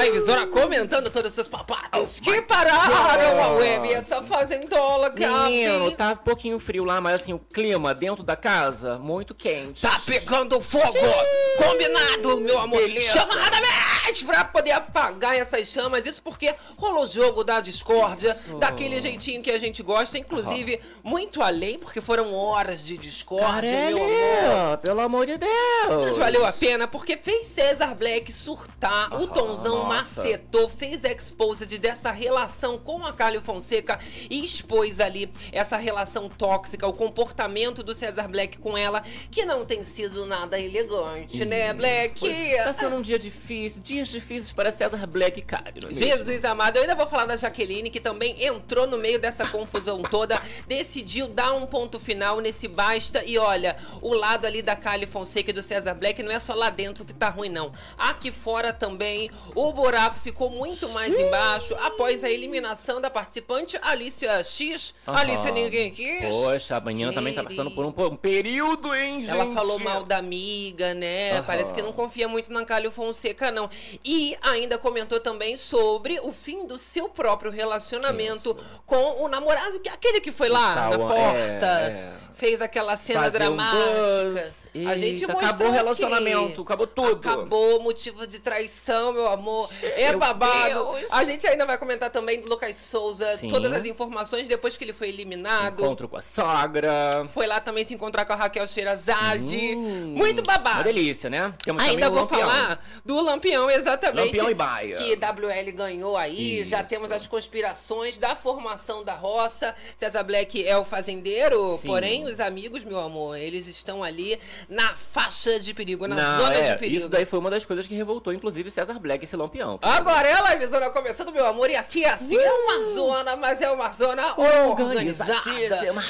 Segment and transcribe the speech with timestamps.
[0.00, 5.50] live zona comentando todos os seus papatos oh que pararam a web essa fazendola, Gabi.
[5.50, 9.82] Menino, tá um pouquinho frio lá, mas assim, o clima dentro da casa, muito quente.
[9.82, 10.92] Tá pegando fogo!
[10.92, 11.64] Sim.
[11.64, 12.80] Combinado, meu amor!
[12.80, 13.12] Beleza.
[13.12, 13.90] Chama Radamés
[14.24, 16.04] pra poder apagar essas chamas.
[16.06, 18.56] Isso porque rolou o jogo da discórdia, Isso.
[18.56, 23.98] daquele jeitinho que a gente gosta, inclusive muito além, porque foram horas de discórdia, Caralho,
[23.98, 24.78] meu amor.
[24.78, 26.04] Pelo amor de Deus!
[26.04, 29.89] Mas valeu a pena, porque fez César Black surtar, o Tonzão.
[29.94, 33.98] Macetou, fez exposed dessa relação com a Carly Fonseca
[34.28, 39.64] e expôs ali essa relação tóxica, o comportamento do César Black com ela, que não
[39.64, 41.44] tem sido nada elegante, Isso.
[41.44, 42.20] né, Black?
[42.64, 45.86] Tá sendo um dia difícil, dias difíceis para César Black e Carly.
[45.90, 49.46] É Jesus amado, eu ainda vou falar da Jaqueline, que também entrou no meio dessa
[49.48, 54.76] confusão toda, decidiu dar um ponto final nesse basta e olha, o lado ali da
[54.76, 57.72] Carly Fonseca e do César Black não é só lá dentro que tá ruim, não.
[57.98, 64.42] Aqui fora também, o buraco ficou muito mais embaixo após a eliminação da participante Alicia
[64.44, 64.94] X.
[65.06, 65.16] Uhum.
[65.16, 66.28] Alicia ninguém quis.
[66.28, 69.30] Poxa, a manhã também tá passando por um, um, período, hein, gente?
[69.30, 71.38] Ela falou mal da amiga, né?
[71.38, 71.44] Uhum.
[71.44, 73.70] Parece que não confia muito na Carly Fonseca, não.
[74.04, 78.82] E ainda comentou também sobre o fim do seu próprio relacionamento Isso.
[78.84, 81.66] com o namorado, que é aquele que foi lá tá, na porta.
[81.66, 84.50] É, é fez aquela cena Fazer dramática.
[84.74, 87.28] Um a gente mostrou acabou o relacionamento, acabou tudo.
[87.28, 89.69] Acabou motivo de traição, meu amor.
[89.82, 90.92] É meu babado.
[90.94, 91.06] Deus.
[91.10, 93.48] A gente ainda vai comentar também do Lucas Souza, Sim.
[93.48, 95.82] todas as informações depois que ele foi eliminado.
[95.82, 97.26] Encontro com a sogra.
[97.30, 99.74] Foi lá também se encontrar com a Raquel Sherazade.
[99.74, 100.78] Hum, Muito babado.
[100.78, 101.54] Uma delícia, né?
[101.62, 102.40] Temos ainda vou Lampião.
[102.40, 104.26] falar do Lampião, exatamente.
[104.26, 104.96] Lampião e Baia.
[104.96, 106.60] Que WL ganhou aí.
[106.60, 106.70] Isso.
[106.70, 109.74] Já temos as conspirações da formação da roça.
[109.96, 111.88] César Black é o fazendeiro, Sim.
[111.88, 114.38] porém os amigos, meu amor, eles estão ali
[114.68, 116.96] na faixa de perigo, na Não, zona é, de perigo.
[117.00, 119.59] Isso daí foi uma das coisas que revoltou, inclusive, César Black, esse lampião.
[119.82, 122.40] Agora é a livezona começando, meu amor, e aqui é assim, uh!
[122.40, 125.34] é uma zona, mas é uma zona organizada.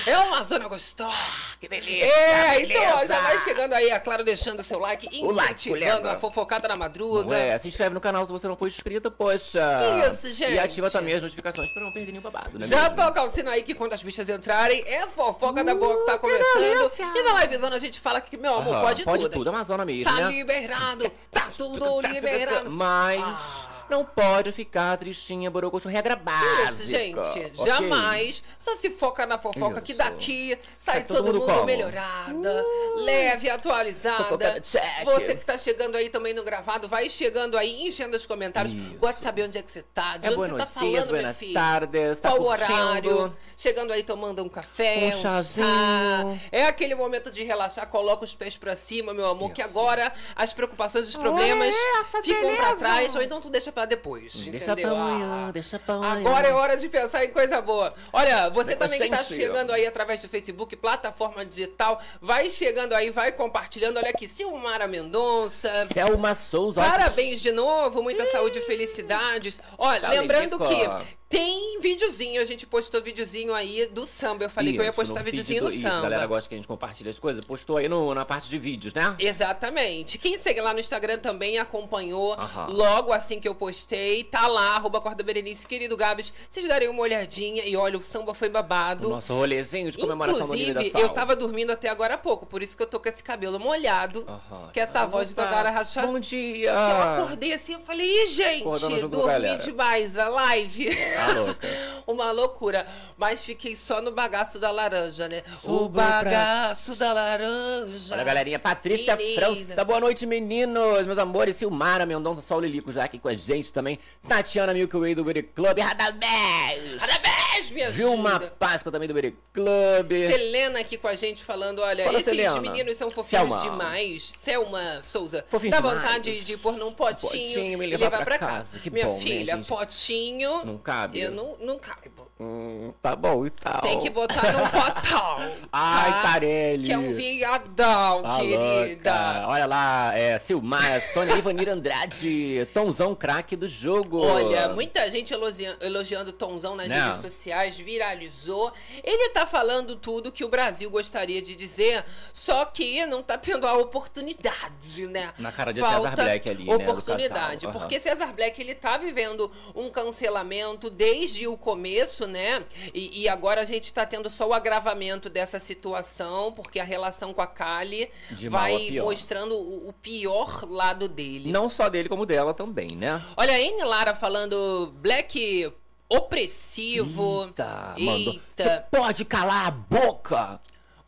[0.06, 1.16] É uma zona gostosa.
[1.60, 2.06] Que delícia.
[2.06, 6.08] É, então, ó, já vai chegando aí, é claro, deixando o seu like, incentivando like,
[6.08, 7.36] a fofocada na madruga.
[7.36, 9.60] É, se inscreve no canal se você não for inscrito, poxa.
[10.08, 10.52] Isso, gente.
[10.52, 12.66] E ativa também as notificações pra não perder nenhum babado, né?
[12.66, 15.98] Já toca o sino aí que quando as bichas entrarem, é fofoca uh, da boa
[15.98, 16.90] que tá começando.
[17.16, 19.22] E na livezona a gente fala que, meu amor, pode, pode tudo.
[19.22, 20.28] Pode tudo, Amazona mesmo, Tá né?
[20.28, 22.70] liberado, tá tudo liberado.
[22.70, 23.86] Mas ah.
[23.88, 26.70] não pode ficar tristinha, borococho, regra básica.
[26.70, 27.52] Isso, gente, okay.
[27.64, 28.42] jamais.
[28.58, 29.82] Só se foca na fofoca Isso.
[29.82, 33.00] que daqui sai todo, todo, mundo, mundo melhorada, uh.
[33.00, 34.62] leve, atualizada.
[35.04, 38.74] Você que tá chegando aí também no gravado, vai chegando aí, enchendo os comentários.
[38.74, 38.96] Isso.
[38.98, 41.34] Gosta de saber onde é que você tá, de é onde você tá falando, meu
[41.34, 41.54] filho.
[41.54, 43.36] Tardes, tá Qual horário?
[43.56, 45.66] Chegando aí tomando um café, um, um chazinho.
[45.66, 46.38] Chá.
[46.50, 49.54] É aquele momento de relaxar, coloca os pés para cima, meu amor, Isso.
[49.54, 53.70] que agora as preocupações e os problemas Ué, ficam para trás, ou então tu deixa
[53.70, 54.34] para depois.
[54.34, 56.18] Deixa pra amanhã, ah, deixa pra amanhã.
[56.18, 57.94] Agora é hora de pensar em coisa boa.
[58.12, 63.10] Olha, você também que tá chegando aí através do Facebook, plataforma digital, vai chegando aí,
[63.10, 63.98] vai compartilhando.
[63.98, 65.86] Olha aqui, Silmara Mendonça.
[65.86, 66.80] Selma Souza.
[66.80, 69.60] Parabéns de novo, muita saúde e felicidades.
[69.78, 74.44] Olha, lembrando que tem videozinho, a gente postou videozinho aí do samba.
[74.44, 75.98] Eu falei isso, que eu ia postar videozinho do, no samba.
[75.98, 77.44] a galera gosta que a gente compartilha as coisas.
[77.44, 79.14] Postou aí no, na parte de vídeos, né?
[79.16, 80.18] Exatamente.
[80.18, 82.36] Quem segue lá no Instagram também acompanhou
[82.68, 84.24] logo assim que eu postei.
[84.24, 86.32] Tá lá, arroba Corda Berenice, querido Gabs.
[86.50, 89.06] Vocês darem uma olhadinha e olha, o samba foi babado.
[89.06, 92.76] O nosso rolezinho de comemoração Inclusive, eu tava dormindo até agora há pouco, por isso
[92.76, 94.26] que eu tô com esse cabelo molhado.
[94.72, 96.08] Que essa ah, voz de Togara rachada.
[96.08, 96.70] Bom dia!
[96.70, 98.64] eu acordei assim, eu falei, ih, gente,
[99.08, 100.90] dormi demais a live.
[101.26, 101.68] Tá louca.
[102.06, 102.86] Uma loucura.
[103.16, 105.42] Mas fiquei só no bagaço da laranja, né?
[105.62, 107.06] o bagaço pra...
[107.06, 108.14] da laranja.
[108.14, 108.58] Olha, galerinha.
[108.58, 109.40] Patrícia Menina.
[109.40, 109.84] França.
[109.84, 111.06] Boa noite, meninos.
[111.06, 111.56] Meus amores.
[111.56, 113.98] Silmara Mendonça, Sol Lilico já aqui com a gente também.
[114.26, 115.78] Tatiana Milky Way do Beauty Club.
[115.78, 116.98] Radamés.
[117.00, 118.54] Radamés, minha Vilma vida.
[118.58, 120.10] Páscoa também do Beauty Club.
[120.10, 122.60] Selena aqui com a gente falando, olha, Fala, esses Selena.
[122.60, 123.60] meninos são fofinhos Selma.
[123.60, 124.22] demais.
[124.24, 125.44] Selma Souza.
[125.48, 125.96] Fofinho Dá demais.
[125.96, 128.54] vontade de pôr num potinho, potinho e levar, levar pra, pra casa.
[128.54, 128.78] casa.
[128.78, 130.64] Que minha bom, filha, né, potinho.
[130.64, 131.09] Não cabe.
[131.12, 132.29] Eu não, não caibo.
[132.42, 133.82] Hum, tá bom e tal.
[133.82, 135.52] Tem que botar num potão.
[135.70, 136.22] Ai, tá?
[136.22, 136.86] Tarelli.
[136.86, 139.12] Que é um viadão, tá querida.
[139.12, 139.48] Louca.
[139.48, 144.20] Olha lá, é, Silmar, Sônia Ivanir Andrade, Tonzão craque do jogo.
[144.20, 147.08] Olha, muita gente elogiando, elogiando Tonzão nas não.
[147.08, 148.72] redes sociais, viralizou.
[149.04, 152.02] Ele tá falando tudo que o Brasil gostaria de dizer,
[152.32, 155.30] só que não tá tendo a oportunidade, né?
[155.36, 156.88] Na cara de Falta César Black ali, oportunidade, né?
[156.88, 162.64] Oportunidade, porque César Black, ele tá vivendo um cancelamento desde o começo, né?
[162.94, 167.34] E, e, agora a gente tá tendo só o agravamento dessa situação, porque a relação
[167.34, 168.10] com a Kali
[168.48, 171.52] vai mostrando o, o, pior lado dele.
[171.52, 173.22] Não só dele, como dela também, né?
[173.36, 173.84] Olha, a N.
[173.84, 175.70] Lara falando Black
[176.08, 177.44] opressivo.
[177.44, 178.40] Eita, Eita.
[178.56, 180.60] Você pode calar a boca!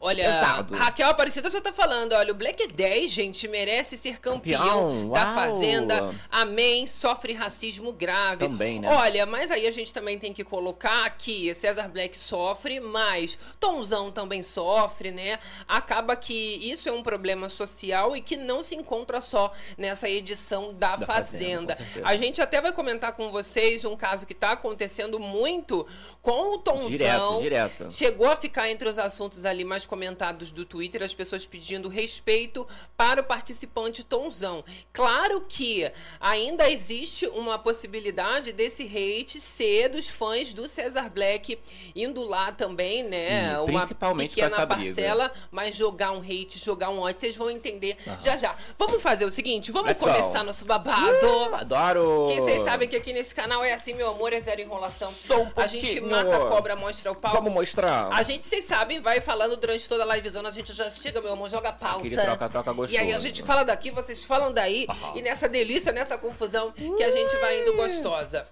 [0.04, 0.75] Olha, Pesado.
[0.75, 5.10] Raquel Aparecida só tá falando, olha, o Black 10, gente, merece ser campeão, campeão.
[5.10, 5.34] da Uau.
[5.34, 6.14] Fazenda.
[6.28, 8.38] Amém, sofre racismo grave.
[8.49, 8.88] Também, né?
[8.90, 14.10] Olha, mas aí a gente também tem que colocar que César Black sofre, mas Tomzão
[14.10, 15.38] também sofre, né?
[15.69, 16.32] Acaba que
[16.69, 21.06] isso é um problema social e que não se encontra só nessa edição da, da
[21.06, 21.76] Fazenda.
[21.76, 25.87] Fazenda a gente até vai comentar com vocês um caso que tá acontecendo muito
[26.20, 26.90] com o Tomzão.
[26.90, 27.90] Direto, direto.
[27.90, 32.67] Chegou a ficar entre os assuntos ali mais comentados do Twitter, as pessoas pedindo respeito
[32.97, 34.65] para o participante Tonzão.
[34.91, 41.59] Claro que ainda existe uma possibilidade desse hate ser dos fãs do Cesar Black
[41.94, 43.61] indo lá também, né?
[43.61, 43.87] Hum, uma
[44.17, 48.17] pequena parcela, mas jogar um hate, jogar um ódio, vocês vão entender uhum.
[48.19, 48.56] já já.
[48.79, 50.47] Vamos fazer o seguinte, vamos Let's começar go.
[50.47, 51.27] nosso babado.
[51.27, 52.29] Uh, adoro!
[52.33, 55.12] Que vocês sabem que aqui nesse canal é assim, meu amor, é zero enrolação.
[55.12, 55.85] Só um pouquinho.
[55.85, 57.35] A gente mata a cobra, mostra o pau.
[57.35, 58.09] Vamos mostrar.
[58.11, 61.32] A gente, vocês sabem, vai falando durante toda a livezona a gente já chega, meu
[61.32, 61.99] amor, joga pauta.
[61.99, 62.94] Aquele troca, troca gostoso.
[62.94, 64.87] E aí a gente fala daqui, vocês falam daí.
[64.88, 65.19] Uhum.
[65.19, 68.46] E nessa delícia, nessa confusão, que a gente vai indo gostosa.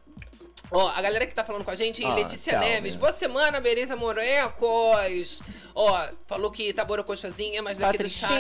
[0.73, 2.95] Ó, a galera que tá falando com a gente, ah, Letícia tchau, Neves.
[2.95, 5.43] Boa semana, Bereza Morecos.
[5.75, 8.31] Ó, falou que tá borocochazinha, mas daqui do chat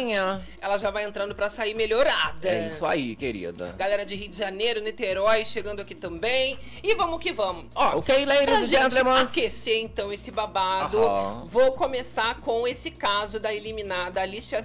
[0.60, 2.48] ela já vai entrando pra sair melhorada.
[2.48, 3.74] É isso aí, querida.
[3.76, 6.56] Galera de Rio de Janeiro, Niterói, chegando aqui também.
[6.84, 7.66] E vamos que vamos.
[7.74, 9.22] Ó, ok, ladies and gentlemen.
[9.22, 10.98] aquecer então esse babado,
[11.46, 14.60] vou começar com esse caso da eliminada Alicia,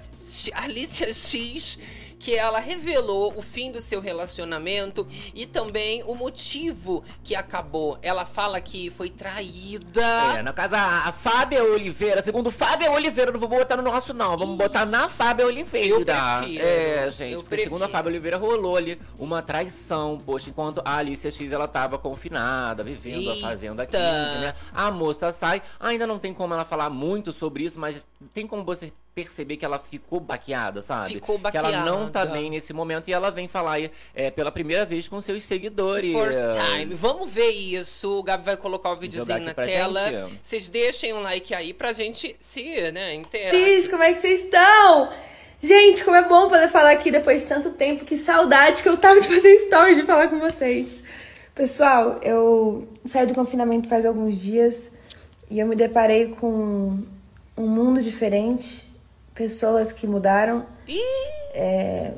[0.54, 1.80] Alicia X
[2.20, 7.98] que ela revelou o fim do seu relacionamento e também o motivo que acabou.
[8.02, 10.02] Ela fala que foi traída.
[10.38, 14.38] É, no caso, a, Fábia Oliveira, segundo Fábia Oliveira, não vou botar no nosso não,
[14.38, 15.88] vamos botar na Fábia Oliveira.
[15.88, 16.64] Eu prefiro.
[16.64, 21.32] É, gente, porque segundo a Fábia Oliveira rolou ali uma traição, poxa, enquanto a Alicia
[21.32, 23.34] X ela tava confinada, vivendo Eita.
[23.34, 24.54] a Fazenda 15, né?
[24.74, 28.64] A moça sai, ainda não tem como ela falar muito sobre isso, mas tem como
[28.64, 31.14] você perceber que ela ficou baqueada, sabe?
[31.14, 31.70] Ficou baqueada.
[31.70, 33.78] Que ela não tá bem nesse momento e ela vem falar
[34.14, 36.14] é, pela primeira vez com seus seguidores.
[36.14, 36.40] First
[36.74, 36.94] time.
[36.94, 38.20] Vamos ver isso.
[38.20, 40.10] O Gabi vai colocar o videozinho na tela.
[40.10, 40.40] Gente.
[40.44, 43.52] Vocês deixem um like aí pra gente se, né, inteirar.
[43.52, 45.14] Cris, como é que vocês estão?
[45.64, 48.04] Gente, como é bom poder falar aqui depois de tanto tempo.
[48.04, 51.06] Que saudade que eu tava de fazer story de falar com vocês.
[51.56, 54.92] Pessoal, eu saí do confinamento faz alguns dias
[55.50, 57.00] e eu me deparei com
[57.56, 58.94] um mundo diferente
[59.36, 60.66] pessoas que mudaram.
[61.54, 62.14] É,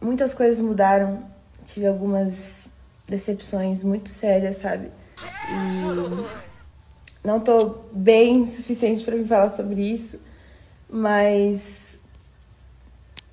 [0.00, 1.24] muitas coisas mudaram.
[1.64, 2.68] Tive algumas
[3.06, 4.90] decepções muito sérias, sabe?
[5.48, 10.20] E não tô bem o suficiente para me falar sobre isso,
[10.90, 11.98] mas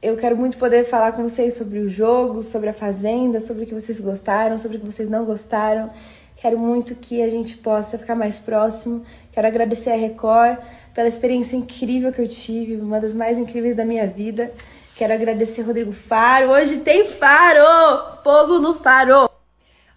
[0.02, 3.68] eu quero muito poder falar com vocês sobre o jogo, sobre a fazenda, sobre o
[3.68, 5.92] que vocês gostaram, sobre o que vocês não gostaram.
[6.38, 9.06] Quero muito que a gente possa ficar mais próximo.
[9.32, 10.58] Quero agradecer a Record
[10.94, 14.54] pela experiência incrível que eu tive, uma das mais incríveis da minha vida.
[14.96, 16.52] Quero agradecer Rodrigo Faro.
[16.52, 18.22] Hoje tem Faro!
[18.24, 19.30] Fogo no Faro!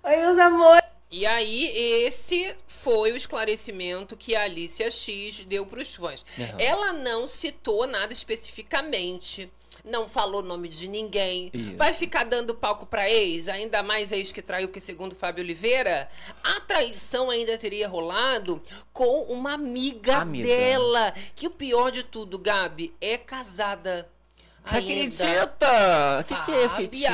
[0.02, 0.84] Oi, meus amores!
[1.10, 1.66] E aí,
[2.06, 6.24] esse foi o esclarecimento que a Alicia X deu para os fãs.
[6.36, 6.46] Uhum.
[6.58, 9.50] Ela não citou nada especificamente
[9.84, 11.76] não falou nome de ninguém, Isso.
[11.76, 16.08] vai ficar dando palco para ex, ainda mais ex que traiu, que segundo Fábio Oliveira,
[16.42, 18.62] a traição ainda teria rolado
[18.92, 20.48] com uma amiga, amiga.
[20.48, 24.10] dela, que o pior de tudo, Gabi, é casada.
[24.64, 26.20] Você acredita?
[26.20, 27.06] O que, que é fetiche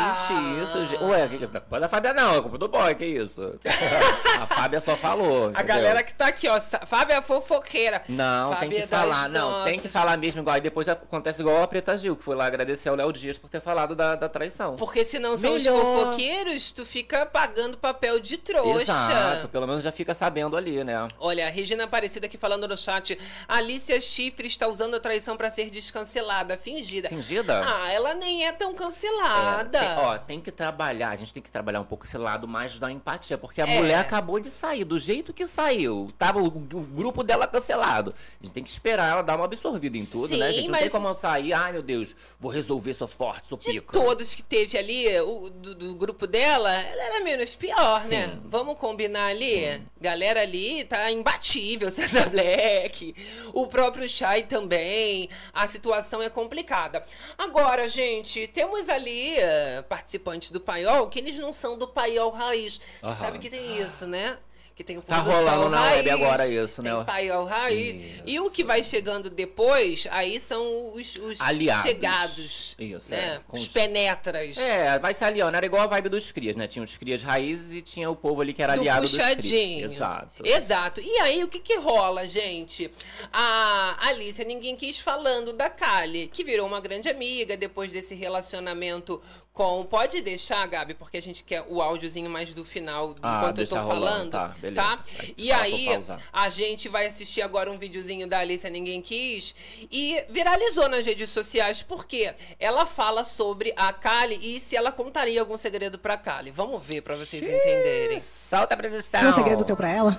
[0.63, 0.87] isso?
[0.87, 1.03] Gente?
[1.03, 3.57] Ué, que, não é culpa da Fábia não, é culpa do boy, que isso?
[4.41, 5.51] a Fábia só falou.
[5.51, 5.61] Entendeu?
[5.61, 8.03] A galera que tá aqui, ó, Fábia é fofoqueira.
[8.09, 9.65] Não, Fábia tem que falar, não, nossas.
[9.65, 10.55] tem que falar mesmo igual.
[10.55, 13.51] Aí depois acontece igual a Preta Gil, que foi lá agradecer ao Léo Dias por
[13.51, 14.77] ter falado da, da traição.
[14.77, 15.75] Porque senão são Melhor.
[15.75, 18.83] os fofoqueiros, tu fica pagando papel de trouxa.
[18.83, 21.09] Exato, pelo menos já fica sabendo ali, né?
[21.19, 25.51] Olha, a Regina Aparecida aqui falando no chat, Alicia Chifre está usando a traição para
[25.51, 27.09] ser descancelada, fingida.
[27.09, 27.40] Fingida?
[27.49, 29.79] Ah, ela nem é tão cancelada.
[29.79, 32.47] É, tem, ó, tem que trabalhar, a gente tem que trabalhar um pouco esse lado
[32.47, 33.79] mais da empatia, porque a é.
[33.79, 36.11] mulher acabou de sair, do jeito que saiu.
[36.19, 38.15] Tava o, o, grupo dela cancelado.
[38.41, 40.49] A gente tem que esperar ela dar uma absorvida em tudo, Sim, né?
[40.49, 43.71] A gente não tem como sair, ai meu Deus, vou resolver, sou forte, sou de
[43.71, 43.93] pica.
[43.93, 48.09] todos que teve ali, o, do, do, grupo dela, ela era menos pior, né?
[48.09, 48.17] Sim.
[48.17, 48.41] né?
[48.45, 49.75] Vamos combinar ali?
[49.75, 49.87] Sim.
[50.01, 53.15] Galera ali tá imbatível, César Black,
[53.53, 55.29] o próprio Shai também.
[55.53, 57.05] A situação é complicada.
[57.39, 62.81] Agora, gente, temos ali uh, participantes do paiol que eles não são do paiol raiz.
[63.03, 64.39] Você sabe que tem isso, né?
[64.81, 66.95] Que tem o Tá rolando na web agora isso, né?
[66.95, 67.97] Tem paiol raiz.
[67.97, 68.23] Isso.
[68.25, 71.83] E o que vai chegando depois, aí são os, os Aliados.
[71.83, 72.75] chegados.
[72.79, 73.19] Isso, né?
[73.19, 73.41] é.
[73.55, 74.57] Os os- penetras.
[74.57, 75.55] É, vai se aliando.
[75.55, 76.67] Era igual a vibe dos crias, né?
[76.67, 79.29] Tinha os crias raízes e tinha o povo ali que era do aliado dos crias.
[79.37, 79.85] puxadinho.
[79.85, 80.47] Exato.
[80.47, 81.01] Exato.
[81.03, 82.91] E aí, o que que rola, gente?
[83.31, 89.21] A Alicia, ninguém quis falando da Kali, que virou uma grande amiga depois desse relacionamento
[89.61, 89.85] com...
[89.85, 93.67] Pode deixar, Gabi, porque a gente quer o áudiozinho mais do final, Ah, enquanto eu
[93.69, 94.31] tô rolando, falando.
[94.31, 94.83] tá, beleza.
[94.83, 94.99] tá?
[95.17, 95.89] Vai, E fala aí,
[96.33, 99.55] a gente vai assistir agora um videozinho da Alicia Ninguém Quis
[99.91, 105.41] e viralizou nas redes sociais porque ela fala sobre a Kali e se ela contaria
[105.41, 106.51] algum segredo pra Kali.
[106.51, 108.19] Vamos ver pra vocês entenderem.
[108.21, 109.21] Solta a produção.
[109.21, 110.19] Tem um segredo teu pra ela?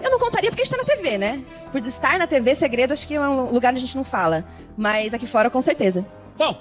[0.00, 1.42] Eu não contaria porque está na TV, né?
[1.72, 4.44] Por estar na TV, segredo acho que é um lugar onde a gente não fala.
[4.76, 6.06] Mas aqui fora, com certeza.
[6.36, 6.60] Bom,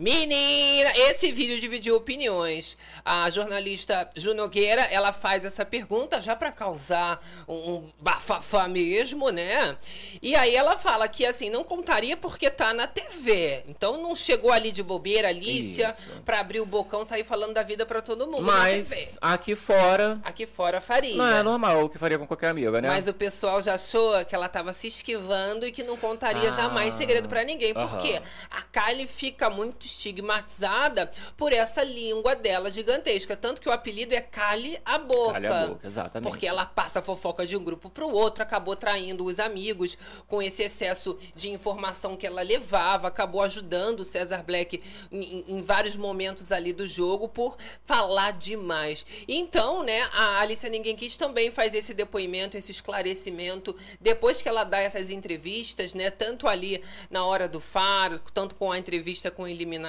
[0.00, 2.78] Menina, esse vídeo dividiu opiniões.
[3.04, 9.28] A jornalista Ju Nogueira, ela faz essa pergunta já pra causar um, um bafafá mesmo,
[9.28, 9.76] né?
[10.22, 13.62] E aí ela fala que assim, não contaria porque tá na TV.
[13.68, 17.84] Então não chegou ali de bobeira, Alicia, pra abrir o bocão, sair falando da vida
[17.84, 20.18] pra todo mundo Mas aqui fora.
[20.24, 21.16] Aqui fora faria.
[21.16, 22.88] Não é normal o que faria com qualquer amiga, né?
[22.88, 26.52] Mas o pessoal já achou que ela tava se esquivando e que não contaria Ah,
[26.52, 27.74] jamais segredo pra ninguém.
[27.74, 28.18] Porque
[28.50, 33.36] a Kylie fica muito estigmatizada por essa língua dela gigantesca.
[33.36, 35.32] Tanto que o apelido é Kylie a Boca.
[35.32, 36.30] Cale a boca, exatamente.
[36.30, 40.42] Porque ela passa a fofoca de um grupo pro outro, acabou traindo os amigos com
[40.42, 45.62] esse excesso de informação que ela levava, acabou ajudando o Cesar Black em, em- em
[45.62, 49.04] vários momentos ali do jogo por falar demais.
[49.26, 54.64] Então, né, a Alicia Ninguém Quis também faz esse depoimento, esse esclarecimento, depois que ela
[54.64, 59.42] dá essas entrevistas, né, tanto ali na hora do faro, tanto com a entrevista com
[59.44, 59.79] o eliminado,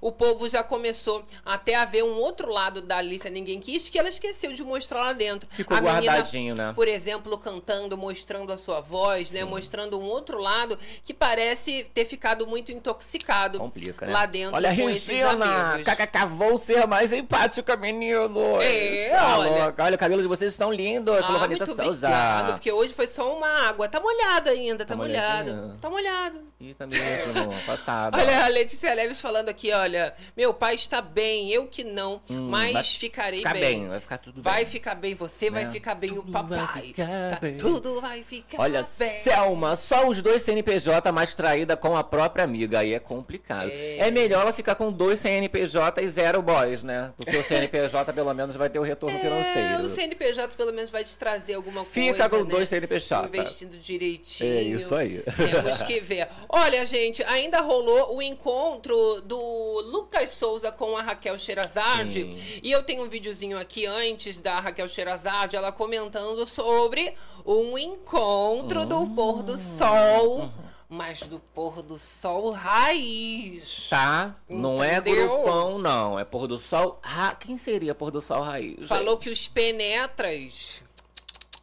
[0.00, 3.98] o povo já começou até a ver um outro lado da Alicia Ninguém Quis que
[3.98, 5.48] ela esqueceu de mostrar lá dentro.
[5.50, 6.72] Ficou a menina, guardadinho, né?
[6.74, 12.04] Por exemplo, cantando, mostrando a sua voz, né, mostrando um outro lado que parece ter
[12.04, 14.12] ficado muito intoxicado Complica, né?
[14.12, 18.60] lá dentro Olha, com Regina, kkk, vou ser mais empática, menino.
[18.60, 19.74] É, Tá olha.
[19.78, 21.82] Olha, o cabelo de vocês estão lindos, Ah, muito Souza.
[21.84, 23.88] obrigado, porque hoje foi só uma água.
[23.88, 25.76] Tá molhado ainda, tá, Tá molhado.
[25.80, 26.40] Tá molhado.
[26.60, 28.16] Ih, tá mesmo, passada.
[28.18, 32.72] Olha, a Letícia Falando aqui, olha, meu pai está bem, eu que não, Hum, mas
[32.72, 33.62] vai ficarei ficar bem.
[33.80, 34.66] bem, vai ficar tudo Vai bem.
[34.72, 35.70] ficar bem você, vai Né?
[35.70, 36.82] ficar bem o Tudo vai papai.
[36.82, 37.56] ficar Tá- bem.
[37.56, 39.22] Tudo vai ficar Olha, bem.
[39.22, 42.80] Selma, só os dois CNPJ mais traída com a própria amiga.
[42.80, 43.70] Aí é complicado.
[43.72, 47.12] É, melhor ela ficar com dois CNPJ e zero boys, né?
[47.16, 49.82] Porque o CNPJ pelo menos vai ter o retorno É, financeiro.
[49.84, 52.50] o CNPJ pelo menos vai te trazer alguma Fica coisa, com né?
[52.50, 53.26] dois CNPJ.
[53.28, 54.50] Investindo direitinho.
[54.58, 55.22] É isso aí.
[55.36, 56.28] Temos que ver.
[56.48, 58.94] Olha, gente, ainda rolou o encontro
[59.24, 62.22] do Lucas Souza com a Raquel Sherazade.
[62.22, 62.60] Sim.
[62.62, 68.86] E eu tenho um videozinho aqui antes da Raquel Sherazade, ela comentando sobre um encontro
[68.86, 70.50] do pôr do sol.
[70.88, 73.88] Mas do pôr do sol raiz.
[73.88, 74.36] Tá?
[74.48, 75.28] Não é Entendeu?
[75.28, 76.18] grupão, não.
[76.18, 77.00] É pôr do sol.
[77.02, 77.34] Ra...
[77.34, 78.86] Quem seria pôr do sol raiz?
[78.86, 79.24] Falou gente?
[79.24, 80.82] que os penetras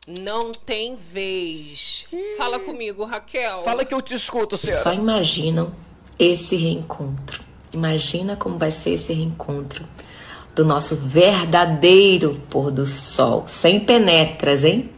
[0.07, 2.07] não tem vez.
[2.37, 3.63] Fala comigo, Raquel.
[3.63, 4.95] Fala que eu te escuto, Só Cera.
[4.95, 5.73] imaginam
[6.23, 7.41] esse reencontro.
[7.73, 9.83] Imagina como vai ser esse reencontro
[10.53, 13.45] do nosso verdadeiro pôr do sol.
[13.47, 14.89] Sem penetras, hein?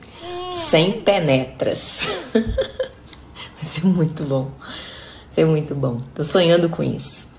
[0.52, 2.10] Sem penetras.
[2.34, 4.52] vai ser muito bom.
[4.60, 6.02] Vai ser muito bom.
[6.14, 7.34] Tô sonhando com isso.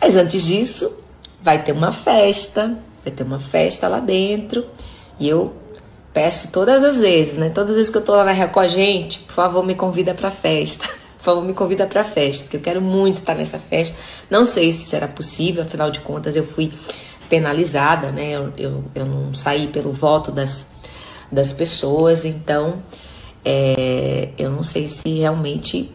[0.00, 0.98] Mas antes disso,
[1.42, 2.76] vai ter uma festa.
[3.04, 4.66] Vai ter uma festa lá dentro.
[5.18, 5.54] E eu
[6.12, 7.50] peço todas as vezes, né?
[7.50, 10.30] Todas as vezes que eu tô lá na Record, gente, por favor, me convida pra
[10.30, 10.88] festa.
[11.20, 13.94] Por favor, me convida pra festa, porque eu quero muito estar nessa festa.
[14.30, 16.72] Não sei se será possível, afinal de contas, eu fui
[17.28, 18.30] penalizada, né?
[18.30, 20.66] Eu, eu, eu não saí pelo voto das,
[21.30, 22.82] das pessoas, então
[23.44, 25.92] é, eu não sei se realmente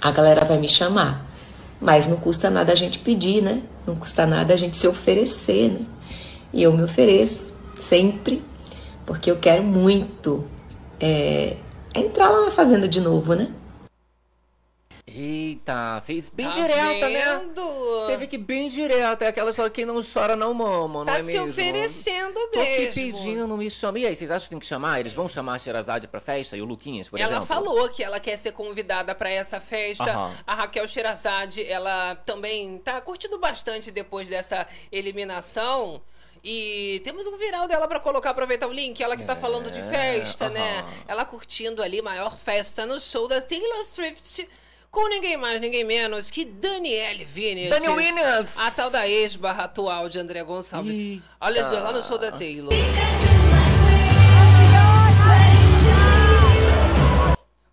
[0.00, 1.30] a galera vai me chamar.
[1.78, 3.60] Mas não custa nada a gente pedir, né?
[3.86, 5.80] Não custa nada a gente se oferecer, né?
[6.54, 8.42] E eu me ofereço sempre,
[9.04, 10.42] porque eu quero muito
[10.98, 11.56] é,
[11.94, 13.48] entrar lá na fazenda de novo, né?
[15.04, 17.38] Eita, fez bem Tá direta, né?
[17.40, 17.60] vendo?
[18.06, 19.24] Você vê que bem direta.
[19.24, 21.50] É aquela história que quem não chora não mama, Tá não é se mesmo?
[21.50, 22.94] oferecendo Tô mesmo.
[22.94, 23.98] pedindo, me chama.
[23.98, 25.00] E aí, vocês acham que tem que chamar?
[25.00, 27.46] Eles vão chamar a Sherazade pra festa e o Luquinhas, por ela exemplo?
[27.48, 30.04] falou que ela quer ser convidada pra essa festa.
[30.04, 30.36] Aham.
[30.46, 36.00] A Raquel Sherazade, ela também tá curtindo bastante depois dessa eliminação.
[36.44, 39.00] E temos um viral dela pra colocar, aproveitar o link.
[39.02, 40.60] Ela que tá falando de festa, né?
[40.60, 40.88] É, aham.
[41.08, 44.48] Ela curtindo ali maior festa no show da Taylor Swift.
[44.92, 47.70] Com ninguém mais, ninguém menos que Danielle Vinicius.
[47.70, 48.52] Dani Winans.
[48.58, 51.22] A tal da ex barra atual de André Gonçalves.
[51.40, 52.74] Olha as duas lá no show da Taylor.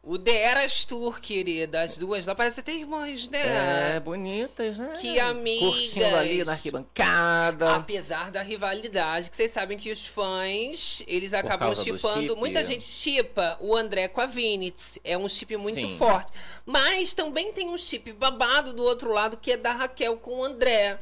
[0.10, 1.82] O Deras Tour, querida.
[1.82, 3.94] As duas lá parecem até irmãs, né?
[3.96, 4.98] É, bonitas, né?
[5.00, 5.70] Que amigas.
[5.70, 7.76] Curtindo ali na arquibancada.
[7.76, 12.30] Apesar da rivalidade, que vocês sabem que os fãs, eles acabam causa do chipando.
[12.30, 12.40] chip.
[12.40, 14.98] Muita gente chipa o André com a Vinitz.
[15.04, 15.96] É um chip muito Sim.
[15.96, 16.32] forte.
[16.66, 20.44] Mas também tem um chip babado do outro lado, que é da Raquel com o
[20.44, 21.00] André.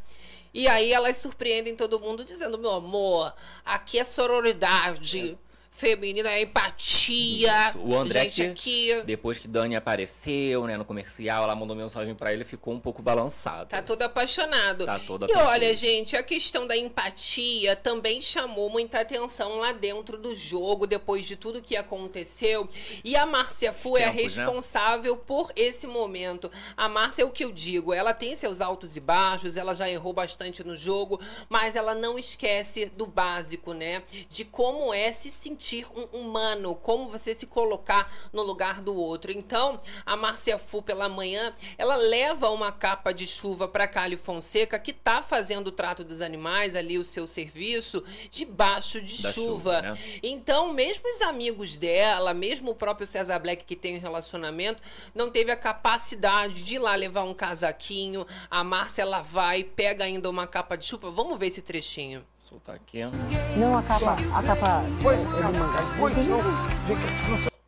[0.53, 3.33] E aí elas surpreendem todo mundo dizendo: meu amor,
[3.63, 5.37] aqui é sororidade.
[5.69, 7.69] Feminina é empatia.
[7.69, 7.79] Isso.
[7.79, 9.03] O André gente que, aqui.
[9.05, 13.01] depois que Dani apareceu, né, no comercial, ela mandou mensagem pra ele, ficou um pouco
[13.01, 13.69] balançado.
[13.69, 14.85] Tá todo apaixonado.
[14.85, 15.53] Tá todo e apaixonado.
[15.53, 21.25] olha, gente, a questão da empatia também chamou muita atenção lá dentro do jogo, depois
[21.25, 22.67] de tudo que aconteceu.
[23.03, 24.43] E a Márcia Fu é a tempos, né?
[24.43, 26.51] responsável por esse momento.
[26.75, 29.87] A Márcia é o que eu digo, ela tem seus altos e baixos, ela já
[29.87, 34.01] errou bastante no jogo, mas ela não esquece do básico, né?
[34.27, 39.31] De como é se sentir um humano, como você se colocar no lugar do outro.
[39.31, 44.79] Então, a Márcia Fu pela manhã, ela leva uma capa de chuva para Cali Fonseca,
[44.79, 49.47] que tá fazendo o trato dos animais ali, o seu serviço, debaixo de Da chuva.
[49.47, 49.97] chuva, né?
[50.23, 54.81] Então, mesmo os amigos dela, mesmo o próprio César Black que tem um relacionamento,
[55.13, 58.25] não teve a capacidade de ir lá levar um casaquinho.
[58.49, 61.11] A Márcia ela vai, pega ainda uma capa de chuva.
[61.11, 62.25] Vamos ver esse trechinho.
[62.47, 62.99] Soltar aqui.
[63.57, 65.25] Não, a capa, a capa Pois, é
[65.99, 66.39] pois não.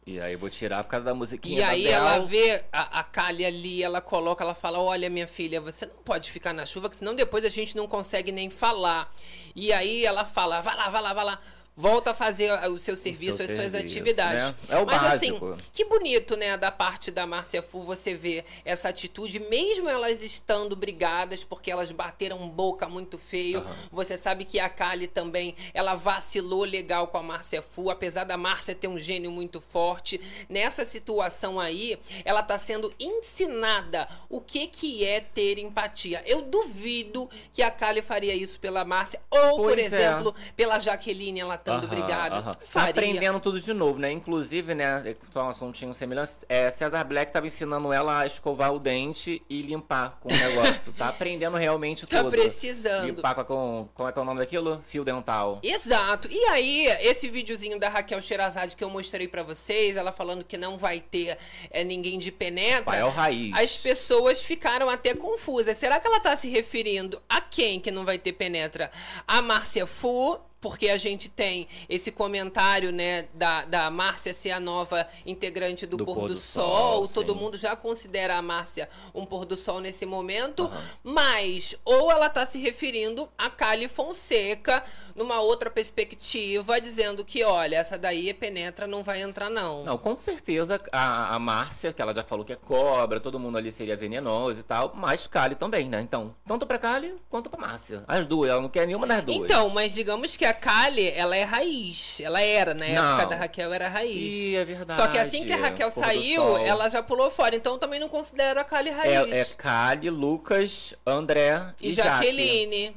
[0.07, 1.91] E aí vou tirar por causa da musiquinha E da aí Bel.
[1.93, 5.95] ela vê a, a Kali ali, ela coloca, ela fala: Olha, minha filha, você não
[6.05, 9.11] pode ficar na chuva, que senão depois a gente não consegue nem falar.
[9.53, 11.39] E aí ela fala: vai lá, vai lá, vai lá.
[11.79, 14.43] Volta a fazer o seu serviço, seu as suas serviço, atividades.
[14.43, 14.55] né?
[14.67, 15.45] É o Mas básico.
[15.53, 20.21] assim, que bonito, né, da parte da Márcia Fu você ver essa atitude, mesmo elas
[20.21, 23.65] estando brigadas, porque elas bateram boca muito feio.
[23.93, 28.35] Você sabe que a Kali também, ela vacilou legal com a Márcia Fu, apesar da
[28.35, 30.19] Márcia ter um gênio muito forte.
[30.49, 36.21] Nessa situação aí, ela tá sendo ensinada o que que é ter empatia.
[36.25, 39.85] Eu duvido que a Kali faria isso pela Márcia, ou, por Pois é.
[39.85, 42.89] exemplo, pela Jaqueline, ela estando Aham, Tá faria.
[42.91, 44.11] aprendendo tudo de novo, né?
[44.11, 45.15] Inclusive, né?
[45.31, 46.31] Só um assuntinho semelhante.
[46.47, 50.91] É, César Black tava ensinando ela a escovar o dente e limpar com o negócio.
[50.93, 52.31] tá aprendendo realmente Tá tudo.
[52.31, 53.05] precisando.
[53.05, 53.89] Limpar com, com.
[53.93, 54.83] Como é que é o nome daquilo?
[54.87, 55.59] Fio dental.
[55.63, 56.27] Exato.
[56.31, 60.57] E aí, esse videozinho da Raquel Sherazade que eu mostrei pra vocês, ela falando que
[60.57, 61.37] não vai ter
[61.71, 62.95] é, ninguém de penetra.
[62.95, 63.53] É o raiz.
[63.55, 65.77] As pessoas ficaram até confusas.
[65.77, 68.91] Será que ela tá se referindo a quem que não vai ter penetra?
[69.27, 74.59] A Márcia Fu, porque a gente tem esse comentário, né, da, da Márcia ser a
[74.59, 77.05] nova integrante do, Do Pôr Pôr do, do Sol.
[77.05, 77.39] Sol, Todo sim.
[77.39, 80.69] mundo já considera a Márcia um pôr do sol nesse momento,
[81.03, 84.83] mas ou ela tá se referindo a Kali Fonseca
[85.15, 89.83] numa outra perspectiva, dizendo que, olha, essa daí é penetra, não vai entrar não.
[89.83, 93.57] Não, com certeza a, a Márcia, que ela já falou que é cobra, todo mundo
[93.57, 95.99] ali seria venenoso e tal, mas Kali também, né?
[96.01, 98.03] Então, tanto pra Kali quanto pra Márcia.
[98.07, 99.39] As duas, ela não quer nenhuma das duas.
[99.39, 102.19] Então, mas digamos que a Kali, ela é raiz.
[102.21, 103.11] Ela era, na Não.
[103.19, 104.33] época da Raquel, era raiz.
[104.33, 104.93] Ih, é verdade.
[104.93, 107.55] Só que assim que a Raquel do saiu, ela já pulou fora.
[107.55, 109.31] Então eu também não considero a Kali raiz.
[109.31, 112.09] É, é Kali, Lucas, André e, E Jaque.
[112.09, 112.95] Jaqueline.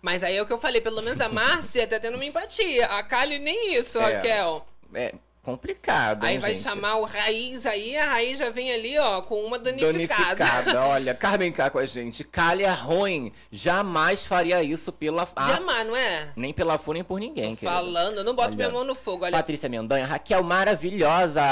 [0.00, 2.86] Mas aí é o que eu falei, pelo menos a Márcia tá tendo uma empatia.
[2.86, 4.14] A Kali nem isso, É.
[4.14, 4.66] Raquel.
[4.94, 6.62] É complicado, Aí hein, vai gente?
[6.62, 10.36] chamar o Raiz aí, a Raiz já vem ali, ó, com uma danificada.
[10.36, 10.84] Danificada.
[10.86, 12.22] Olha, Carmen cá com a gente.
[12.24, 13.32] Kali é ruim.
[13.50, 15.28] Jamais faria isso pela...
[15.34, 16.28] ah, Jamais, não é?
[16.36, 17.76] Nem pela FU, nem por ninguém, querida.
[17.76, 18.56] Falando, eu não boto Olha.
[18.56, 19.36] minha mão no fogo, olha.
[19.36, 21.42] Patrícia Mendanha, Raquel maravilhosa.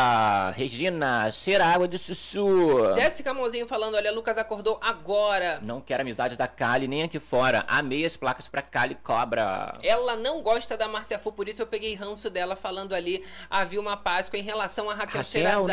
[0.57, 2.92] Regina, cheira água de chuchu.
[2.94, 5.59] Jéssica Mãozinho falando, olha, Lucas acordou agora.
[5.62, 7.64] Não quero amizade da Kali nem aqui fora.
[7.66, 9.79] Amei as placas pra Kali Cobra.
[9.83, 13.64] Ela não gosta da Márcia Fu, por isso eu peguei ranço dela falando ali a
[13.80, 15.66] Vilma Páscoa em relação a Raquel, Raquel, Sherazade.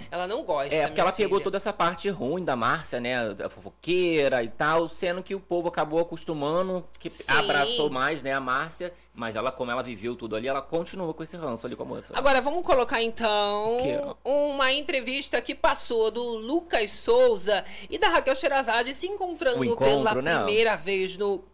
[0.00, 0.04] né?
[0.10, 1.44] Ela não gosta, É, porque ela pegou filha.
[1.44, 3.32] toda essa parte ruim da Márcia, né?
[3.34, 7.24] Da fofoqueira e tal, sendo que o povo acabou acostumando, que Sim.
[7.28, 8.92] abraçou mais, né, a Márcia.
[9.14, 11.86] Mas ela, como ela viveu tudo ali, ela continua com esse ranço ali com a
[11.86, 12.14] moça.
[12.16, 13.76] Agora vamos colocar então
[14.24, 20.14] uma entrevista que passou do Lucas Souza e da Raquel Sherazade se encontrando encontro, pela
[20.22, 20.36] né?
[20.38, 21.44] primeira vez no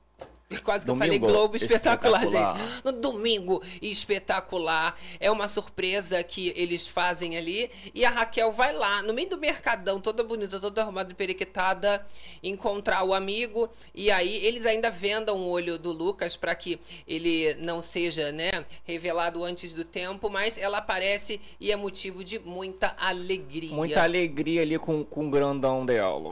[0.65, 2.59] Quase que eu falei Domingo Globo espetacular, Espetacular.
[2.59, 2.85] gente.
[2.85, 4.97] No domingo espetacular.
[5.21, 7.71] É uma surpresa que eles fazem ali.
[7.95, 12.05] E a Raquel vai lá, no meio do mercadão, toda bonita, toda arrumada e periquitada,
[12.43, 13.69] encontrar o amigo.
[13.95, 18.51] E aí eles ainda vendam o olho do Lucas para que ele não seja, né,
[18.85, 20.31] revelado antes do tempo.
[20.31, 23.75] Mas ela aparece e é motivo de muita alegria.
[23.75, 26.31] Muita alegria ali com, com o grandão dela.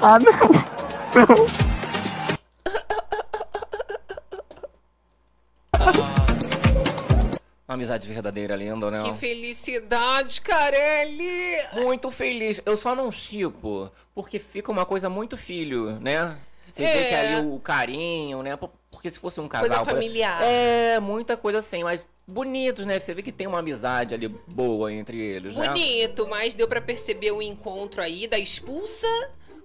[0.00, 1.83] Ah, não.
[7.66, 9.02] Amizade verdadeira, linda, né?
[9.04, 11.56] Que felicidade, Carelli!
[11.74, 12.60] Muito feliz.
[12.66, 16.36] Eu só não chipo, porque fica uma coisa muito filho, né?
[16.70, 17.08] Você vê É.
[17.08, 18.56] que ali o carinho, né?
[18.56, 19.68] Por- Porque se fosse um casal.
[19.78, 20.40] Coisa familiar.
[20.42, 22.98] É, muita coisa assim, mas bonitos, né?
[23.00, 25.68] Você vê que tem uma amizade ali boa entre eles, né?
[25.68, 29.06] Bonito, mas deu pra perceber o encontro aí da expulsa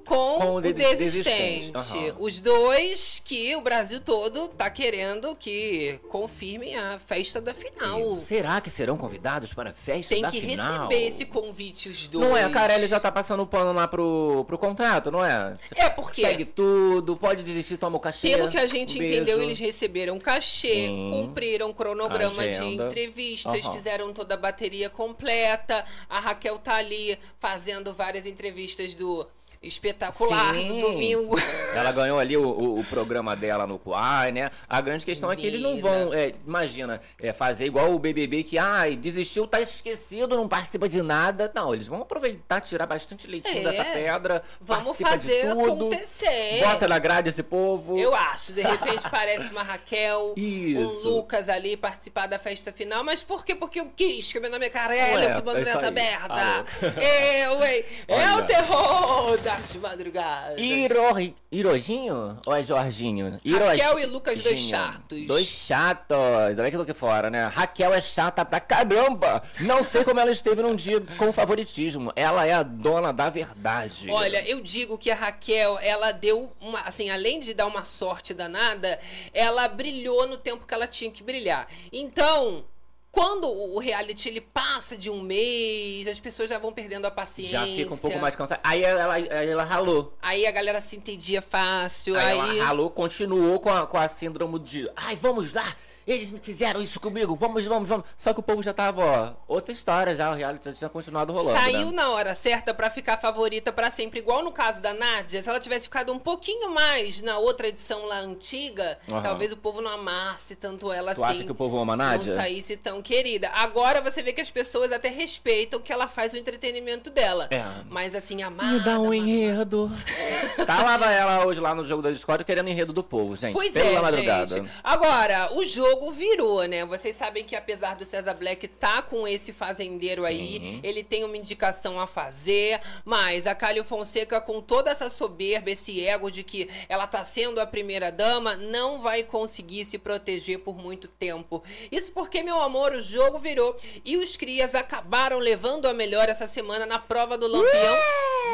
[0.09, 1.71] com, Com o o de- desistente.
[1.71, 2.15] desistente, aham.
[2.19, 8.17] Os dois que o Brasil todo tá querendo que confirmem a festa da final.
[8.19, 10.87] Será que serão convidados para a festa Tem da que final?
[10.89, 12.27] receber esse convite, os dois.
[12.27, 15.55] Não é, a Carelli já tá passando o pano lá pro, pro contrato, não é?
[15.75, 18.29] É porque- Segue tudo, pode desistir, toma o cachê.
[18.31, 21.11] Pelo que a gente um entendeu, eles receberam cachê, Sim.
[21.11, 23.73] cumpriram cronograma de entrevistas, Aham.
[23.75, 25.85] fizeram toda a bateria completa.
[26.09, 29.25] A Raquel tá ali fazendo várias entrevistas do
[29.61, 30.67] espetacular Sim.
[30.67, 31.35] do domingo.
[31.75, 34.51] Ela ganhou ali o, o- o programa dela no Quai, né?
[34.67, 38.43] A grande questão é que eles não vão, é, imagina, é, fazer igual o BBB
[38.43, 41.51] que, ai, desistiu, tá esquecido, não participa de nada.
[41.53, 43.71] Não, eles vão aproveitar, tirar bastante leitinho É.
[43.71, 46.59] dessa pedra, Vamos participa fazer de tudo, acontecer.
[46.63, 47.97] bota na grade esse povo.
[47.99, 51.07] Eu acho, de repente parece uma Raquel, Isso.
[51.07, 53.55] um Lucas ali participar da festa final, mas por quê?
[53.55, 55.91] Porque eu quis, que meu nome é Carelli, eu que mando é aí.
[55.91, 56.33] merda.
[56.35, 56.65] Alô.
[57.01, 57.83] Eu, hein?
[58.07, 60.59] É o terror das madrugadas.
[60.59, 61.33] Iro...
[61.51, 62.39] Irojinho?
[62.45, 63.39] Ou é Jorginho?
[63.43, 65.25] Raquel e Lucas, dois chatos.
[65.25, 66.17] Dois chatos.
[66.17, 67.45] Olha que eu tô aqui fora, né?
[67.47, 69.41] Raquel é chata pra caramba.
[69.61, 72.13] Não sei como ela esteve num dia com favoritismo.
[72.15, 74.09] Ela é a dona da verdade.
[74.11, 78.33] Olha, eu digo que a Raquel, ela deu uma, assim, além de dar uma sorte
[78.33, 78.99] danada,
[79.33, 81.67] ela brilhou no tempo que ela tinha que brilhar.
[81.91, 82.63] Então,
[83.11, 87.59] quando o reality ele passa de um mês, as pessoas já vão perdendo a paciência.
[87.59, 88.61] Já fica um pouco mais cansada.
[88.63, 90.15] Aí ela, aí ela ralou.
[90.21, 92.57] Aí a galera se entendia fácil, Aí, aí...
[92.59, 94.89] ela ralou, continuou com a, com a síndrome de.
[94.95, 95.75] Ai, vamos lá!
[96.09, 98.05] Eles me fizeram isso comigo, vamos, vamos, vamos.
[98.17, 101.31] Só que o povo já tava, ó, outra história já, o reality já tinha continuado
[101.31, 101.55] rolando.
[101.55, 101.97] Saiu né?
[101.97, 104.17] na hora certa pra ficar favorita pra sempre.
[104.19, 108.07] Igual no caso da Nádia, se ela tivesse ficado um pouquinho mais na outra edição
[108.07, 109.21] lá antiga, Aham.
[109.21, 111.33] talvez o povo não amasse tanto ela Tu assim.
[111.33, 112.27] acha que o povo ama a Nádia?
[112.27, 113.49] Não saísse tão querida.
[113.53, 117.47] Agora você vê que as pessoas até respeitam que ela faz o entretenimento dela.
[117.51, 117.63] É.
[117.87, 118.71] Mas assim, amada.
[118.71, 119.91] Me dá um enredo.
[120.65, 123.53] tá lá ela hoje lá no jogo da Discord querendo enredo do povo, gente.
[123.53, 124.55] Pois Pela é, madrugada.
[124.55, 124.71] gente.
[124.83, 126.85] Agora, o jogo virou, né?
[126.85, 131.37] Vocês sabem que apesar do César Black tá com esse fazendeiro aí, ele tem uma
[131.37, 136.69] indicação a fazer, mas a Cálio Fonseca, com toda essa soberba, esse ego de que
[136.87, 141.63] ela tá sendo a primeira dama, não vai conseguir se proteger por muito tempo.
[141.91, 146.47] Isso porque, meu amor, o jogo virou e os crias acabaram levando a melhor essa
[146.47, 147.97] semana na prova do Lampião.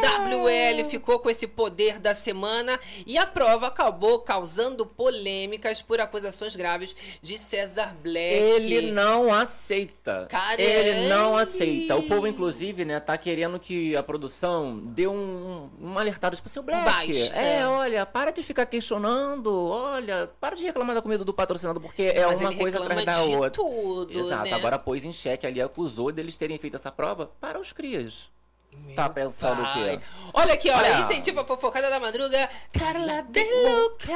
[0.02, 6.56] WL ficou com esse poder da semana e a prova acabou causando polêmicas por acusações
[6.56, 8.16] graves de César Black.
[8.16, 10.28] Ele não aceita.
[10.30, 10.62] Caralho.
[10.62, 11.96] Ele não aceita.
[11.96, 16.62] O povo, inclusive, né, tá querendo que a produção dê um, um alertado, tipo, seu
[16.62, 16.86] Black.
[16.86, 17.36] Basta.
[17.36, 19.52] É, olha, para de ficar questionando.
[19.70, 23.04] Olha, para de reclamar da comida do patrocinador, porque é Mas uma ele coisa atrás
[23.04, 23.50] da outra.
[23.50, 24.44] tudo, Exato.
[24.44, 24.54] né?
[24.54, 28.30] Agora pôs em xeque ali, acusou deles terem feito essa prova para os crias.
[28.96, 29.98] Tá pensando o Pai.
[29.98, 30.00] quê?
[30.34, 31.06] Olha aqui, olha, Olha.
[31.06, 34.14] incentiva a fofocada da madruga, Carla De Luca.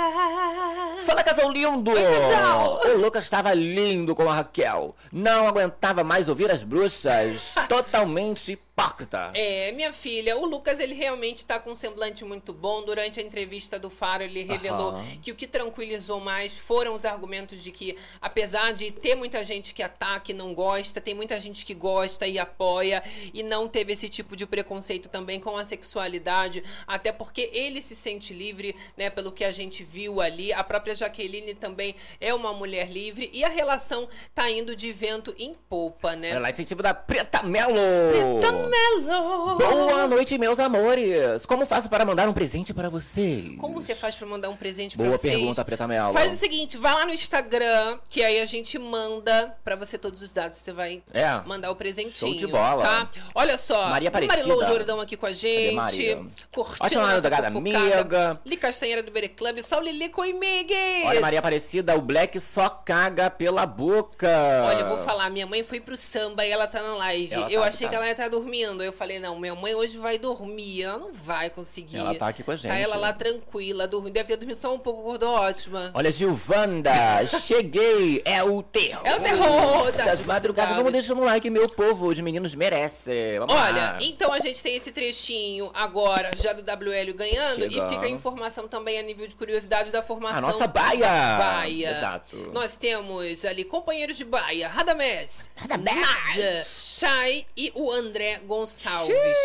[1.06, 1.92] Fala, casal lindo!
[1.94, 2.82] casal!
[2.86, 4.96] O Lucas estava lindo com a Raquel.
[5.12, 7.56] Não aguentava mais ouvir as bruxas.
[7.70, 9.32] Totalmente hipócrita.
[9.34, 12.84] É, minha filha, o Lucas ele realmente tá com um semblante muito bom.
[12.84, 15.06] Durante a entrevista do Faro, ele revelou Aham.
[15.22, 19.74] que o que tranquilizou mais foram os argumentos de que, apesar de ter muita gente
[19.74, 23.94] que ataca e não gosta, tem muita gente que gosta e apoia e não teve
[23.94, 29.10] esse tipo de preconceito também com a sexualidade, até porque ele se sente livre, né,
[29.10, 30.54] pelo que a gente viu ali.
[30.54, 35.34] A própria Jaqueline também é uma mulher livre e a relação tá indo de vento
[35.38, 36.32] em polpa, né?
[36.32, 37.74] Olha lá, incentivo da Preta Melo.
[38.12, 39.58] Preta Melo!
[39.58, 41.46] Boa noite, meus amores.
[41.46, 43.58] Como faço para mandar um presente para vocês?
[43.58, 45.34] Como você faz pra mandar um presente pra Boa vocês?
[45.34, 46.14] pergunta, Preta Melo.
[46.14, 50.22] Faz o seguinte, vai lá no Instagram, que aí a gente manda pra você todos
[50.22, 50.58] os dados.
[50.60, 51.42] Você vai É.
[51.48, 52.14] mandar o presentinho.
[52.14, 52.82] Show de bola.
[52.84, 53.10] Tá?
[53.34, 53.90] Olha só.
[53.90, 54.38] Maria Aparecida.
[54.38, 56.16] Marilou Jordão aqui com a gente.
[56.54, 58.40] Curtindo Olha, nossa amiga.
[58.46, 59.62] Li Castanheira do Bere Club.
[59.64, 61.06] Sol Lilico e Migues.
[61.08, 64.28] Olha, Maria Aparecida, o Black só caga pela boca.
[64.68, 67.34] Olha, eu vou falar, minha mãe foi pro samba e ela tá na live.
[67.34, 67.90] Ela eu tá, achei tá.
[67.90, 68.59] que ela ia estar dormindo.
[68.60, 68.84] Dormindo.
[68.84, 70.84] Eu falei, não, minha mãe hoje vai dormir.
[70.84, 71.98] Ela não vai conseguir.
[71.98, 72.72] Ela tá aqui com a gente.
[72.72, 74.14] Tá ela lá tranquila, dormindo.
[74.14, 75.92] Deve ter dormido só um pouco, acordou ótima.
[75.94, 76.92] Olha, Gilvanda,
[77.42, 78.22] cheguei!
[78.26, 79.02] É o terror!
[79.06, 80.76] É o terror das das madrugadas.
[80.76, 82.08] Vamos deixando um like, meu povo.
[82.08, 83.40] Os meninos merecem.
[83.40, 83.98] Vamos Olha, lá.
[84.02, 87.92] então a gente tem esse trechinho agora já do WL ganhando Chegando.
[87.92, 90.38] e fica a informação também a nível de curiosidade da formação.
[90.38, 91.38] A nossa baia.
[91.38, 91.92] baia.
[91.92, 92.36] Exato.
[92.54, 95.96] Nós temos ali companheiros de baia, Radamés, Radamés.
[95.96, 99.38] Nádia, Chay e o André Gonçalves.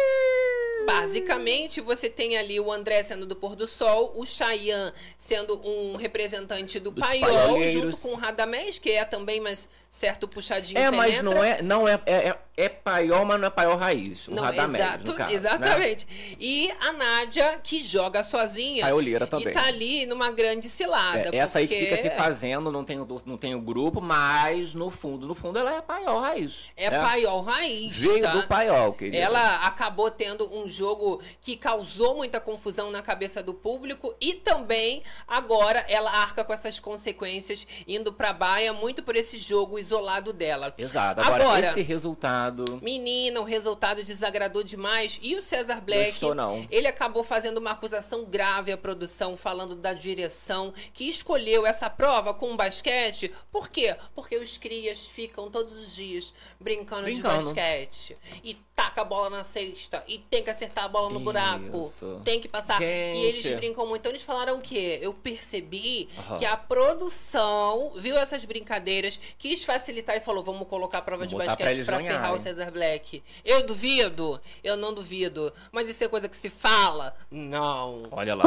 [0.87, 5.97] Basicamente, você tem ali o André sendo do pôr do sol, o Chayan sendo um
[5.97, 11.14] representante do paiol, junto com o Radamés, que é também mais certo puxadinho É, mas
[11.16, 11.23] penetra.
[11.23, 14.27] não é, não é, é, é, é paiol, mas não é paiol raiz.
[14.27, 15.37] O Não, Radamés, exato, caso, né?
[15.37, 16.37] exatamente.
[16.40, 18.83] E a Nádia, que joga sozinha.
[18.83, 19.49] Paioleira também.
[19.49, 21.31] E tá ali numa grande cilada.
[21.33, 24.01] É, essa aí que porque fica se fazendo, não tem, o- não tem o grupo,
[24.01, 26.73] mas no fundo, no fundo ela é paiol raiz.
[26.77, 28.33] É paiol raiz, Veio tá?
[28.33, 29.16] do paiol, querido.
[29.16, 35.03] Ela acabou tendo um jogo que causou muita confusão na cabeça do público e também
[35.27, 40.75] agora ela arca com essas consequências indo pra baia muito por esse jogo isolado dela.
[40.77, 41.21] Exato.
[41.21, 42.81] Agora, Agora, esse resultado...
[42.83, 45.19] Menina, o resultado desagradou demais.
[45.23, 46.67] E o César Black, não.
[46.71, 52.35] ele acabou fazendo uma acusação grave à produção, falando da direção que escolheu essa prova
[52.35, 53.33] com basquete.
[53.53, 53.97] Por quê?
[54.15, 57.37] Porque os crias ficam todos os dias brincando, de Brincando.
[57.37, 58.17] basquete.
[58.43, 60.03] E taca a bola na cesta.
[60.07, 61.83] E tem que acertar a bola no buraco.
[61.83, 62.21] Isso.
[62.25, 62.79] Tem que passar.
[62.79, 63.19] Gente.
[63.19, 64.01] E eles brincam muito.
[64.01, 64.99] Então eles falaram o quê?
[65.01, 66.09] Eu percebi
[66.39, 71.35] que a produção viu essas brincadeiras, quis facilitar e falou: vamos colocar a prova de
[71.35, 73.23] Vamos pra basquete eles pra ferrar o César Black.
[73.45, 74.41] Eu duvido?
[74.63, 75.53] Eu não duvido.
[75.71, 77.17] Mas isso é coisa que se fala?
[77.31, 78.09] Não.
[78.11, 78.45] Olha lá.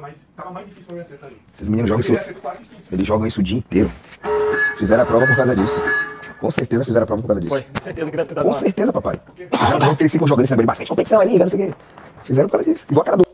[0.00, 1.40] Mas tava mais difícil pra mim acertar ali.
[1.54, 2.12] Esses meninos jogam isso,
[2.90, 3.90] eles jogam isso o dia inteiro.
[4.78, 5.74] Fizeram a prova por causa disso.
[6.42, 7.54] Com certeza fizeram a prova por causa disso.
[7.54, 7.62] Foi.
[7.62, 9.20] Com certeza que deve ter dado Com certeza, papai.
[9.52, 11.68] Já não que eles ficam jogando esse negócio de basquete, competição ali, não sei o
[11.68, 11.74] quê.
[12.24, 12.84] Fizeram por causa disso.
[12.90, 13.26] Igual a cara do.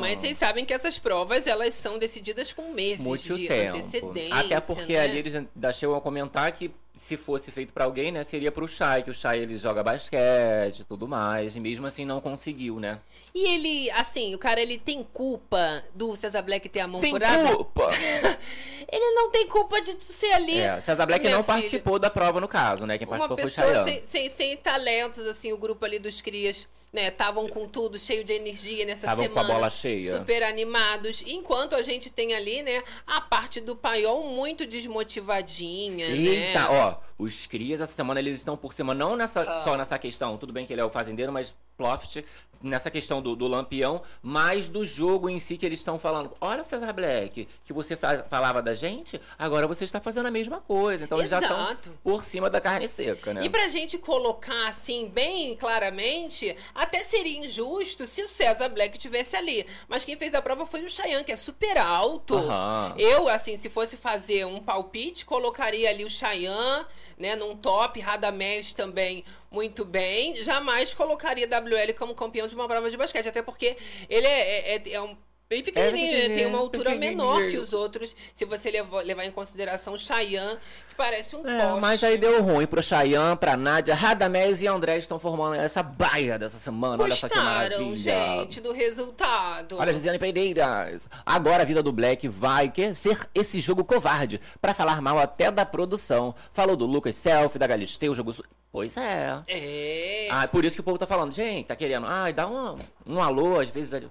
[0.00, 3.76] Mas vocês sabem que essas provas, elas são decididas com meses muito de tempo.
[3.76, 4.36] antecedência.
[4.38, 5.00] Até porque né?
[5.00, 8.66] ali eles ainda chegam a comentar que se fosse feito pra alguém, né, seria pro
[8.68, 12.78] Shai, que o Shai ele joga basquete e tudo mais, e mesmo assim não conseguiu,
[12.80, 12.98] né?
[13.34, 17.12] E ele, assim, o cara, ele tem culpa do César Black ter a mão Tem
[17.12, 17.54] furada?
[17.54, 17.88] culpa!
[18.90, 20.58] Ele não tem culpa de ser ali.
[20.58, 21.44] É, César Black não filha.
[21.44, 22.96] participou da prova no caso, né?
[22.96, 23.90] Quem uma participou foi o Chayanne.
[23.90, 28.24] sem, sem, sem talentos, assim, o grupo ali dos crias, né, estavam com tudo, cheio
[28.24, 29.54] de energia nessa Tavam com a semana.
[29.54, 30.18] bola cheia.
[30.18, 31.22] Super animados.
[31.26, 36.66] Enquanto a gente tem ali, né, a parte do paiol muito desmotivadinha, Eita, né?
[36.70, 39.62] ó, os crias essa semana eles estão por cima, não nessa, Ah.
[39.64, 42.24] só nessa questão, tudo bem que ele é o fazendeiro, mas Ploft,
[42.60, 46.32] nessa questão do, do lampião, mas do jogo em si que eles estão falando.
[46.40, 50.60] Olha, Cesar Black, que você fa- falava da gente, agora você está fazendo a mesma
[50.60, 51.04] coisa.
[51.04, 51.96] Então eles já estão Exato.
[52.02, 53.44] por cima da carne seca, né?
[53.44, 59.36] E pra gente colocar assim, bem claramente, até seria injusto se o César Black tivesse
[59.36, 59.64] ali.
[59.86, 62.36] Mas quem fez a prova foi o Chayanne, que é super alto.
[62.36, 62.94] Aham.
[62.98, 66.84] Eu, assim, se fosse fazer um palpite, colocaria ali o Chayanne,
[67.16, 70.42] né, num top, Radamés também muito bem.
[70.42, 73.76] Jamais colocaria WL como campeão de uma prova de basquete, até porque
[74.08, 75.16] ele é, é- é um
[75.48, 76.36] bem pequenininho, né?
[76.36, 80.58] tem uma altura menor que os outros, se você levar, levar em consideração o Chayanne,
[80.88, 81.80] que parece um É, poste.
[81.80, 86.38] mas aí deu ruim pro Chayanne, pra Nádia, Radamés e André estão formando essa baia
[86.38, 87.02] dessa semana.
[87.02, 87.96] Olha só que Gostaram, maravilha.
[88.42, 89.78] gente, do resultado.
[89.78, 91.08] Olha, Gisele Pereiras.
[91.24, 95.50] Agora a vida do Black vai que ser esse jogo covarde pra falar mal até
[95.50, 96.34] da produção.
[96.52, 98.34] Falou do Lucas Selfie, da Galisteu, jogo.
[98.70, 99.42] Pois é.
[99.48, 100.28] É.
[100.30, 102.06] Ah, por isso que o povo tá falando, gente, tá querendo.
[102.06, 104.02] Ai, dá um, um alô, às vezes.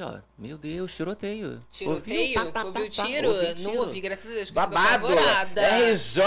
[0.00, 0.20] Aqui, ó.
[0.38, 1.60] Meu Deus, tiroteio.
[1.70, 2.38] Tiroteio?
[2.38, 2.52] Ouviu?
[2.52, 3.28] Pá, ouviu pá, tiro?
[3.28, 4.50] ouvi Não ouvi, graças a Deus.
[4.50, 5.06] Babado!
[5.06, 5.60] apavorada.
[5.92, 6.22] RJ!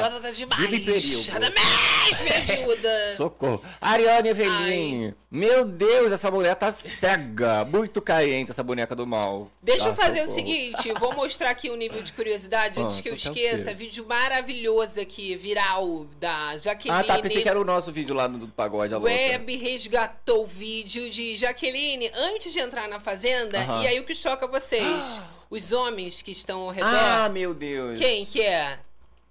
[0.00, 0.60] Jota tá demais.
[0.62, 1.30] Vida em perigo.
[1.30, 3.14] Radamés, me ajuda.
[3.16, 3.62] Socorro.
[3.80, 5.14] Ariane Eveline.
[5.30, 7.64] Meu Deus, essa mulher tá cega.
[7.64, 9.50] Muito carente, essa boneca do mal.
[9.62, 10.34] Deixa Tá, eu fazer o socorro.
[10.34, 13.32] seguinte, vou mostrar aqui um nível de curiosidade antes Ah, que eu tu quer o
[13.32, 13.74] esqueça.
[13.74, 17.00] Vídeo maravilhoso aqui, viral, da Jaqueline.
[17.00, 17.18] Ah, tá.
[17.18, 18.94] Pensei que era o nosso vídeo lá do, pagode.
[18.94, 23.58] Web resgatou o vídeo de Jaqueline antes de entrar na fazenda.
[23.60, 23.82] Aham.
[23.82, 25.20] E aí o que choca vocês?
[25.48, 26.88] Os homens que estão ao redor.
[26.90, 27.98] Ah, meu Deus.
[27.98, 28.78] Quem que é?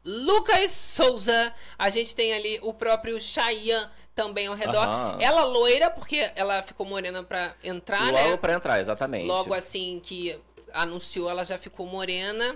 [0.06, 1.54] Lucas Souza.
[1.78, 4.88] A gente tem ali o próprio Chayanne também ao redor.
[5.20, 8.38] Ela loira, porque ela ficou morena pra entrar, Logo né?
[8.38, 9.28] pra entrar, exatamente.
[9.28, 10.40] Logo assim que
[10.74, 12.56] anunciou, ela já ficou morena.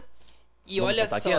[0.65, 1.15] E Vamos olha só.
[1.17, 1.29] aqui?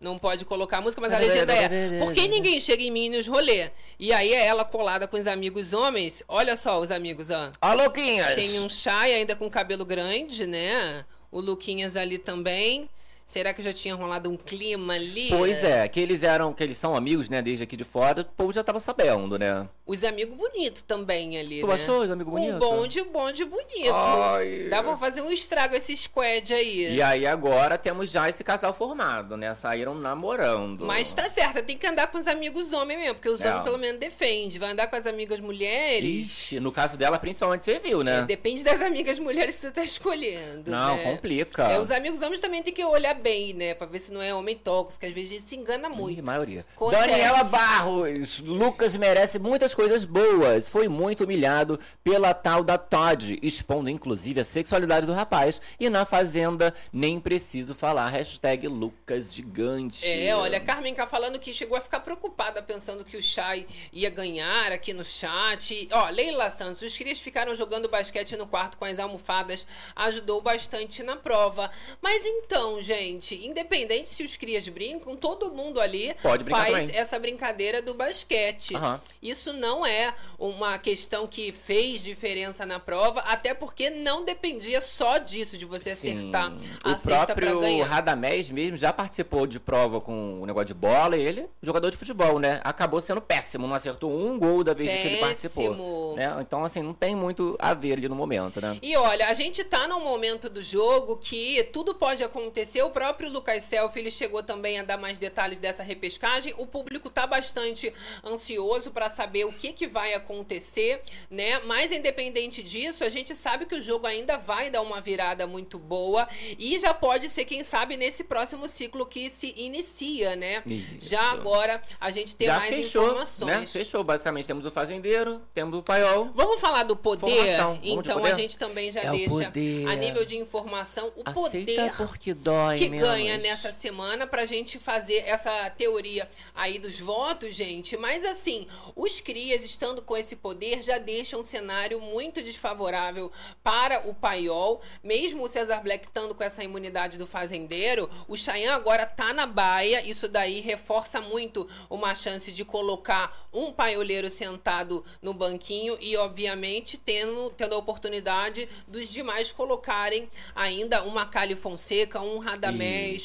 [0.00, 3.10] Não pode colocar a música, mas a legenda é Por que ninguém chega em mim
[3.10, 3.70] nos rolê?
[3.98, 6.22] E aí é ela colada com os amigos homens.
[6.28, 7.50] Olha só os amigos, ó.
[7.60, 8.34] Ó, louquinhas.
[8.34, 11.04] Tem um Chay ainda com cabelo grande, né?
[11.32, 12.88] O Luquinhas ali também.
[13.28, 15.28] Será que já tinha rolado um clima ali?
[15.28, 18.24] Pois é, que eles eram, que eles são amigos, né, desde aqui de fora, o
[18.24, 19.68] povo já tava sabendo, né?
[19.84, 21.74] Os amigos bonitos também ali, Tu né?
[21.74, 22.54] achou os amigos bonitos?
[22.56, 23.94] Um bonde, bonde bonito.
[23.94, 24.68] Ai.
[24.70, 26.94] Dá pra fazer um estrago esse squad aí.
[26.94, 29.54] E aí agora temos já esse casal formado, né?
[29.54, 30.86] Saíram namorando.
[30.86, 33.50] Mas tá certo, tem que andar com os amigos homens mesmo, porque os É.
[33.50, 34.58] homens pelo menos defendem.
[34.58, 36.08] Vai andar com as amigas mulheres.
[36.30, 38.20] Ixi, no caso dela, principalmente você viu, né?
[38.20, 40.70] É, Depende das amigas mulheres que você tá escolhendo.
[40.70, 41.02] Não, né?
[41.04, 41.64] complica.
[41.64, 43.74] É, os amigos homens também tem que olhar bem, né?
[43.74, 46.18] Pra ver se não é homem tóxico, que às vezes a gente se engana muito.
[46.18, 46.64] Ih, maioria.
[46.74, 47.02] Acontece.
[47.02, 48.38] Daniela Barros.
[48.40, 50.68] Lucas merece muitas coisas boas.
[50.68, 55.60] Foi muito humilhado pela tal da Todd, expondo inclusive a sexualidade do rapaz.
[55.78, 58.08] E na Fazenda, nem preciso falar.
[58.08, 60.06] Hashtag Lucas Gigante.
[60.06, 63.66] É, olha, a Carmen tá falando que chegou a ficar preocupada pensando que o Chay
[63.92, 65.88] ia ganhar aqui no chat.
[65.92, 71.02] Ó, Leila Santos, os crias ficaram jogando basquete no quarto com as almofadas, ajudou bastante
[71.02, 71.70] na prova.
[72.00, 76.14] Mas então, gente, independente se os crias brincam, todo mundo ali
[76.48, 77.00] faz também.
[77.00, 78.74] essa brincadeira do basquete.
[78.74, 79.00] Aham.
[79.22, 85.18] Isso não é uma questão que fez diferença na prova, até porque não dependia só
[85.18, 86.18] disso, de você Sim.
[86.18, 86.52] acertar
[86.84, 87.86] a O cesta pra próprio ganhar.
[87.86, 91.96] Radamés mesmo já participou de prova com o negócio de bola e ele, jogador de
[91.96, 92.60] futebol, né?
[92.64, 95.68] Acabou sendo péssimo, não acertou um gol da vez que ele participou.
[95.74, 96.14] Péssimo.
[96.16, 96.36] Né?
[96.40, 98.78] Então, assim, não tem muito a ver ali no momento, né?
[98.82, 102.82] E olha, a gente tá num momento do jogo que tudo pode acontecer.
[102.82, 106.52] O próprio Lucas Self, ele chegou também a dar mais detalhes dessa repescagem.
[106.58, 107.92] O público tá bastante
[108.26, 111.60] ansioso pra saber o que que vai acontecer, né?
[111.60, 115.78] Mas independente disso, a gente sabe que o jogo ainda vai dar uma virada muito
[115.78, 116.26] boa
[116.58, 120.60] e já pode ser, quem sabe, nesse próximo ciclo que se inicia, né?
[120.66, 121.08] Isso.
[121.08, 123.60] Já agora a gente tem já mais fechou, informações.
[123.60, 123.66] né?
[123.68, 124.48] Fechou, basicamente.
[124.48, 126.32] Temos o fazendeiro, temos o paiol.
[126.34, 127.54] Vamos falar do poder?
[127.84, 128.32] Então poder?
[128.32, 129.86] a gente também já É deixa poder.
[129.86, 133.08] a nível de informação o Aceita poder porque dói que menos.
[133.08, 137.96] ganha nessa semana pra gente fazer essa teoria aí dos votos, gente.
[137.96, 143.30] Mas assim, os crias estando com esse poder já deixam um cenário muito desfavorável
[143.62, 144.80] para o paiol.
[145.02, 149.46] Mesmo o Cesar Black estando com essa imunidade do fazendeiro, o Chayanne agora tá na
[149.46, 150.06] baia.
[150.08, 156.98] Isso daí reforça muito uma chance de colocar um paioleiro sentado no banquinho e, obviamente,
[156.98, 162.77] tendo, tendo a oportunidade dos demais colocarem ainda uma Cali Fonseca, um Radamés,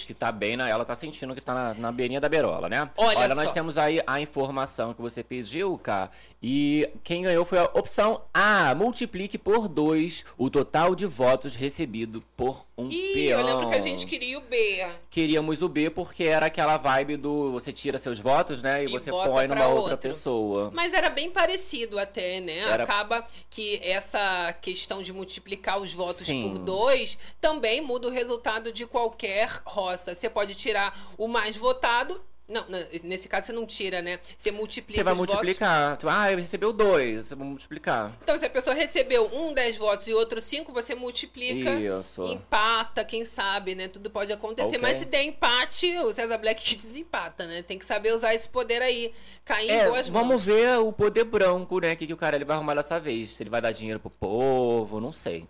[0.05, 2.89] Que tá bem, na, ela tá sentindo que tá na, na beirinha da berola, né?
[2.97, 3.53] Olha nós só.
[3.53, 6.09] temos aí a informação que você pediu, cá.
[6.45, 8.75] E quem ganhou foi a opção A.
[8.75, 13.39] Multiplique por dois o total de votos recebido por um Ih, peão.
[13.39, 14.85] eu lembro que a gente queria o B.
[15.09, 18.83] Queríamos o B porque era aquela vibe do você tira seus votos, né?
[18.83, 20.09] E, E você põe numa outra outro.
[20.09, 20.69] pessoa.
[20.73, 22.57] Mas era bem parecido até, né?
[22.59, 26.49] Era- Acaba que essa questão de multiplicar os votos Sim.
[26.49, 30.13] por dois também muda o resultado de qualquer roça.
[30.15, 32.21] Você pode tirar o mais votado.
[32.45, 32.62] Não,
[33.06, 34.19] nesse caso você não tira, né?
[34.38, 35.34] Você multiplica Você vai os votos.
[35.36, 35.95] multiplicar.
[35.95, 37.29] Tipo, ah, recebeu dois.
[37.29, 38.12] Vai multiplicar.
[38.21, 42.21] Então, se a pessoa recebeu um 10 votos e outro 5, você multiplica, Isso.
[42.25, 43.88] empata, quem sabe, né?
[43.88, 44.67] Tudo pode acontecer.
[44.75, 44.79] Ok.
[44.79, 47.63] Mas se der empate, o César Black desempata, né?
[47.63, 49.13] Tem que saber usar esse poder aí.
[49.45, 50.43] Cair em É, boas vamos mãos.
[50.45, 51.93] ver o poder branco, né?
[51.93, 53.29] O que, que o cara ele vai arrumar dessa vez.
[53.32, 55.47] Se ele vai dar dinheiro pro povo, não sei.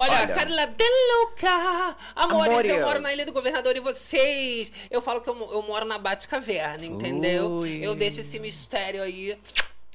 [0.00, 0.34] Olha, Olha.
[0.34, 1.96] Carla De Luca!
[2.14, 2.70] Amores, Amores.
[2.72, 4.72] eu moro na Ilha do Governador e vocês?
[4.90, 7.50] Eu falo que eu, eu moro na Batcaverna, entendeu?
[7.50, 7.84] Ui.
[7.84, 9.36] Eu deixo esse mistério aí.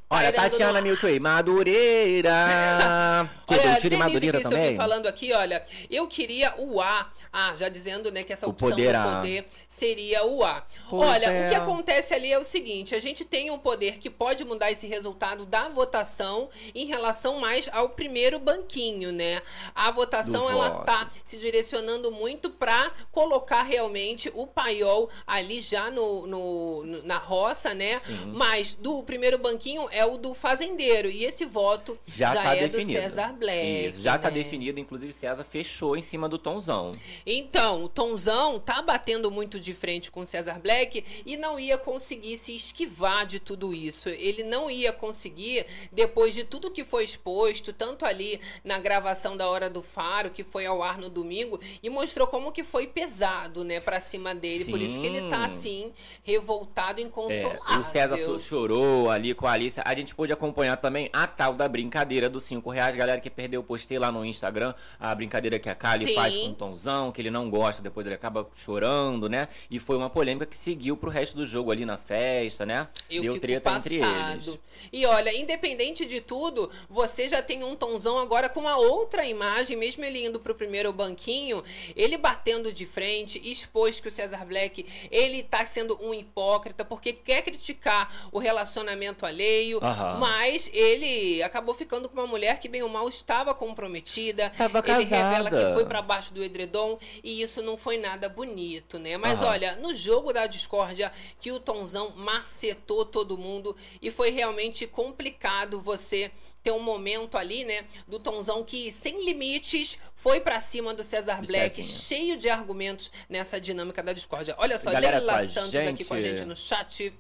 [0.10, 3.30] Olha, Tatiana no- Milkway, Madureira.
[3.48, 4.76] que Olha, Denise Madureira também.
[4.76, 7.10] falando aqui, olha, eu queria o A.
[7.36, 9.16] Ah, já dizendo, né, que essa O opção poder do A.
[9.16, 10.64] poder seria o A.
[10.88, 11.48] Pois olha, é.
[11.48, 14.72] o que acontece ali é o seguinte, a gente tem um poder que pode mudar
[14.72, 19.42] esse resultado da votação em relação mais ao primeiro banquinho, né?
[19.74, 20.86] A votação, Do ela voto.
[20.86, 27.18] tá se direcionando muito pra colocar realmente o paiol ali já no, no- no- na
[27.18, 27.98] roça, né?
[27.98, 28.32] Sim.
[28.34, 31.10] Mas do primeiro banquinho é o do fazendeiro.
[31.10, 33.00] E esse voto Já, já, tá é definido.
[33.00, 33.86] do César Black.
[33.88, 34.36] Isso, já tá né?
[34.36, 34.80] definido.
[34.80, 36.92] Inclusive, César fechou em cima do Tonzão.
[37.26, 41.78] Então, o Tonzão tá batendo muito de frente com o César Black e não ia
[41.78, 44.10] conseguir se esquivar de tudo isso.
[44.10, 49.48] Ele não ia conseguir, depois de tudo que foi exposto, tanto ali na gravação da
[49.48, 53.64] Hora do Faro, que foi ao ar no domingo, e mostrou como que foi pesado,
[53.64, 54.66] né, pra cima dele.
[54.66, 55.56] Por isso que ele tá, Sim.
[55.56, 57.80] assim, revoltado, É, inconsolável.
[57.80, 59.80] o César chorou ali com a Alice.
[59.84, 62.96] a gente pôde acompanhar também a tal da brincadeira dos 5 reais.
[62.96, 66.16] Galera que perdeu, eu postei lá no Instagram a brincadeira que a Kali Sim.
[66.16, 69.48] faz com o Tonzão, que ele não gosta, depois ele acaba chorando, né?
[69.70, 72.88] E foi uma polêmica que seguiu pro resto do jogo ali na festa, né?
[73.10, 73.94] Eu Deu fico treta passado.
[73.94, 74.04] entre
[74.34, 74.60] eles.
[74.92, 79.78] E olha, independente de tudo, você já tem um tonzão agora com uma outra imagem,
[79.78, 81.64] mesmo ele indo pro primeiro banquinho,
[81.96, 87.14] ele batendo de frente, expôs que o Cesar Black, ele tá sendo um hipócrita porque
[87.14, 90.18] quer criticar o relacionamento alheio, Aham.
[90.20, 94.50] mas ele acabou ficando com uma mulher que bem ou mal estava comprometida.
[94.58, 95.68] Tava ele revela casada.
[95.70, 99.18] que foi pra baixo do edredom e isso não foi nada bonito, né?
[99.18, 99.52] Mas Aham.
[99.52, 105.82] olha, no jogo da discórdia que o Tonzão macetou todo mundo e foi realmente complicado
[105.82, 106.32] você
[106.64, 111.42] ter um momento ali, né, do Tonzão que sem limites foi pra cima do César
[111.46, 112.00] Black, Cezinha.
[112.00, 114.56] cheio de argumentos nessa dinâmica da discórdia.
[114.58, 116.38] Olha só, Galera Leila Santos aqui com a gente.
[116.38, 117.14] gente no chat.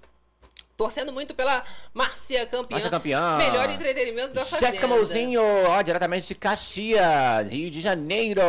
[0.75, 1.63] Torcendo muito pela
[1.93, 2.75] Márcia Campeã.
[2.75, 3.37] Márcia Campeã.
[3.37, 4.71] Melhor entretenimento da fazenda.
[4.71, 8.41] Jéssica Mouzinho, ó, diretamente de Caxias, Rio de Janeiro.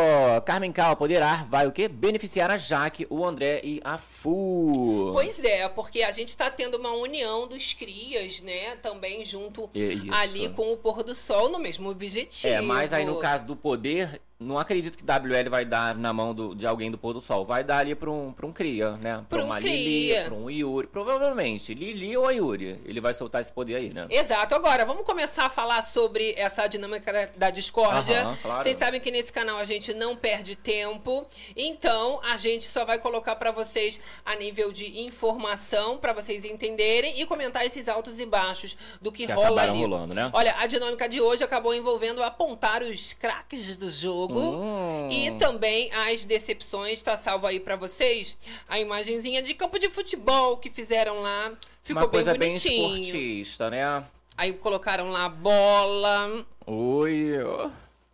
[0.47, 1.87] Carmen Cal, poderá, vai o quê?
[1.87, 5.11] Beneficiar a Jaque, o André e a Fu.
[5.13, 8.77] Pois é, porque a gente tá tendo uma união dos crias, né?
[8.83, 10.15] Também junto É isso.
[10.15, 12.55] ali com o pôr do sol no mesmo objetivo.
[12.55, 16.35] É, mas aí no caso do poder, não acredito que WL vai dar na mão
[16.35, 17.47] do- de alguém do pôr do sol.
[17.47, 19.25] Vai dar ali pra um, pra um cria, né?
[19.29, 19.73] Pra um uma cria.
[19.73, 20.87] Lili, pra um Yuri.
[20.89, 22.81] Provavelmente, Lili ou a Yuri.
[22.85, 24.07] Ele vai soltar esse poder aí, né?
[24.11, 24.55] Exato.
[24.55, 28.23] Agora, vamos começar a falar sobre essa dinâmica da discórdia.
[28.23, 28.63] Aham, claro.
[28.65, 31.27] Vocês sabem que nesse canal a gente não perde tempo.
[31.57, 37.21] Então, a gente só vai colocar pra vocês a nível de informação, pra vocês entenderem
[37.21, 39.79] e comentar esses altos e baixos do que, Que rola ali.
[39.79, 40.29] rolando, né?
[40.33, 45.09] Olha, a dinâmica de hoje acabou envolvendo apontar os craques do jogo Hum.
[45.11, 47.03] e também as decepções.
[47.03, 48.37] Tá salvo aí pra vocês
[48.69, 51.53] a imagenzinha de campo de futebol que fizeram lá.
[51.83, 52.97] Ficou Uma bem coisa bem bonitinho.
[52.97, 54.05] esportista, né?
[54.37, 56.45] Aí colocaram lá bola.
[56.67, 57.35] Oi.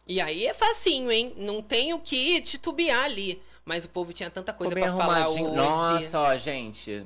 [0.06, 1.32] E aí é facinho, hein?
[1.36, 3.40] Não tem o que titubear ali.
[3.64, 5.42] Mas o povo tinha tanta coisa bem pra falar hoje.
[5.42, 7.04] Nossa, ó, gente.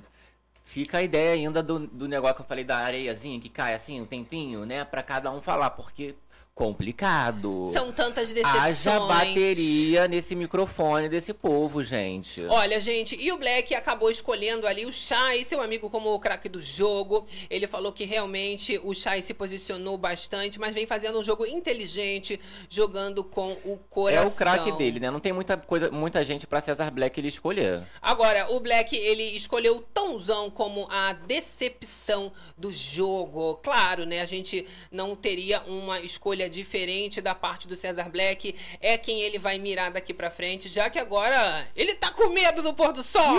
[0.62, 4.00] Fica a ideia ainda do, do negócio que eu falei da areiazinha que cai assim,
[4.00, 4.82] um tempinho, né?
[4.84, 6.14] Pra cada um falar, porque
[6.54, 7.68] complicado.
[7.72, 8.86] São tantas decepções.
[8.86, 12.44] Haja bateria nesse microfone desse povo, gente.
[12.44, 16.48] Olha, gente, e o Black acabou escolhendo ali o Shai, seu amigo, como o craque
[16.48, 17.26] do jogo.
[17.50, 22.40] Ele falou que realmente o Shai se posicionou bastante, mas vem fazendo um jogo inteligente,
[22.70, 24.32] jogando com o é coração.
[24.32, 25.10] o craque dele, né?
[25.10, 27.82] Não tem muita coisa, muita gente pra Cesar Black ele escolher.
[28.00, 33.56] Agora, o Black, ele escolheu o Tãozão como a decepção do jogo.
[33.56, 34.20] Claro, né?
[34.20, 38.54] A gente não teria uma escolha diferente da parte do Cesar Black.
[38.80, 42.62] É quem ele vai mirar daqui pra frente, já que agora ele tá com medo
[42.62, 43.36] do pôr do sol.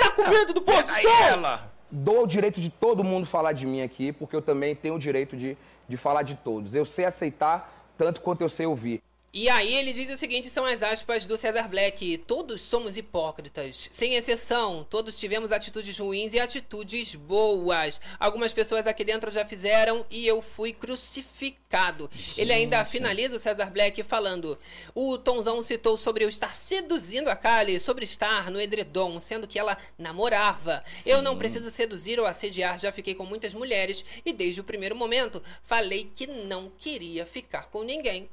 [0.00, 1.22] Tá com medo do pôr do sol.
[1.24, 1.72] ela!
[1.90, 4.98] Dou o direito de todo mundo falar de mim aqui, porque eu também tenho o
[4.98, 5.56] direito de,
[5.88, 6.74] de falar de todos.
[6.74, 9.02] Eu sei aceitar tanto quanto eu sei ouvir.
[9.30, 12.16] E aí ele diz o seguinte, são as aspas do Cesar Black.
[12.26, 14.86] Todos somos hipócritas, sem exceção.
[14.88, 18.00] Todos tivemos atitudes ruins e atitudes boas.
[18.18, 22.10] Algumas pessoas aqui dentro já fizeram e eu fui crucificado.
[22.38, 24.58] Ele ainda finaliza o Cesar Black falando:
[24.94, 29.58] o Tonzão citou sobre eu estar seduzindo a Kali, sobre estar no edredom, sendo que
[29.58, 30.82] ela namorava.
[31.04, 34.96] Eu não preciso seduzir ou assediar, já fiquei com muitas mulheres e desde o primeiro
[34.96, 38.30] momento falei que não queria ficar com ninguém.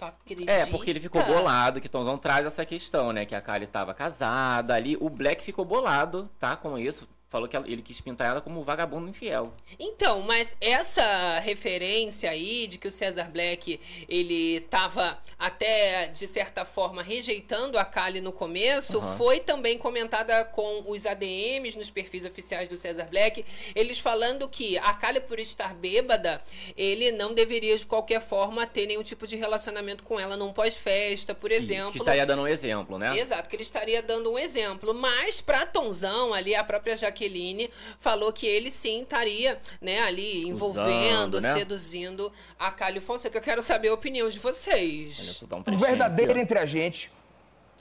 [0.00, 0.52] Acredita?
[0.52, 3.24] É, porque ele ficou bolado, que Tonzão traz essa questão, né?
[3.24, 4.96] Que a Kali tava casada ali.
[5.00, 6.54] O Black ficou bolado, tá?
[6.54, 7.08] Com isso.
[7.28, 9.52] Falou que ele quis pintar ela como vagabundo infiel.
[9.78, 16.64] Então, mas essa referência aí de que o Cesar Black ele tava até de certa
[16.64, 19.16] forma rejeitando a Kali no começo Aham.
[19.18, 24.78] foi também comentada com os ADMs nos perfis oficiais do Cesar Black, eles falando que
[24.78, 26.42] a Kali por estar bêbada,
[26.76, 31.34] ele não deveria de qualquer forma ter nenhum tipo de relacionamento com ela num pós-festa,
[31.34, 31.92] por Isso, exemplo.
[31.92, 33.18] que estaria dando um exemplo, né?
[33.18, 34.94] Exato, que ele estaria dando um exemplo.
[34.94, 41.36] Mas pra Tonzão, ali, a própria Jaqueline falou que ele sim estaria, né, ali envolvendo,
[41.36, 41.54] Usando, né?
[41.54, 43.38] seduzindo a Cálio Fonseca.
[43.38, 45.46] Eu quero saber a opinião de vocês.
[45.50, 47.10] Olha um O verdadeiro aqui, entre a gente.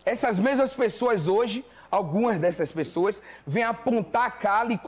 [0.05, 4.79] Essas mesmas pessoas hoje, algumas dessas pessoas, vêm apontar a Kali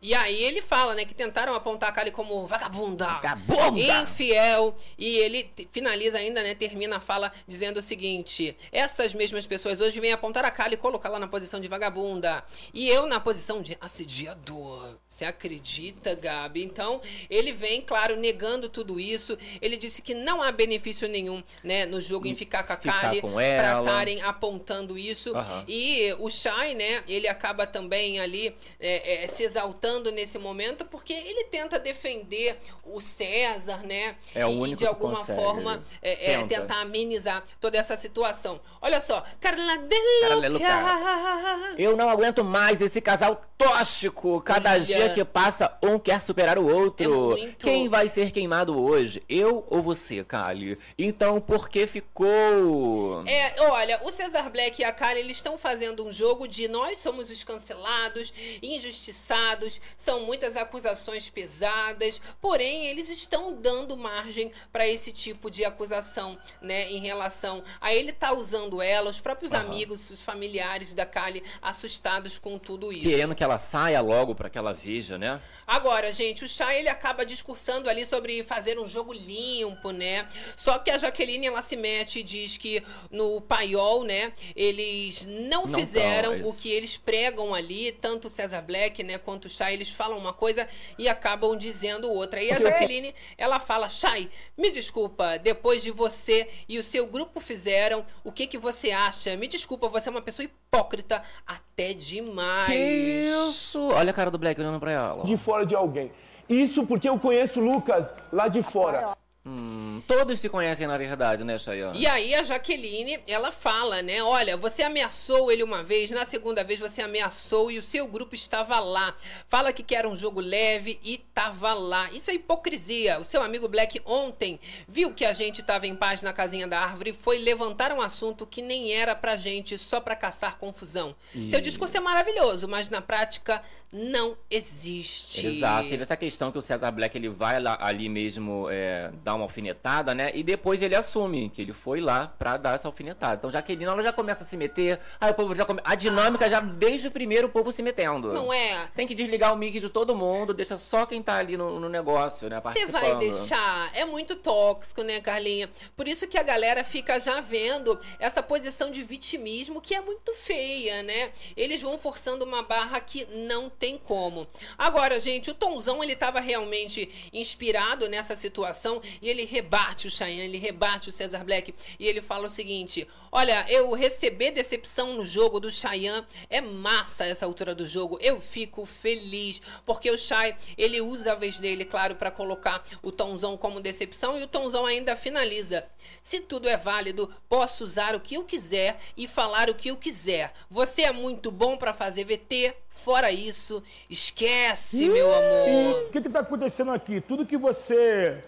[0.00, 4.00] E aí ele fala, né, que tentaram apontar a Kali como vagabunda, Vagabunda!
[4.02, 9.80] infiel, e ele finaliza ainda, né, termina a fala dizendo o seguinte: essas mesmas pessoas
[9.80, 13.60] hoje vêm apontar a Kali e colocá-la na posição de vagabunda, e eu na posição
[13.62, 14.96] de assediador.
[15.18, 16.62] Você acredita, Gabi?
[16.62, 19.36] Então, ele vem, claro, negando tudo isso.
[19.60, 23.00] Ele disse que não há benefício nenhum, né, no jogo em ficar com a Ficar
[23.00, 25.36] Kali com pra estarem apontando isso.
[25.36, 25.64] Aham.
[25.66, 31.12] E o Shai, né, ele acaba também ali é, é, se exaltando nesse momento porque
[31.12, 34.14] ele tenta defender o César, né?
[34.32, 36.60] É o e, único de alguma consegue, forma é, é, tenta.
[36.60, 38.60] tentar amenizar toda essa situação.
[38.80, 39.96] Olha só, Carla de
[40.28, 41.74] Carla Luca.
[41.76, 44.40] Eu não aguento mais esse casal tóxico.
[44.42, 44.80] Cada Olha.
[44.80, 47.36] dia que passa, um quer superar o outro.
[47.36, 47.54] É.
[47.58, 49.22] Quem vai ser queimado hoje?
[49.28, 50.78] Eu ou você, Kali?
[50.98, 53.24] Então, por que ficou?
[53.26, 56.98] É, olha, o Cesar Black e a Kali, eles estão fazendo um jogo de nós
[56.98, 58.32] somos os cancelados,
[58.62, 66.38] injustiçados, são muitas acusações pesadas, porém eles estão dando margem para esse tipo de acusação,
[66.60, 71.42] né, em relação a ele tá usando ela, os próprios amigos, os familiares da Kali
[71.62, 73.08] assustados com tudo isso.
[73.08, 75.40] Querendo que ela saia logo pra que ela veja, né?
[75.68, 80.26] Agora, gente, o Chay ele acaba discursando ali sobre fazer um jogo limpo, né?
[80.56, 85.66] Só que a Jaqueline ela se mete e diz que no paiol, né, eles não,
[85.66, 89.74] Não fizeram o que eles pregam ali, tanto o Cesar Black, né, quanto o Chay,
[89.74, 90.66] eles falam uma coisa
[90.98, 92.42] e acabam dizendo outra.
[92.42, 97.40] E a Jaqueline, ela fala: "Chay, me desculpa, depois de você e o seu grupo
[97.40, 99.36] fizeram, o que que você acha?
[99.36, 103.88] Me desculpa, você é uma pessoa hipócrita até demais." Isso!
[103.88, 105.24] Olha a cara do Black olhando pra ela.
[105.24, 106.10] De fora de alguém.
[106.48, 109.16] Isso porque eu conheço o Lucas lá de fora.
[109.50, 111.98] Hum, todos se conhecem na verdade, né, Chayane?
[111.98, 114.22] E aí a Jaqueline, ela fala, né?
[114.22, 118.34] Olha, você ameaçou ele uma vez, na segunda vez você ameaçou e o seu grupo
[118.34, 119.14] estava lá.
[119.48, 122.10] Fala que quer um jogo leve e tava lá.
[122.10, 123.18] Isso é hipocrisia.
[123.20, 126.80] O seu amigo Black ontem viu que a gente tava em paz na casinha da
[126.80, 131.16] árvore e foi levantar um assunto que nem era pra gente, só pra caçar confusão.
[131.48, 135.46] Seu discurso é maravilhoso, mas na prática não existe.
[135.46, 139.34] Exato, teve essa questão que o Cesar Black ele vai lá, ali mesmo é, dar
[139.34, 140.30] uma alfinetada, né?
[140.34, 143.36] E depois ele assume que ele foi lá pra dar essa alfinetada.
[143.36, 145.80] Então Jaqueline ela já começa a se meter, aí o povo já come...
[145.84, 148.32] A dinâmica já desde o primeiro o povo se metendo.
[148.32, 148.88] Não é?
[148.94, 151.88] Tem que desligar o mic de todo mundo, deixa só quem tá ali no, no
[151.88, 152.60] negócio, né?
[152.60, 153.90] Você vai deixar?
[153.94, 155.70] É muito tóxico, né, Carlinha?
[155.96, 160.34] Por isso que a galera fica já vendo essa posição de vitimismo que é muito
[160.34, 161.30] feia, né?
[161.56, 164.46] Eles vão forçando uma barra que não tem como.
[164.76, 170.44] Agora, gente, o Tonzão, ele tava realmente inspirado nessa situação e ele rebate o Cheyenne,
[170.44, 175.26] ele rebate o Cesar Black e ele fala o seguinte: Olha, eu receber decepção no
[175.26, 178.18] jogo do Cheyenne é massa essa altura do jogo.
[178.22, 183.12] Eu fico feliz porque o Chay, ele usa a vez dele, claro, pra colocar o
[183.12, 185.86] Tonzão como decepção e o Tonzão ainda finaliza.
[186.22, 189.96] Se tudo é válido, posso usar o que eu quiser e falar o que eu
[189.96, 190.52] quiser.
[190.70, 192.74] Você é muito bom pra fazer VT.
[192.88, 196.02] Fora isso, esquece, meu amor.
[196.04, 197.20] O que que tá acontecendo aqui?
[197.20, 198.42] Tudo que você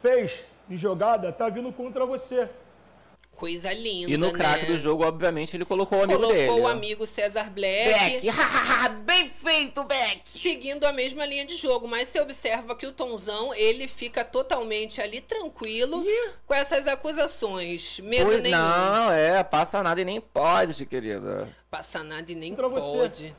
[0.00, 0.32] fez
[0.68, 2.48] de jogada tá vindo contra você.
[3.42, 4.70] Coisa linda, E no craque né?
[4.70, 6.60] do jogo, obviamente, ele colocou o amigo Colocou dele.
[6.60, 8.20] o amigo Cesar Black.
[8.20, 8.26] Beck.
[9.04, 10.22] Bem feito, Beck!
[10.26, 15.00] seguindo a mesma linha de jogo, mas você observa que o Tonzão, ele fica totalmente
[15.00, 16.04] ali tranquilo
[16.46, 17.98] com essas acusações.
[17.98, 18.56] Medo Pois nenhum.
[18.56, 21.48] não, é, passa nada e nem pode, querida.
[21.68, 22.80] Passa nada e nem Pra você.
[22.96, 23.36] pode.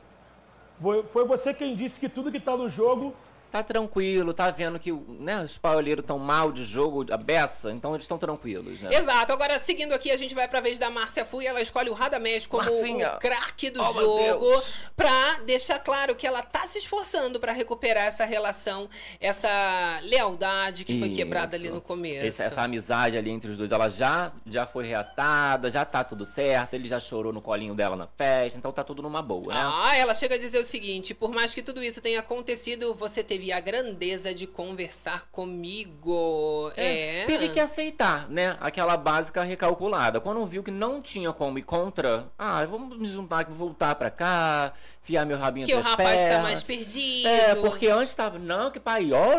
[0.82, 3.16] Foi foi você quem disse que tudo que tá no jogo
[3.54, 7.94] Tá tranquilo, tá vendo que né, os pauleiros estão mal de jogo, a beça, então
[7.94, 8.92] eles estão tranquilos, né?
[8.92, 9.32] Exato.
[9.32, 11.92] Agora, seguindo aqui, a gente vai pra vez da Márcia Fu e ela escolhe o
[11.92, 13.12] Radamés como Marcinha.
[13.14, 14.62] o craque do Oh, jogo
[14.96, 18.90] pra deixar claro que ela tá se esforçando pra recuperar essa relação,
[19.20, 21.74] essa lealdade que foi quebrada ali Isso.
[21.76, 22.26] no começo.
[22.26, 26.24] Essa, essa amizade ali entre os dois, ela já, já foi reatada, já tá tudo
[26.24, 29.60] certo, ele já chorou no colinho dela na festa, então tá tudo numa boa, né?
[29.62, 33.22] Ah, ela chega a dizer o seguinte: por mais que tudo isso tenha acontecido, você
[33.22, 36.72] teve a grandeza de conversar comigo.
[36.76, 37.24] É.
[37.26, 38.56] Teve que aceitar, né?
[38.60, 40.20] Aquela básica recalculada.
[40.20, 44.10] Quando viu que não tinha como ir contra, ah, vamos me juntar aqui, voltar pra
[44.10, 44.72] cá,
[45.04, 46.42] fiar meu rabinho Que o rapaz tá pernas.
[46.42, 47.28] mais perdido.
[47.28, 49.38] É, porque antes tava, não, que paiol,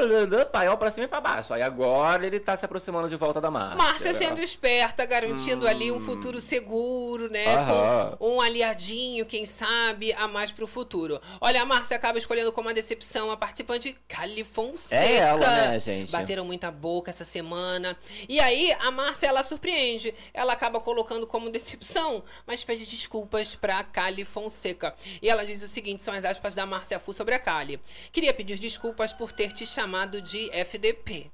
[0.51, 1.53] paiol pra cima e pra baixo.
[1.53, 3.75] Aí agora ele tá se aproximando de volta da Márcia.
[3.75, 7.47] Márcia sendo esperta, garantindo ali um futuro seguro, né?
[7.55, 8.15] Aham.
[8.19, 11.19] Com um aliadinho, quem sabe, a mais pro futuro.
[11.41, 14.95] Olha, a Márcia acaba escolhendo como a decepção a participante Cali Fonseca.
[15.03, 16.11] É ela, né, gente?
[16.11, 17.97] Bateram muita boca essa semana.
[18.29, 20.13] E aí, a Márcia, ela surpreende.
[20.31, 24.93] Ela acaba colocando como decepção, mas pede desculpas pra Cali Fonseca.
[25.21, 27.79] E ela diz o seguinte, são as aspas da Márcia Fu sobre a Cali.
[28.11, 31.31] Queria pedir desculpas por ter te chamado de FDP.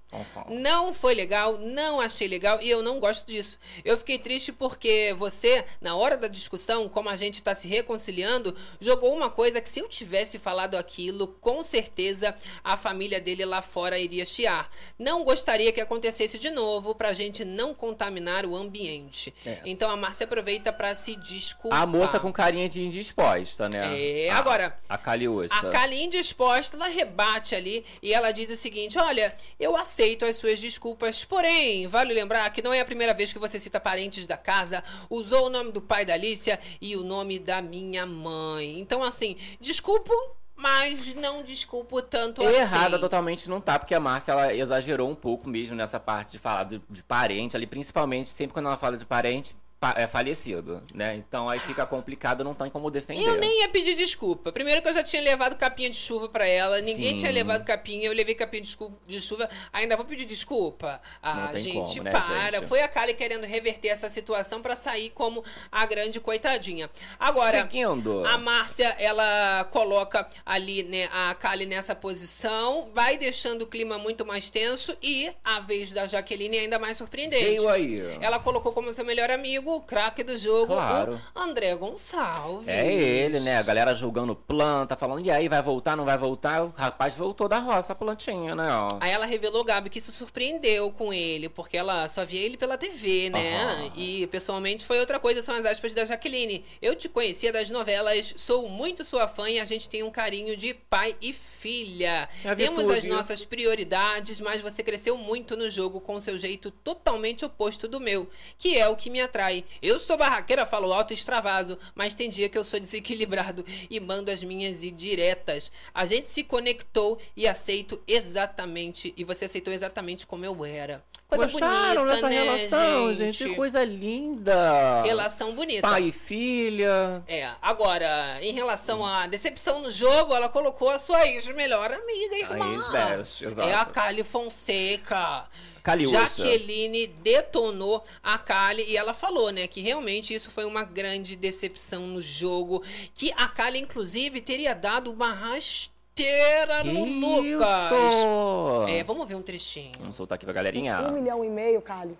[0.50, 3.58] Não foi legal, não achei legal e eu não gosto disso.
[3.86, 8.54] Eu fiquei triste porque você, na hora da discussão, como a gente tá se reconciliando,
[8.80, 13.62] jogou uma coisa que se eu tivesse falado aquilo, com certeza a família dele lá
[13.62, 14.70] fora iria chiar.
[15.00, 19.34] Não gostaria que acontecesse de novo pra gente não contaminar o ambiente.
[19.46, 19.62] É.
[19.66, 21.82] Então a Márcia aproveita pra se desculpar.
[21.82, 23.98] A moça com carinha de indisposta, né?
[23.98, 25.56] É, A- agora, A Caliúça.
[25.68, 30.36] a Kali indisposta, ela rebate ali e ela diz o seguinte: Olha, eu aceito as
[30.36, 34.26] suas desculpas, porém, vale lembrar que não é a primeira vez que você cita parentes
[34.26, 38.80] da casa, usou o nome do pai da Alicia e o nome da minha mãe.
[38.80, 40.12] Então, assim, desculpo,
[40.56, 42.56] mas não desculpo tanto assim.
[42.56, 46.40] Errada totalmente não tá, porque a Márcia ela exagerou um pouco mesmo nessa parte de
[46.40, 49.61] falar de, de parente ali, principalmente sempre quando ela fala de parente pa-
[49.96, 51.16] é falecido, né?
[51.16, 53.28] Então aí fica complicado, não tem como defender.
[53.28, 54.52] Eu nem ia pedir desculpa.
[54.52, 56.80] Primeiro que eu já tinha levado capinha de chuva pra ela.
[56.82, 57.16] Ninguém Sim.
[57.16, 58.08] tinha levado capinha.
[58.08, 58.62] Eu levei capinha
[59.08, 59.50] de, chuva.
[59.74, 61.02] Ainda vou pedir desculpa.
[61.22, 62.60] Ah, gente, como, né, para.
[62.60, 62.68] gente?
[62.68, 66.88] Foi a Kali querendo reverter essa situação pra sair como a grande coitadinha.
[67.20, 68.24] Agora, Seguindo.
[68.26, 74.24] a Márcia, ela coloca ali, né, a Kali nessa posição, vai deixando o clima muito
[74.26, 77.44] mais tenso e a vez da Jaqueline é ainda mais surpreendente.
[77.44, 78.18] Veio aí.
[78.22, 81.20] Ela colocou como seu melhor amigo, o craque do jogo, Claro.
[81.36, 82.68] o André Gonçalves.
[82.68, 83.58] É ele, né?
[83.58, 86.64] A galera julgando planta, falando, e aí, vai voltar, não vai voltar?
[86.64, 88.68] O rapaz voltou da roça, a plantinha, né?
[88.72, 88.98] Ó.
[89.00, 92.78] Aí ela revelou, Gabi, que isso surpreendeu com ele, porque ela só via ele pela
[92.78, 93.64] TV, né?
[93.64, 93.92] Aham.
[93.96, 96.66] E pessoalmente foi outra coisa, são as aspas da Jaqueline.
[96.82, 100.56] Eu te conhecia das novelas, sou muito sua fã e a gente tem um carinho
[100.58, 102.28] de pai e filha.
[102.44, 107.46] É Temos as nossas prioridades, mas você cresceu muito no jogo com seu jeito totalmente
[107.46, 109.61] oposto do meu, que é o que me atrai.
[109.82, 114.00] Eu sou barraqueira, falo alto e extravaso, mas tem dia que eu sou desequilibrado e
[114.00, 115.72] mando as minhas indiretas.
[115.94, 121.04] A gente se conectou e aceito exatamente, e você aceitou exatamente como eu era.
[121.32, 123.46] Coisa Gostaram bonita, dessa né, relação, gente?
[123.46, 125.02] Que coisa linda.
[125.04, 125.88] Relação bonita.
[125.88, 127.24] Pai e filha.
[127.26, 132.74] É, agora, em relação à decepção no jogo, ela colocou a sua ex-melhor amiga, irmã.
[132.74, 133.70] ex-best, exato.
[133.70, 135.48] É a Kali Fonseca.
[135.84, 136.44] Caliúça.
[136.46, 142.02] Jaqueline detonou a Kali e ela falou, né, que realmente isso foi uma grande decepção
[142.08, 142.84] no jogo.
[143.16, 147.92] Que a Kali, inclusive, teria dado uma rasteira no Lucas.
[147.92, 148.86] Isso!
[148.90, 149.98] É, vamos ver um trechinho.
[150.00, 151.02] Vamos soltar aqui pra galerinha.
[151.02, 152.18] Um milhão e meio, Cali,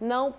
[0.00, 0.34] não,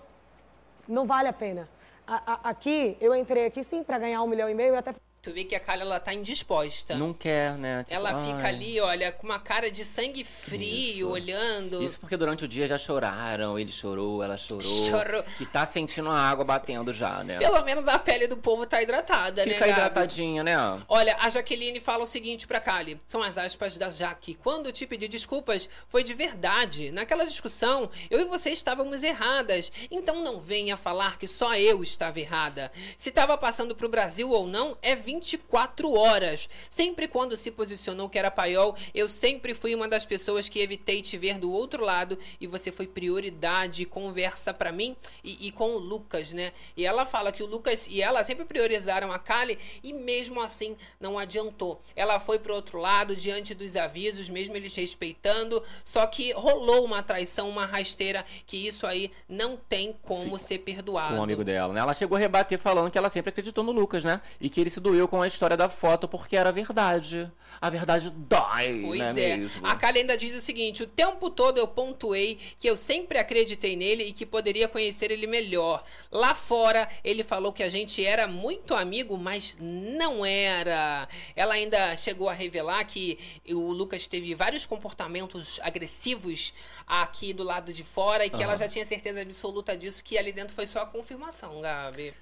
[0.87, 1.69] não vale a pena.
[2.05, 4.93] A- a- aqui, eu entrei aqui sim para ganhar um milhão e meio e até
[5.21, 6.95] Tu vê que a Kali, ela tá indisposta.
[6.95, 7.83] Não quer, né?
[7.83, 8.55] Tipo, Ela fica ai.
[8.55, 11.09] ali, olha, com uma cara de sangue frio, Isso.
[11.11, 11.83] olhando.
[11.83, 14.89] Isso porque durante o dia já choraram, ele chorou, ela chorou.
[14.89, 15.23] Chorou.
[15.37, 17.37] Que tá sentindo a água batendo já, né?
[17.37, 20.55] Pelo menos a pele do povo tá hidratada, né, Fica hidratadinha, né?
[20.87, 22.99] Olha, a Jaqueline fala o seguinte pra Kali.
[23.05, 24.33] São as aspas da Jaque.
[24.33, 26.91] Quando te pedi desculpas, foi de verdade.
[26.91, 29.71] Naquela discussão, eu e você estávamos erradas.
[29.91, 32.71] Então não venha falar que só eu estava errada.
[32.97, 36.49] Se estava passando pro Brasil ou não, é 24 horas.
[36.69, 41.01] Sempre quando se posicionou que era paiol, eu sempre fui uma das pessoas que evitei
[41.01, 45.71] te ver do outro lado e você foi prioridade, conversa pra mim e, e com
[45.71, 46.53] o Lucas, né?
[46.77, 50.77] E ela fala que o Lucas e ela sempre priorizaram a Kali e mesmo assim
[50.99, 51.79] não adiantou.
[51.95, 57.03] Ela foi pro outro lado diante dos avisos, mesmo eles respeitando, só que rolou uma
[57.03, 61.15] traição, uma rasteira, que isso aí não tem como ser perdoado.
[61.15, 61.81] Um amigo dela, né?
[61.81, 64.21] Ela chegou a rebater falando que ela sempre acreditou no Lucas, né?
[64.39, 67.31] E que ele se doeu com a história da foto porque era verdade.
[67.59, 69.37] A verdade dói, Pois né é.
[69.37, 69.65] mesmo?
[69.67, 73.75] A Kali ainda diz o seguinte: o tempo todo eu pontuei que eu sempre acreditei
[73.75, 75.83] nele e que poderia conhecer ele melhor.
[76.11, 81.07] Lá fora, ele falou que a gente era muito amigo, mas não era.
[81.35, 86.53] Ela ainda chegou a revelar que o Lucas teve vários comportamentos agressivos
[86.87, 88.59] aqui do lado de fora e que ela Aham.
[88.59, 92.13] já tinha certeza absoluta disso, que ali dentro foi só a confirmação, Gabi.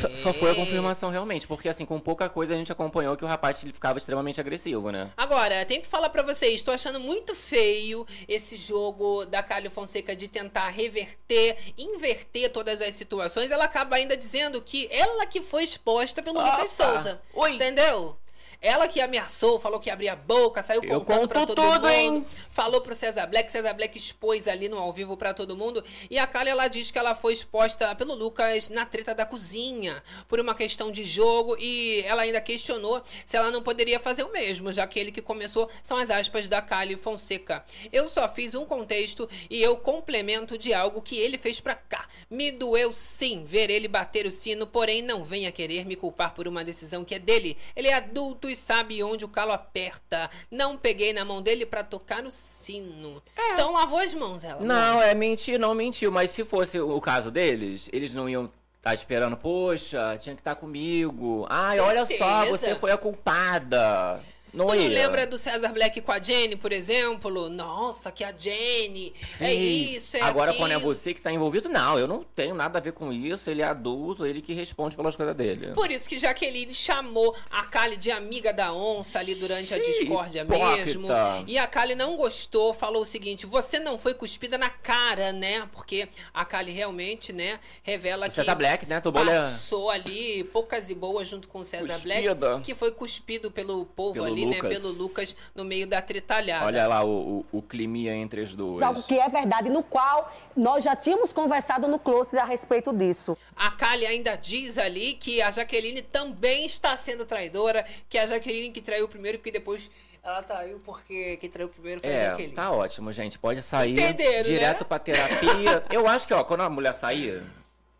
[0.00, 3.24] Só- Só foi a confirmação realmente, porque assim, com pouca coisa a gente acompanhou que
[3.24, 5.10] o rapaz ele ficava extremamente agressivo, né?
[5.16, 10.16] Agora, tenho que falar pra vocês, tô achando muito feio esse jogo da Kali Fonseca
[10.16, 13.50] de tentar reverter, inverter todas as situações.
[13.50, 16.56] Ela acaba ainda dizendo que ela que foi exposta pelo Opa!
[16.56, 17.20] Lucas Souza.
[17.50, 18.16] Entendeu?
[18.64, 21.70] Ela que ameaçou, falou que ia abrir a boca, saiu Eu contando pra todo tudo,
[21.70, 21.88] mundo.
[21.90, 22.26] hein?
[22.50, 25.84] Falou pro César Black, César Black expôs ali no ao vivo pra todo mundo.
[26.10, 30.02] E a Kali, ela diz que ela foi exposta pelo Lucas na treta da cozinha,
[30.26, 31.56] por uma questão de jogo.
[31.60, 35.20] E ela ainda questionou se ela não poderia fazer o mesmo, já que ele que
[35.20, 37.62] começou são as aspas da Kali Fonseca.
[37.92, 42.08] Eu só fiz um contexto e eu complemento de algo que ele fez pra cá.
[42.30, 46.48] Me doeu sim ver ele bater o sino, porém não venha querer me culpar por
[46.48, 47.58] uma decisão que é dele.
[47.76, 50.30] Ele é adulto e sabe onde o calo aperta.
[50.50, 53.22] Não peguei na mão dele pra tocar o sino.
[53.52, 54.60] Então lavou as mãos, ela.
[54.60, 56.10] Não, é mentir, não mentiu.
[56.12, 60.54] Mas se fosse o caso deles, eles não iam estar esperando, poxa, tinha que estar
[60.56, 61.46] comigo.
[61.48, 62.50] Ai, olha só, Certeza.
[62.50, 64.20] você foi a culpada.
[64.54, 64.88] Não Tu não ia.
[64.88, 67.48] lembra do César Black com a Jenny, por exemplo?
[67.50, 69.12] Nossa, que a Jenny.
[69.20, 69.90] É Fez.
[69.90, 70.64] isso, é Agora, aquilo.
[70.64, 73.50] quando é você que tá envolvido, não, eu não tenho nada a ver com isso.
[73.50, 75.72] Ele é adulto, ele que responde pelas coisas dele.
[75.74, 80.42] Por isso que Jaqueline chamou a Kali de amiga da onça ali durante a discórdia
[80.42, 80.84] hipócrita.
[80.84, 81.08] mesmo.
[81.46, 85.68] E a Kali não gostou, falou o seguinte: você não foi cuspida na cara, né?
[85.72, 89.00] Porque a Kali realmente, né, revela O que César Black, né?
[89.00, 92.60] Tomou passou ali poucas e boas junto com o César Black, Cuspida.
[92.62, 94.56] que foi cuspido pelo povo Pelo ali, né?
[94.56, 94.78] Lucas.
[94.78, 96.66] Pelo Lucas no meio da tretalhada.
[96.66, 98.82] Olha lá o, o, o climinha entre as duas.
[98.82, 103.36] Algo que é verdade, no qual nós já tínhamos conversado no Close a respeito disso.
[103.56, 108.70] A Kali ainda diz ali que a Jaqueline também está sendo traidora, que a Jaqueline
[108.70, 109.90] que traiu primeiro, que depois
[110.22, 112.54] ela traiu porque quem traiu primeiro foi a É, Jaqueline.
[112.54, 113.38] tá ótimo, gente.
[113.38, 114.86] Pode sair Entenderam, direto né?
[114.88, 115.84] pra terapia.
[115.90, 117.42] Eu acho que, ó, quando a mulher sair,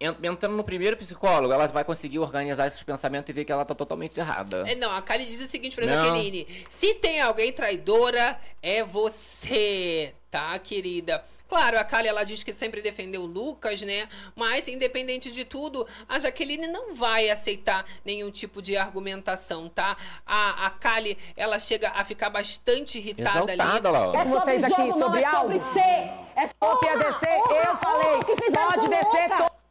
[0.04, 3.74] entrando no primeiro psicólogo, ela vai conseguir organizar esses pensamentos e ver que ela tá
[3.74, 4.64] totalmente errada.
[4.66, 6.06] É, não, a Kali diz o seguinte pra Não.
[6.06, 11.22] Jaqueline: se tem alguém traidora, é você, tá, querida?
[11.46, 14.08] Claro, a Kali ela diz que sempre defendeu o Lucas, né?
[14.34, 19.96] Mas, independente de tudo, a Jaqueline não vai aceitar nenhum tipo de argumentação, tá?
[20.26, 23.98] A, a Kali, ela chega a ficar bastante irritada Exaltada ali.
[23.98, 24.20] lá.
[24.20, 25.58] É vocês aqui sobre é algo?
[25.58, 26.24] sobre ser.
[26.36, 28.24] É sobre a descer, eu falei.
[28.24, 29.63] que fizeram Pode descer outra.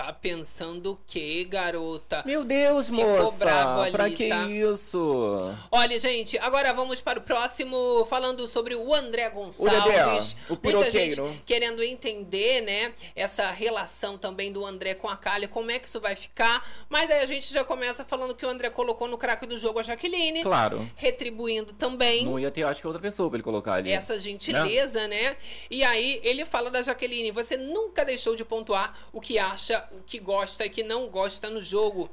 [0.00, 2.22] Tá pensando o quê, garota?
[2.24, 3.44] Meu Deus, Ficou moça.
[3.44, 4.48] brabo ali, pra que tá?
[4.48, 5.54] isso?
[5.70, 10.32] Olha, gente, agora vamos para o próximo, falando sobre o André Gonçalves.
[10.32, 15.46] Dedé, o Muita gente querendo entender, né, essa relação também do André com a Kali,
[15.46, 16.66] como é que isso vai ficar.
[16.88, 19.80] Mas aí a gente já começa falando que o André colocou no craque do jogo
[19.80, 20.42] a Jaqueline.
[20.42, 20.90] Claro.
[20.96, 22.24] Retribuindo também.
[22.24, 23.92] Não ia ter, acho que, outra pessoa pra ele colocar ali.
[23.92, 25.36] Essa gentileza, né?
[25.70, 30.02] E aí ele fala da Jaqueline: você nunca deixou de pontuar o que acha, o
[30.02, 32.10] que gosta e que não gosta no jogo.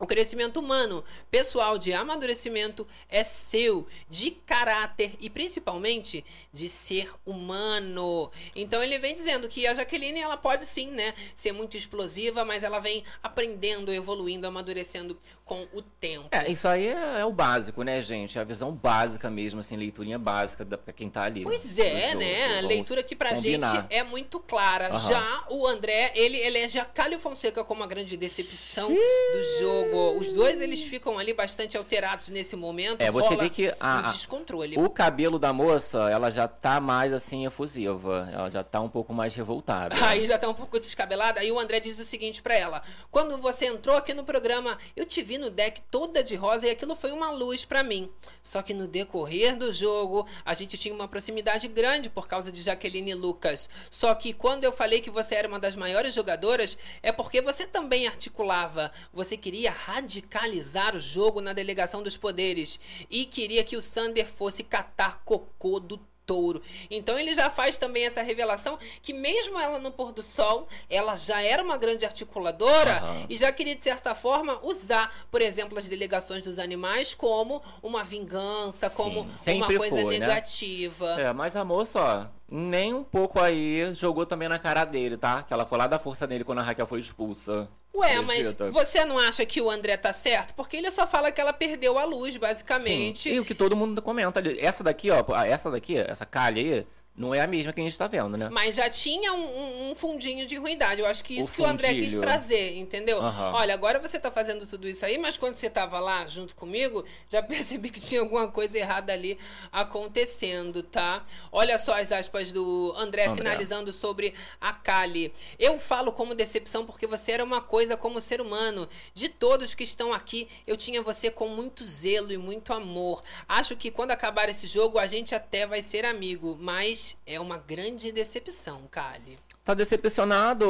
[0.00, 8.30] O crescimento humano, pessoal, de amadurecimento é seu, de caráter e principalmente de ser humano.
[8.54, 12.62] Então ele vem dizendo que a Jaqueline ela pode sim, né, ser muito explosiva, mas
[12.62, 15.18] ela vem aprendendo, evoluindo, amadurecendo
[15.48, 16.28] com o tempo.
[16.30, 18.36] É, isso aí é, é o básico, né, gente?
[18.36, 21.42] É a visão básica mesmo, assim, leiturinha básica da, pra quem tá ali.
[21.42, 22.18] Pois é, jogo.
[22.20, 22.58] né?
[22.58, 23.74] A leitura que pra combinar.
[23.74, 24.88] gente é muito clara.
[24.88, 25.00] Aham.
[25.08, 30.18] Já o André, ele elege a Cálio Fonseca como a grande decepção do jogo.
[30.20, 33.00] Os dois, eles ficam ali bastante alterados nesse momento.
[33.00, 34.78] É, você vê que a, um a- descontrole.
[34.78, 38.28] o cabelo da moça, ela já tá mais assim efusiva.
[38.32, 39.96] Ela já tá um pouco mais revoltada.
[40.06, 41.40] Aí já tá um pouco descabelada.
[41.40, 45.06] Aí o André diz o seguinte pra ela: Quando você entrou aqui no programa, eu
[45.06, 48.10] te vi no deck toda de rosa e aquilo foi uma luz pra mim.
[48.42, 52.62] Só que no decorrer do jogo, a gente tinha uma proximidade grande por causa de
[52.62, 53.68] Jaqueline Lucas.
[53.90, 57.66] Só que quando eu falei que você era uma das maiores jogadoras, é porque você
[57.66, 58.92] também articulava.
[59.12, 62.78] Você queria radicalizar o jogo na delegação dos poderes
[63.10, 65.98] e queria que o Sander fosse catar cocô do
[66.28, 66.62] touro.
[66.90, 71.16] Então ele já faz também essa revelação que mesmo ela no pôr do sol, ela
[71.16, 73.26] já era uma grande articuladora Aham.
[73.30, 78.04] e já queria de certa forma usar, por exemplo, as delegações dos animais como uma
[78.04, 80.26] vingança, como uma coisa foi, né?
[80.26, 81.20] negativa.
[81.20, 85.42] É, mas a moça, ó, nem um pouco aí jogou também na cara dele, tá?
[85.42, 87.68] Que ela foi lá da força nele quando a Raquel foi expulsa.
[87.94, 90.54] Ué, mas você não acha que o André tá certo?
[90.54, 93.30] Porque ele só fala que ela perdeu a luz, basicamente.
[93.30, 93.34] Sim.
[93.36, 94.58] E o que todo mundo comenta ali.
[94.60, 96.86] Essa daqui, ó, essa daqui, essa calha aí,
[97.18, 98.48] não é a mesma que a gente tá vendo, né?
[98.50, 101.00] Mas já tinha um, um- fundinho de ruindade.
[101.00, 102.20] Eu acho que O isso que o André quis fundilho.
[102.20, 103.20] trazer, entendeu?
[103.20, 103.52] Aham.
[103.54, 107.04] Olha, agora você tá fazendo tudo isso aí, mas quando você tava lá junto comigo,
[107.28, 109.36] já percebi que tinha alguma coisa errada ali
[109.72, 111.24] acontecendo, tá?
[111.50, 113.36] Olha só as aspas do André, André.
[113.42, 115.32] finalizando sobre a Kali.
[115.58, 118.88] Eu falo como decepção porque você era uma coisa como ser humano.
[119.12, 123.22] De todos que estão aqui, eu tinha você com muito zelo e muito amor.
[123.48, 127.58] Acho que quando acabar esse jogo, a gente até vai ser amigo, mas é uma
[127.58, 129.38] grande decepção, Kali.
[129.68, 130.66] Tá decepcionado.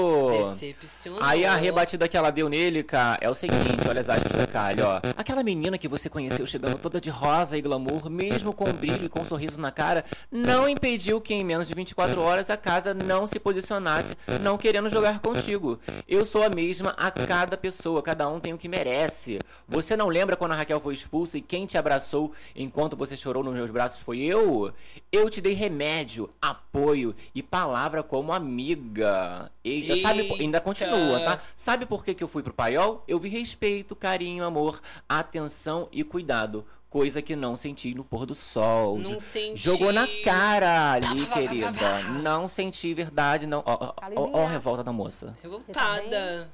[0.50, 1.22] Decepcionou.
[1.22, 4.44] Aí a rebatida que ela deu nele, cara, é o seguinte, olha as aspas da
[4.44, 5.00] Kali, ó.
[5.16, 9.08] Aquela menina que você conheceu chegando toda de rosa e glamour, mesmo com brilho e
[9.08, 12.92] com um sorriso na cara, não impediu que em menos de 24 horas a casa
[12.92, 15.78] não se posicionasse, não querendo jogar contigo.
[16.08, 19.38] Eu sou a mesma a cada pessoa, cada um tem o que merece.
[19.68, 23.44] Você não lembra quando a Raquel foi expulsa e quem te abraçou enquanto você chorou
[23.44, 24.72] nos meus braços foi eu?
[25.12, 28.87] Eu te dei remédio, apoio e palavra como amiga.
[29.64, 31.40] Eita, sabe, po- ainda continua, tá?
[31.56, 33.04] Sabe por que, que eu fui pro paiol?
[33.06, 36.64] Eu vi respeito, carinho, amor, atenção e cuidado.
[36.90, 38.96] Coisa que não senti no pôr do sol.
[38.98, 39.58] Não senti.
[39.60, 41.72] Jogou na cara ali, Tá, tá, tá, tá, querida.
[41.74, 42.00] tá.
[42.22, 43.62] Não senti verdade, não.
[43.66, 45.36] Ó, ó, ó, ó a revolta da moça.
[45.42, 46.50] Revoltada.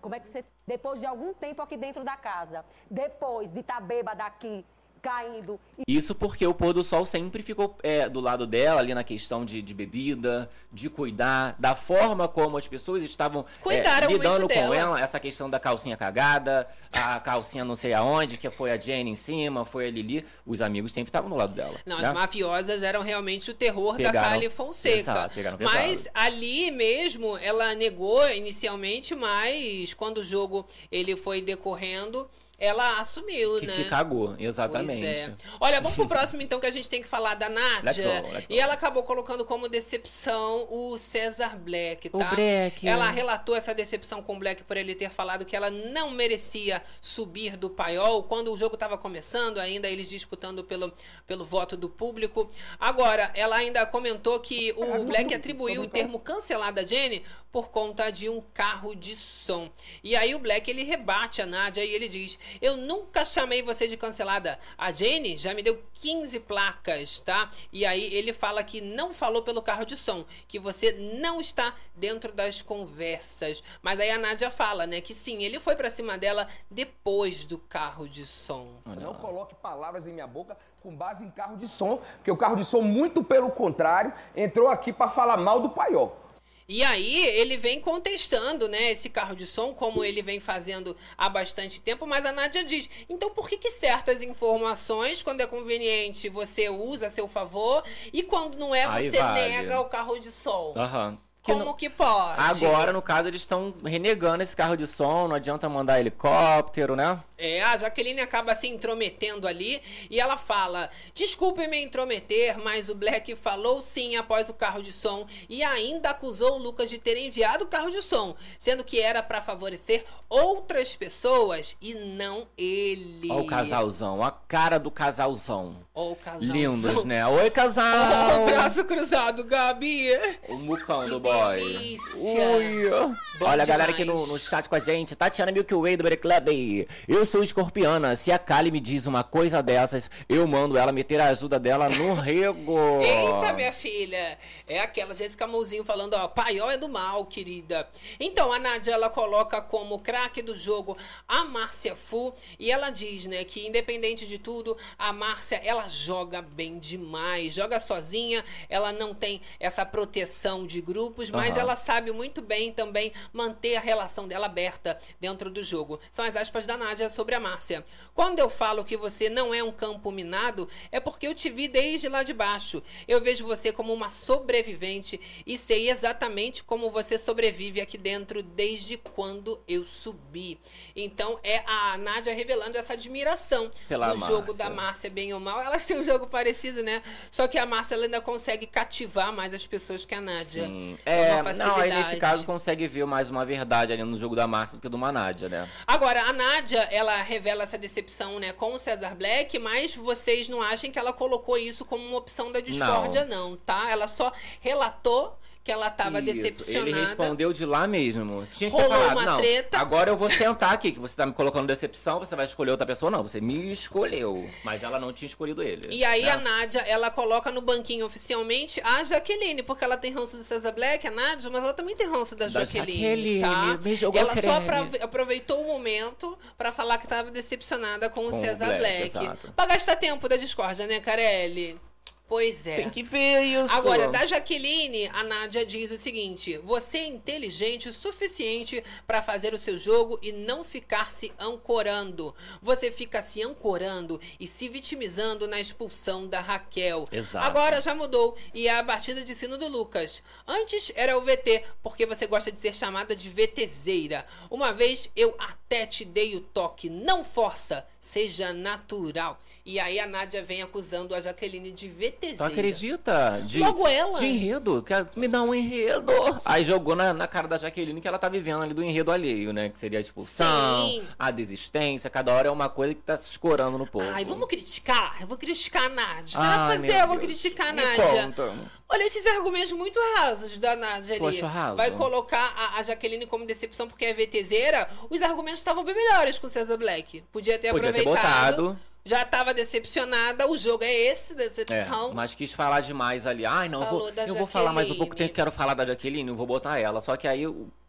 [0.00, 3.80] Como é que você, depois de algum tempo aqui dentro da casa, depois de estar
[3.80, 4.64] bêbada aqui,
[5.04, 9.04] caindo, Isso porque o pôr do sol sempre ficou é, do lado dela, ali na
[9.04, 14.54] questão de, de bebida, de cuidar, da forma como as pessoas estavam é, lidando com
[14.54, 14.74] dela.
[14.74, 19.10] ela, essa questão da calcinha cagada, a calcinha não sei aonde, que foi a Jenny
[19.10, 21.74] em cima, foi a Lili, os amigos sempre estavam do lado dela.
[21.84, 22.08] Não, né?
[22.08, 24.96] as mafiosas eram realmente o terror da Pegaram- Kali Fonseca.
[24.96, 25.76] Exato, pegaram pesado.
[25.76, 32.26] mas ali mesmo ela negou inicialmente, mas quando o jogo ele foi decorrendo,
[32.64, 33.72] ela assumiu, Que né?
[33.72, 35.00] se cagou, exatamente.
[35.02, 35.34] Pois é.
[35.60, 37.82] Olha, vamos pro próximo então que a gente tem que falar da Nádia.
[37.82, 38.52] Let's go, let's go.
[38.54, 42.34] E ela acabou colocando como decepção o César Black, O tá?
[42.34, 42.86] Black.
[42.86, 46.82] Ela relatou essa decepção com o Black por ele ter falado que ela não merecia
[47.00, 50.92] subir do paiol quando o jogo estava começando, ainda eles disputando pelo,
[51.26, 52.50] pelo voto do público.
[52.78, 58.10] Agora, ela ainda comentou que o Black atribuiu o termo cancelada a Jenny por conta
[58.10, 59.70] de um carro de som.
[60.02, 63.88] E aí o Black ele rebate a Nádia e ele diz: Eu nunca chamei você
[63.88, 64.58] de cancelada.
[64.76, 67.50] A Jenny já me deu 15 placas, tá?
[67.72, 71.74] E aí ele fala que não falou pelo carro de som, que você não está
[71.94, 73.62] dentro das conversas.
[73.82, 77.58] Mas aí a Nádia fala, né, que sim, ele foi pra cima dela depois do
[77.58, 78.80] carro de som.
[78.84, 82.56] Não coloque palavras em minha boca com base em carro de som, porque o carro
[82.56, 86.23] de som, muito pelo contrário, entrou aqui para falar mal do paiol.
[86.68, 91.28] E aí ele vem contestando, né, esse carro de som, como ele vem fazendo há
[91.28, 96.28] bastante tempo, mas a Nádia diz, então por que que certas informações, quando é conveniente,
[96.30, 99.40] você usa a seu favor, e quando não é, Aí você vale.
[99.40, 100.72] nega o carro de som?
[100.76, 101.18] Aham.
[101.44, 102.40] Que Como que pode?
[102.40, 107.22] Agora, no caso, eles estão renegando esse carro de som, não adianta mandar helicóptero, né?
[107.36, 112.94] É, a Jaqueline acaba se intrometendo ali e ela fala: Desculpe me intrometer, mas o
[112.94, 117.18] Black falou sim após o carro de som e ainda acusou o Lucas de ter
[117.18, 123.30] enviado o carro de som, sendo que era pra favorecer outras pessoas e não ele.
[123.30, 125.76] Olha o casalzão, a cara do casalzão.
[125.92, 126.56] Ó o casalzão.
[126.56, 127.26] Lindos, né?
[127.26, 128.42] Oi, Ó casal!
[128.42, 130.08] o braço cruzado, Gabi.
[130.48, 131.33] O mucão do boy.
[131.56, 132.16] Delícia.
[132.16, 133.14] Ui.
[133.40, 135.16] Olha a galera aqui no, no chat com a gente.
[135.16, 136.86] Tatiana Milky Way do Break Club.
[137.08, 138.14] Eu sou escorpiana.
[138.14, 141.88] Se a Kali me diz uma coisa dessas, eu mando ela meter a ajuda dela
[141.88, 143.00] no rego.
[143.02, 144.38] Eita, minha filha!
[144.66, 147.88] É aquela Jéssica Mouzinho falando, ó, paiol é do mal, querida.
[148.20, 152.32] Então, a Nádia, ela coloca como craque do jogo a Márcia Fu.
[152.58, 157.52] E ela diz, né, que independente de tudo, a Márcia, ela joga bem demais.
[157.54, 161.60] Joga sozinha, ela não tem essa proteção de grupos, mas Aham.
[161.60, 165.98] ela sabe muito bem também manter a relação dela aberta dentro do jogo.
[166.10, 167.84] São as aspas da Nádia sobre a Márcia.
[168.14, 171.68] Quando eu falo que você não é um campo minado, é porque eu te vi
[171.68, 172.82] desde lá de baixo.
[173.08, 178.96] Eu vejo você como uma sobrevivente e sei exatamente como você sobrevive aqui dentro desde
[178.96, 180.58] quando eu subi.
[180.94, 184.54] Então é a Nádia revelando essa admiração Pela jogo Márcia.
[184.54, 185.60] da Márcia, bem ou mal.
[185.62, 187.02] Elas têm um jogo parecido, né?
[187.30, 190.66] Só que a Márcia ainda consegue cativar mais as pessoas que a Nádia.
[190.66, 190.98] Sim.
[191.04, 192.20] É É, uma não, aí nesse facilidade.
[192.20, 195.48] caso consegue ver mais uma verdade ali no jogo da Márcia do que do Manádia,
[195.48, 195.68] né?
[195.86, 200.62] Agora, a Nádia, ela revela essa decepção, né, com o Cesar Black, mas vocês não
[200.62, 203.90] acham que ela colocou isso como uma opção da discórdia, não, tá?
[203.90, 206.90] Ela só relatou que ela tava Isso, decepcionada.
[206.90, 208.46] Ele respondeu de lá mesmo.
[208.52, 209.78] Tinha que ter Rolou falado, uma não, treta.
[209.78, 212.86] agora eu vou sentar aqui, que você tá me colocando decepção, você vai escolher outra
[212.86, 213.10] pessoa.
[213.10, 214.46] Não, você me escolheu.
[214.62, 215.88] Mas ela não tinha escolhido ele.
[215.88, 216.30] E aí né?
[216.32, 220.74] a Nádia, ela coloca no banquinho oficialmente a Jaqueline, porque ela tem ranço do Cesar
[220.74, 224.18] Black, a Nádia, mas ela também tem ranço da, Da Jaqueline, Jaqueline, tá?
[224.20, 224.56] Ela só creme.
[224.68, 229.10] aprove- aproveitou o momento pra falar que tava decepcionada com o Com o Cesar Black,
[229.12, 229.38] Black.
[229.56, 231.80] Pra gastar tempo da discórdia, né, Carelli?
[232.26, 232.76] Pois é.
[232.76, 233.72] Tem que ver isso.
[233.72, 239.52] Agora, da Jaqueline, a Nádia diz o seguinte: você é inteligente o suficiente para fazer
[239.52, 242.34] o seu jogo e não ficar se ancorando.
[242.62, 247.06] Você fica se ancorando e se vitimizando na expulsão da Raquel.
[247.12, 247.46] Exato.
[247.46, 250.22] Agora já mudou e é a batida de sino do Lucas.
[250.46, 254.26] Antes era o VT, porque você gosta de ser chamada de VTzeira.
[254.50, 256.88] Uma vez eu até te dei o toque.
[256.88, 259.38] Não força, seja natural.
[259.66, 262.44] E aí a Nádia vem acusando a Jaqueline de Tu VTzeira.
[262.44, 263.40] acredita?
[263.46, 264.18] De, Logo ela.
[264.18, 264.82] De enredo.
[264.82, 266.12] Quer me dar um enredo.
[266.44, 269.54] Aí jogou na, na cara da Jaqueline que ela tá vivendo ali do enredo alheio,
[269.54, 269.70] né?
[269.70, 271.08] Que seria a expulsão, Sim.
[271.18, 272.10] a desistência.
[272.10, 274.04] Cada hora é uma coisa que tá se escorando no povo.
[274.12, 275.16] Ai, vamos criticar?
[275.22, 276.38] Eu vou criticar a Nádia.
[276.38, 278.04] Ai, Nada a meu fazer, eu vou criticar a Nádia.
[278.26, 278.54] conta.
[278.86, 281.20] Olha esses argumentos muito rasos da Nádia ali.
[281.20, 281.76] Poxa, raso.
[281.78, 284.90] Vai colocar a, a Jaqueline como decepção porque é VTZera.
[285.08, 287.22] Os argumentos estavam bem melhores com o César Black.
[287.32, 288.62] Podia ter Podia ter aproveitado.
[288.62, 288.93] botado.
[289.06, 290.48] Já tava decepcionada.
[290.48, 292.10] O jogo é esse, decepção.
[292.10, 293.44] É, mas quis falar demais ali.
[293.44, 295.74] Ai, não, eu Falou vou, da eu vou falar mais um pouco, tenho- quero falar
[295.74, 297.00] da Jaqueline, eu vou botar ela.
[297.02, 297.44] Só que aí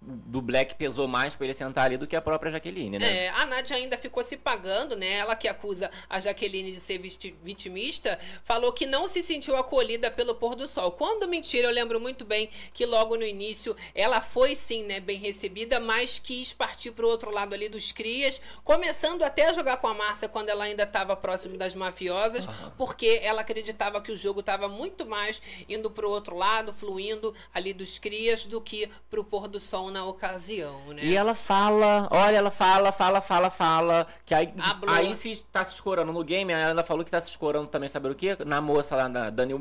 [0.05, 3.25] do Black pesou mais pra ele sentar ali do que a própria Jaqueline, né?
[3.25, 5.13] É, a Nádia ainda ficou se pagando, né?
[5.13, 10.35] Ela que acusa a Jaqueline de ser vitimista, falou que não se sentiu acolhida pelo
[10.35, 10.91] pôr do sol.
[10.91, 15.17] Quando mentira, eu lembro muito bem que logo no início ela foi sim, né, bem
[15.17, 19.87] recebida, mas quis partir pro outro lado ali dos crias, começando até a jogar com
[19.87, 22.47] a Márcia quando ela ainda estava próximo das mafiosas,
[22.77, 27.73] porque ela acreditava que o jogo estava muito mais indo pro outro lado, fluindo ali
[27.73, 30.99] dos crias do que pro pôr do sol na ocasião, né?
[31.03, 34.05] E ela fala, olha, ela fala, fala, fala, fala.
[34.25, 34.93] Que aí, Hablou.
[34.93, 37.87] aí se tá se escorando no game, ela ainda falou que tá se escorando também,
[37.87, 38.37] sabe o quê?
[38.45, 39.55] Na moça lá, na Daniel.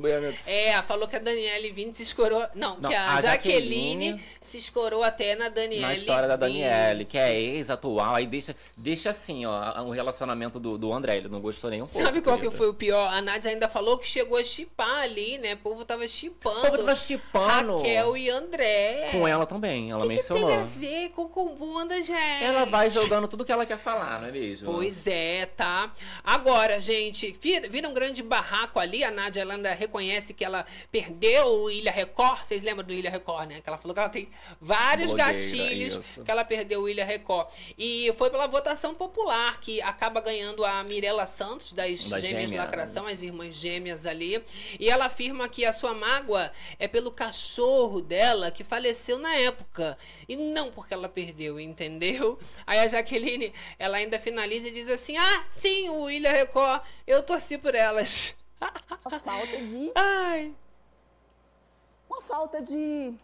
[0.44, 2.44] É, falou que a Daniele Vini se escorou.
[2.52, 5.82] Não, Não, que a, a Jaqueline, Jaqueline se escorou até na Daniele.
[5.82, 10.76] Na história da Daniele, que é ex-atual, aí deixa, deixa assim, ó, o relacionamento do,
[10.76, 12.04] do André, ele não gostou nem um pouco.
[12.04, 13.08] Sabe qual que foi o pior?
[13.12, 15.54] A Nádia ainda falou que chegou a chipar ali, né?
[15.54, 16.58] O povo tava chipando.
[16.58, 17.76] O povo tava chipando.
[17.76, 19.10] Raquel e André.
[19.12, 22.44] Com ela também, ela que tem a ver com, bunda, gente?
[22.44, 24.72] Ela vai jogando tudo que ela quer falar, não é mesmo?
[24.72, 25.92] Pois é, tá?
[26.22, 29.04] Agora, gente, vira, vira um grande barraco ali.
[29.04, 32.44] A Nádia ela ainda reconhece que ela perdeu o Ilha Record.
[32.44, 33.60] Vocês lembram do Ilha Record, né?
[33.60, 34.28] Que ela falou que ela tem
[34.60, 36.22] vários Blogueira, gatilhos isso.
[36.22, 37.48] que ela perdeu o Ilha Record.
[37.76, 42.52] E foi pela votação popular que acaba ganhando a Mirella Santos, das, Das Gêmeas Gêmeas.
[42.52, 44.42] Lacração, as irmãs gêmeas ali.
[44.78, 49.96] E ela afirma que a sua mágoa é pelo cachorro dela que faleceu na época.
[50.28, 52.38] E não porque ela perdeu, entendeu?
[52.66, 57.22] Aí a Jaqueline, ela ainda finaliza e diz assim: Ah, sim, o Ilha Record, eu
[57.22, 58.36] torci por elas.
[59.04, 59.92] Uma falta de.
[59.94, 60.54] Ai.
[62.08, 63.14] Uma falta de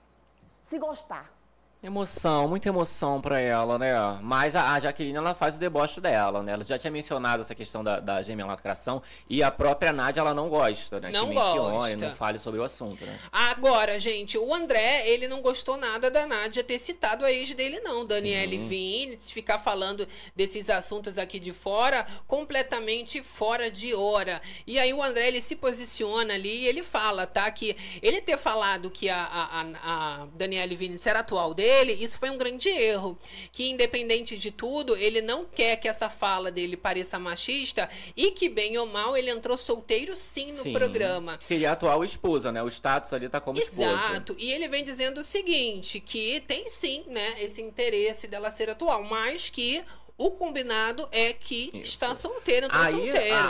[0.69, 1.40] se gostar.
[1.83, 3.95] Emoção, muita emoção pra ela, né?
[4.21, 6.53] Mas a, a Jaqueline, ela faz o deboche dela, né?
[6.53, 10.35] Ela já tinha mencionado essa questão da, da gêmea lacração e a própria Nádia, ela
[10.35, 11.09] não gosta, né?
[11.11, 11.97] Não que mencione, gosta.
[11.97, 13.19] não fale sobre o assunto, né?
[13.33, 17.81] Agora, gente, o André, ele não gostou nada da Nádia ter citado a ex dele,
[17.81, 18.05] não.
[18.05, 18.59] Daniele.
[18.59, 20.07] Vini, ficar falando
[20.37, 24.43] desses assuntos aqui de fora, completamente fora de hora.
[24.67, 27.51] E aí o André, ele se posiciona ali e ele fala, tá?
[27.51, 32.19] Que ele ter falado que a, a, a, a Daniele Vini era atual dele, isso
[32.19, 33.19] foi um grande erro.
[33.53, 38.49] Que independente de tudo, ele não quer que essa fala dele pareça machista e que,
[38.49, 40.73] bem ou mal, ele entrou solteiro sim no Sim.
[40.73, 41.39] programa.
[41.41, 42.63] Seria a atual esposa, né?
[42.63, 43.83] O status ali tá como esposa.
[43.91, 44.37] Exato.
[44.39, 49.03] E ele vem dizendo o seguinte, que tem sim, né, esse interesse dela ser atual,
[49.05, 49.83] mas que
[50.17, 53.35] o combinado é que está solteiro, Aí solteiro.
[53.37, 53.41] a,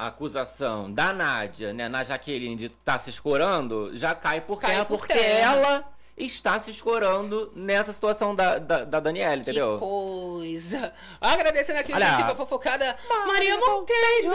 [0.00, 4.70] a- acusação da Nádia, né, na Jaqueline de estar se escorando, já cai por Cai
[4.70, 5.56] terra, por porque terra.
[5.56, 9.78] ela está se escorando nessa situação da, da, da Daniela, entendeu?
[9.78, 10.92] Coisa.
[11.20, 12.12] Agradecendo aqui Olha.
[12.12, 12.96] a dica fofocada,
[13.26, 14.30] Maria Monteiro.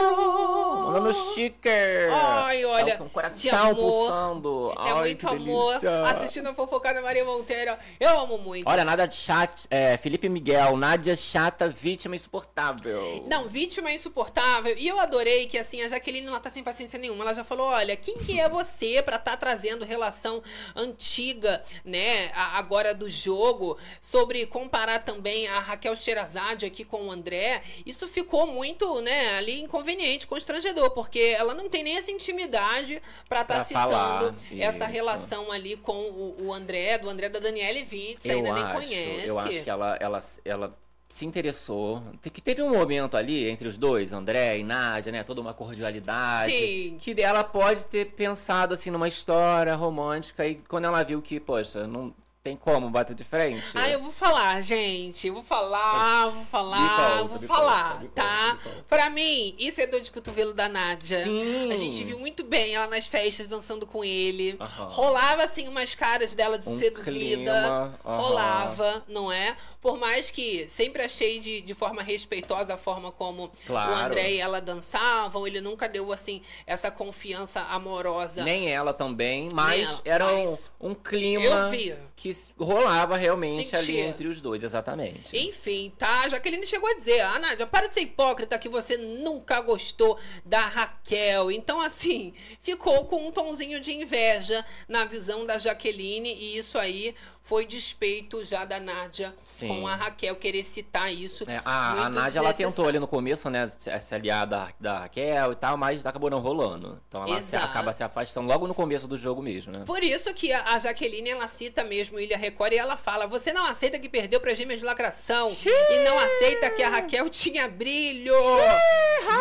[0.86, 2.12] Mandando sticker.
[2.12, 4.72] Ai, olha, Tá com o coração pulsando.
[4.72, 6.02] É Ai, muito que amor delícia.
[6.02, 7.76] assistindo a fofocada Maria Monteiro.
[8.00, 8.68] Eu amo muito.
[8.68, 9.66] Olha, nada de chat.
[9.70, 13.24] É, Felipe Miguel, Nádia chata, vítima insuportável.
[13.28, 14.74] Não, vítima insuportável.
[14.76, 17.24] E eu adorei que, assim, a Jaqueline não tá sem paciência nenhuma.
[17.24, 20.42] Ela já falou: olha, quem que é você pra tá trazendo relação
[20.74, 27.62] antiga, né, agora do jogo, sobre comparar também a Raquel Sherazade aqui com o André?
[27.84, 33.44] Isso ficou muito, né, ali inconveniente, constrangedor, porque ela não tem nem essa intimidade pra
[33.44, 34.92] tá Pra citando essa isso.
[34.92, 38.74] relação ali com o, o André, do André da Daniele Vitz, eu ainda nem acho,
[38.74, 39.26] conhece.
[39.26, 42.02] Eu acho que ela, ela, ela se interessou.
[42.20, 45.24] Te- Que teve um momento ali entre os dois, André e Nádia, né?
[45.24, 46.52] Toda uma cordialidade.
[46.52, 46.98] Sim.
[47.00, 51.86] Que ela pode ter pensado assim numa história romântica e quando ela viu que, poxa,
[51.86, 52.12] não
[52.48, 53.62] Tem como bater de frente?
[53.74, 55.26] Ah, eu vou falar, gente.
[55.26, 58.58] Eu vou falar, vou falar, conta, vou falar, conta, tá?
[58.64, 58.84] conta.
[58.88, 61.22] Pra mim, isso é dor de cotovelo da Nádia.
[61.22, 61.70] Sim.
[61.70, 64.56] A gente viu muito bem ela nas festas dançando com ele.
[64.58, 64.86] Aham.
[64.86, 67.98] Rolava, assim, umas caras dela de Um seduzida.
[68.02, 69.54] Rolava, não é?
[69.80, 73.92] Por mais que sempre achei de, de forma respeitosa a forma como Claro.
[73.92, 75.46] o André e ela dançavam.
[75.46, 78.42] Ele nunca deu, assim, essa confiança amorosa.
[78.42, 81.94] Nem ela também, mas ela, era um- mas um, clima eu vi.
[82.18, 84.06] Que rolava realmente ali Sentia.
[84.06, 85.36] entre os dois, exatamente.
[85.36, 86.22] Enfim, tá?
[86.22, 90.18] A Jaqueline chegou a dizer, ah, Nádia, para de ser hipócrita que você nunca gostou
[90.44, 91.52] da Raquel.
[91.52, 97.14] Então, assim, ficou com um tonzinho de inveja na visão da Jaqueline e isso aí
[97.48, 99.68] foi despeito já da Nádia Sim.
[99.68, 101.44] com a Raquel querer citar isso.
[101.48, 104.98] É, a, a Nádia, ela tentou ali no começo, né, se se aliar da, da
[105.00, 107.00] Raquel e tal, mas acabou não rolando.
[107.08, 109.82] Então ela se- acaba se afastando logo no começo do jogo mesmo, né?
[109.86, 113.52] Por isso que a a Jaqueline, ela cita mesmo Ilha Record e ela fala: Você
[113.54, 117.66] não aceita que perdeu pra gêmeas de lacração e não aceita que a Raquel tinha
[117.66, 118.34] brilho.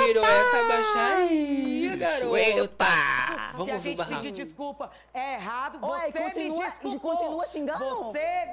[0.05, 2.85] Virou essa baixaria, garota.
[2.85, 7.17] Se Vamos a ouvir o gente pedir desculpa é errado, Oi, você continua- me desculpou.
[7.17, 7.79] continua xingando?
[7.79, 7.96] Você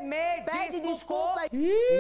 [0.03, 1.35] me Pede desculpou.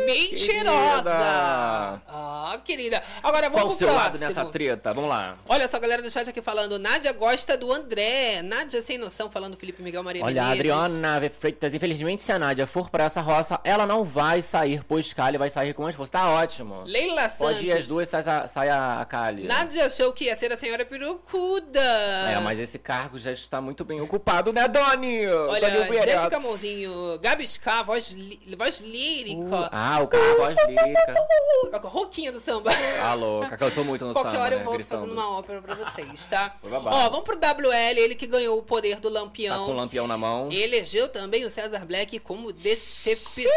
[0.07, 1.03] Mentirosa!
[1.03, 2.03] Querida.
[2.09, 3.03] Ah, querida.
[3.22, 4.40] Agora Qual vamos o pro seu lado próximo.
[4.40, 4.92] nessa treta?
[4.92, 5.36] Vamos lá.
[5.49, 6.78] Olha só, a galera do chat aqui falando.
[6.78, 8.42] Nádia gosta do André.
[8.42, 10.61] Nádia sem noção, falando Felipe Miguel Maria Olha, a Menezes.
[10.72, 11.30] Adriana.
[11.30, 15.38] Freitas, infelizmente, se a Nádia for pra essa roça, ela não vai sair, pois Kali
[15.38, 16.11] vai sair com as forças.
[16.11, 16.82] Tá ótimo.
[16.84, 17.78] Leila Pode ir Santos.
[17.78, 19.45] as duas, sai, a- sai a, a Kali.
[19.45, 21.80] Nádia achou que ia ser a senhora perucuda.
[21.80, 25.26] É, mas esse cargo já está muito bem ocupado, né, Doni?
[25.26, 26.07] Olha, Doni Vieira.
[26.12, 28.16] Jéssica Mãozinho, Gabi Ská, voz,
[28.57, 29.68] voz lírica.
[29.72, 31.89] Ah, o cara voz lírica.
[31.89, 32.70] Roquinha do samba.
[33.03, 35.01] Ah, louca, cantou muito no Qualquer samba, hora né, eu volto gritando.
[35.01, 36.55] fazendo uma ópera pra vocês, tá?
[36.62, 39.66] Ó, vamos pro WL, ele que ganhou o poder do Tá Lampião.
[39.66, 40.49] com o lampião na mão.
[40.53, 43.51] Elegeu também o César Black como decepção.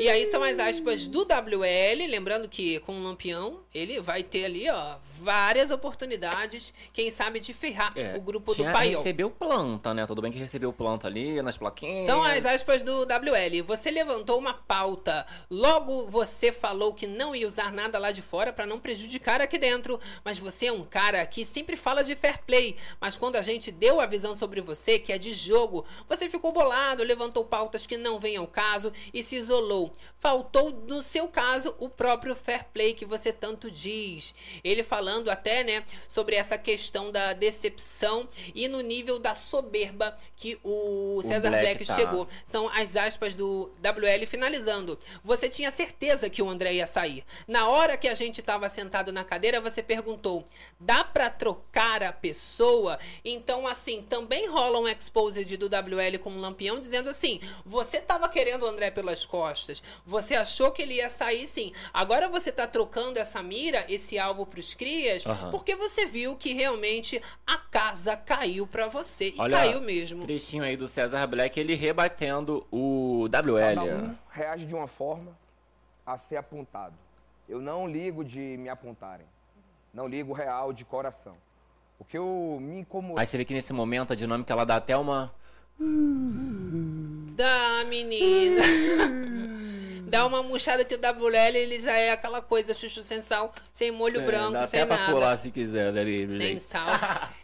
[0.00, 4.44] E aí são as aspas do WL, lembrando que com o Lampião ele vai ter
[4.44, 8.98] ali, ó, várias oportunidades, quem sabe de ferrar É, o grupo do Paiol.
[8.98, 10.06] Recebeu planta, né?
[10.06, 12.06] Tudo bem que recebeu planta ali nas plaquinhas.
[12.06, 13.62] São as aspas do WL.
[13.64, 15.24] Você levantou uma pauta.
[15.48, 19.56] Logo você falou que não ia usar nada lá de fora para não prejudicar aqui
[19.56, 20.00] dentro.
[20.24, 22.76] Mas você é um cara que sempre fala de fair play.
[23.00, 26.52] Mas quando a gente deu a visão sobre você, que é de jogo, você ficou
[26.52, 29.92] bolado, levantou pautas que não vêm ao caso e se isolou.
[30.18, 34.34] Faltou, no seu caso, o próprio fair play que você tanto diz.
[34.64, 40.58] Ele falando até, né, sobre essa questão da decepção e no nível da soberba que
[40.64, 41.94] o César Black Black tá.
[41.94, 42.17] chegou.
[42.44, 44.98] São as aspas do WL finalizando.
[45.22, 47.24] Você tinha certeza que o André ia sair.
[47.46, 50.44] Na hora que a gente estava sentado na cadeira, você perguntou:
[50.80, 52.98] dá pra trocar a pessoa?
[53.24, 58.28] Então, assim, também rola um exposed do WL com o Lampião dizendo assim: você tava
[58.28, 59.82] querendo o André pelas costas.
[60.06, 61.72] Você achou que ele ia sair sim.
[61.92, 65.50] Agora você tá trocando essa mira, esse alvo pros crias, Aham.
[65.50, 69.28] porque você viu que realmente a casa caiu pra você.
[69.30, 70.24] E Olha, caiu mesmo.
[70.24, 71.74] Trechinho aí do César Black, ele
[72.08, 73.80] rebatendo o Cada WL.
[73.94, 75.32] um reage de uma forma
[76.06, 76.94] a ser apontado.
[77.48, 79.26] Eu não ligo de me apontarem.
[79.92, 81.34] Não ligo real de coração.
[81.98, 83.18] O que eu me incomodo.
[83.20, 85.32] Aí você vê que nesse momento a dinâmica ela dá até uma.
[87.34, 88.62] Dá, menina.
[90.08, 93.90] Dá uma murchada que o WL ele já é aquela coisa chuchu sem sal, sem
[93.90, 95.12] molho É, branco, dá sem até pra nada.
[95.12, 96.60] colar se quiser, né, ali, Sem gente.
[96.62, 96.86] sal.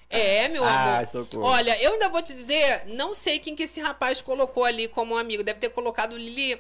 [0.09, 1.07] É, meu Ai, amor.
[1.07, 1.45] socorro.
[1.45, 5.19] Olha, eu ainda vou te dizer, não sei quem que esse rapaz colocou ali como
[5.19, 5.45] amigo.
[5.45, 6.59] Deve ter colocado Lili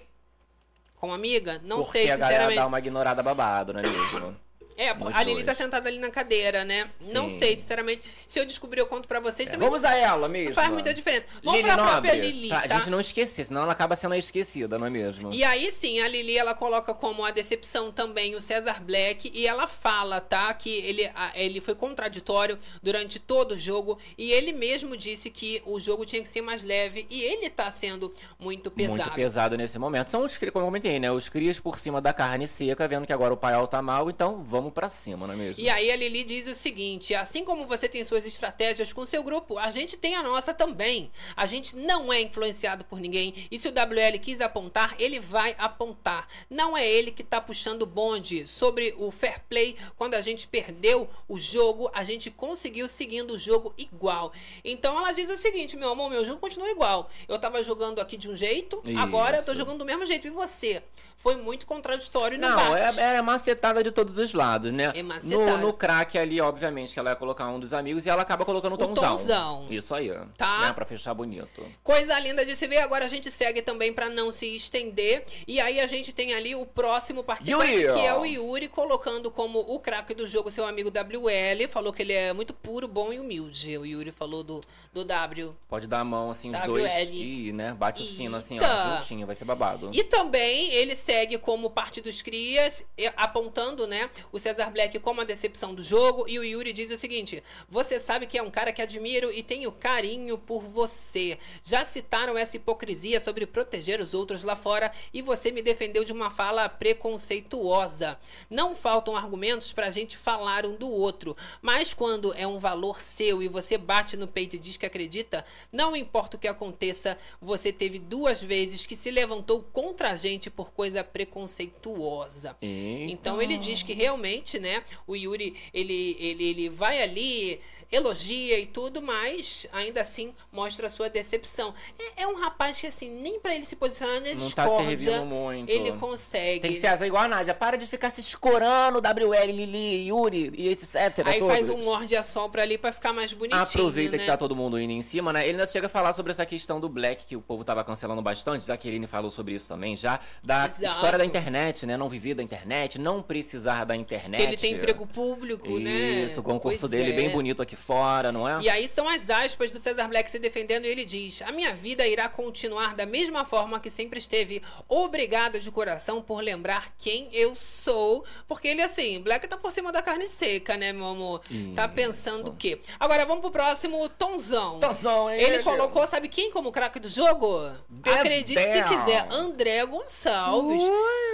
[0.97, 1.59] como amiga.
[1.65, 2.59] Não Porque sei, a galera sinceramente.
[2.59, 4.37] dá uma ignorada babado, né, mesmo?
[4.77, 5.47] É, Nos a Lili dois.
[5.47, 6.91] tá sentada ali na cadeira, né?
[7.13, 7.39] Não Sim.
[7.39, 8.03] sei, sinceramente.
[8.27, 9.69] Se eu descobrir, eu conto pra vocês também.
[9.69, 10.49] Vamos a ela mesmo.
[10.49, 11.27] Não faz muita diferença.
[11.43, 12.77] Vamos Lili pra própria Nobre, Lili, pra tá?
[12.77, 15.33] gente não esquecer, senão ela acaba sendo esquecida, não é mesmo?
[15.33, 19.47] E aí sim, a Lili ela coloca como a decepção também o César Black e
[19.47, 24.53] ela fala, tá, que ele, a- ele foi contraditório durante todo o jogo e ele
[24.53, 28.71] mesmo disse que o jogo tinha que ser mais leve e ele tá sendo muito
[28.71, 29.03] pesado.
[29.03, 30.11] Muito pesado nesse momento.
[30.11, 31.11] São os crias, como eu comentei, né?
[31.13, 34.43] Os crias por cima da carne seca, vendo que agora o paiol tá mal, então
[34.43, 35.63] vamos pra cima, não é mesmo?
[35.63, 39.23] E aí a Lili diz o seguinte: assim como você tem suas estratégias com seu
[39.23, 41.11] grupo, a gente tem a nossa também.
[41.37, 43.35] A gente não é influenciado por ninguém.
[43.51, 46.29] E se o WL quis apontar, ele vai apontar.
[46.49, 49.77] Não é ele que tá puxando o bonde sobre o fair play.
[49.97, 54.33] Quando a gente perdeu o jogo, a gente conseguiu seguindo o jogo igual.
[54.65, 57.11] Então ela diz o seguinte: meu amor, meu jogo continua igual.
[57.29, 59.61] Eu tava jogando aqui de um jeito, agora eu tô Isso.
[59.61, 60.27] jogando do mesmo jeito.
[60.27, 60.83] E você?
[61.17, 63.01] Foi muito contraditório no Não, bate.
[63.01, 64.93] é, é macetada de todos os lados, né?
[64.95, 65.57] É macetada.
[65.57, 68.45] No, no crack ali, obviamente, que ela ia colocar um dos amigos e ela acaba
[68.45, 69.11] colocando o O Tomzão.
[69.17, 69.67] Tomzão.
[69.71, 70.13] Isso aí.
[70.37, 70.61] Tá.
[70.67, 71.65] Né, pra fechar bonito.
[71.83, 72.79] Coisa linda de se ver.
[72.79, 75.25] Agora a gente segue também pra não se estender.
[75.49, 77.95] E aí a gente tem ali o próximo participante, Yuri.
[77.95, 81.69] que é o Yuri, colocando como o craque do jogo seu amigo WL.
[81.69, 83.79] Falou que ele é muito puro, bom e humilde.
[83.79, 84.61] O Yuri falou do,
[84.93, 85.55] do W.
[85.69, 86.67] Pode dar a mão, assim, os WL.
[86.67, 89.91] dois e, né, bate o sino, assim, ó, juntinho, vai ser babado.
[89.93, 95.25] E também ele segue como parte dos crias, apontando, né, o Cesar Black como a
[95.25, 96.25] decepção do jogo.
[96.27, 99.43] E o Yuri diz o seguinte: Você sabe que é um cara que admiro e
[99.43, 101.39] tenho carinho por você.
[101.63, 106.13] Já citaram essa hipocrisia sobre proteger os outros lá fora e você me defendeu de
[106.13, 108.19] uma fala preconceituosa.
[108.49, 113.43] Não faltam argumentos pra gente falar um do outro, mas quando é um valor seu
[113.43, 117.73] e você bate no peito e diz que acredita, não importa o que aconteça, você
[117.73, 122.57] teve duas vezes que se levantou contra a gente por coisa preconceituosa.
[122.63, 123.13] Eita.
[123.13, 127.61] Então ele diz que realmente, né, o Yuri, ele, ele, ele vai ali,
[127.95, 131.75] elogia e tudo, mas ainda assim mostra a sua decepção.
[132.17, 134.99] É, é um rapaz que, assim, nem pra ele se posicionar na Não tá discórdia,
[134.99, 135.71] servindo muito.
[135.71, 136.61] ele consegue.
[136.61, 137.55] Tem que fazer igual a Nádia.
[137.55, 140.95] Para de ficar se escorando, WL, Lili, Yuri e etc.
[141.25, 141.55] Aí todos.
[141.55, 144.19] faz um morde a sombra ali pra ficar mais bonitinho, Aproveita né?
[144.19, 145.43] que tá todo mundo indo em cima, né?
[145.43, 148.21] Ele ainda chega a falar sobre essa questão do Black, que o povo tava cancelando
[148.23, 148.67] bastante.
[148.67, 150.21] Jaqueline falou sobre isso também já.
[150.43, 150.95] Da Exato.
[150.95, 151.97] história da internet, né?
[151.97, 154.41] Não viver da internet, não precisar da internet.
[154.41, 155.91] Que ele tem emprego público, né?
[155.91, 157.17] Isso, o concurso Pois dele é.
[157.17, 158.61] bem bonito aqui fora, não é?
[158.61, 161.73] E aí são as aspas do Cesar Black se defendendo e ele diz: A minha
[161.75, 164.63] vida irá continuar da mesma forma que sempre esteve.
[164.89, 168.25] Obrigado de coração por lembrar quem eu sou.
[168.47, 171.43] Porque ele, assim, Black tá por cima da carne seca, né, meu amor?
[171.75, 172.81] Tá pensando o quê?
[172.99, 174.81] Agora vamos pro próximo, Tonzão.
[174.81, 175.63] Tonzão, hein, Ele ele?
[175.63, 177.71] colocou, sabe quem como craque do jogo?
[178.05, 180.83] Acredite se quiser, André Gonçalves.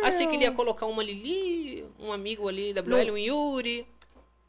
[0.05, 3.86] Achei que ele ia colocar uma Lili, um amigo ali, WL, um Yuri.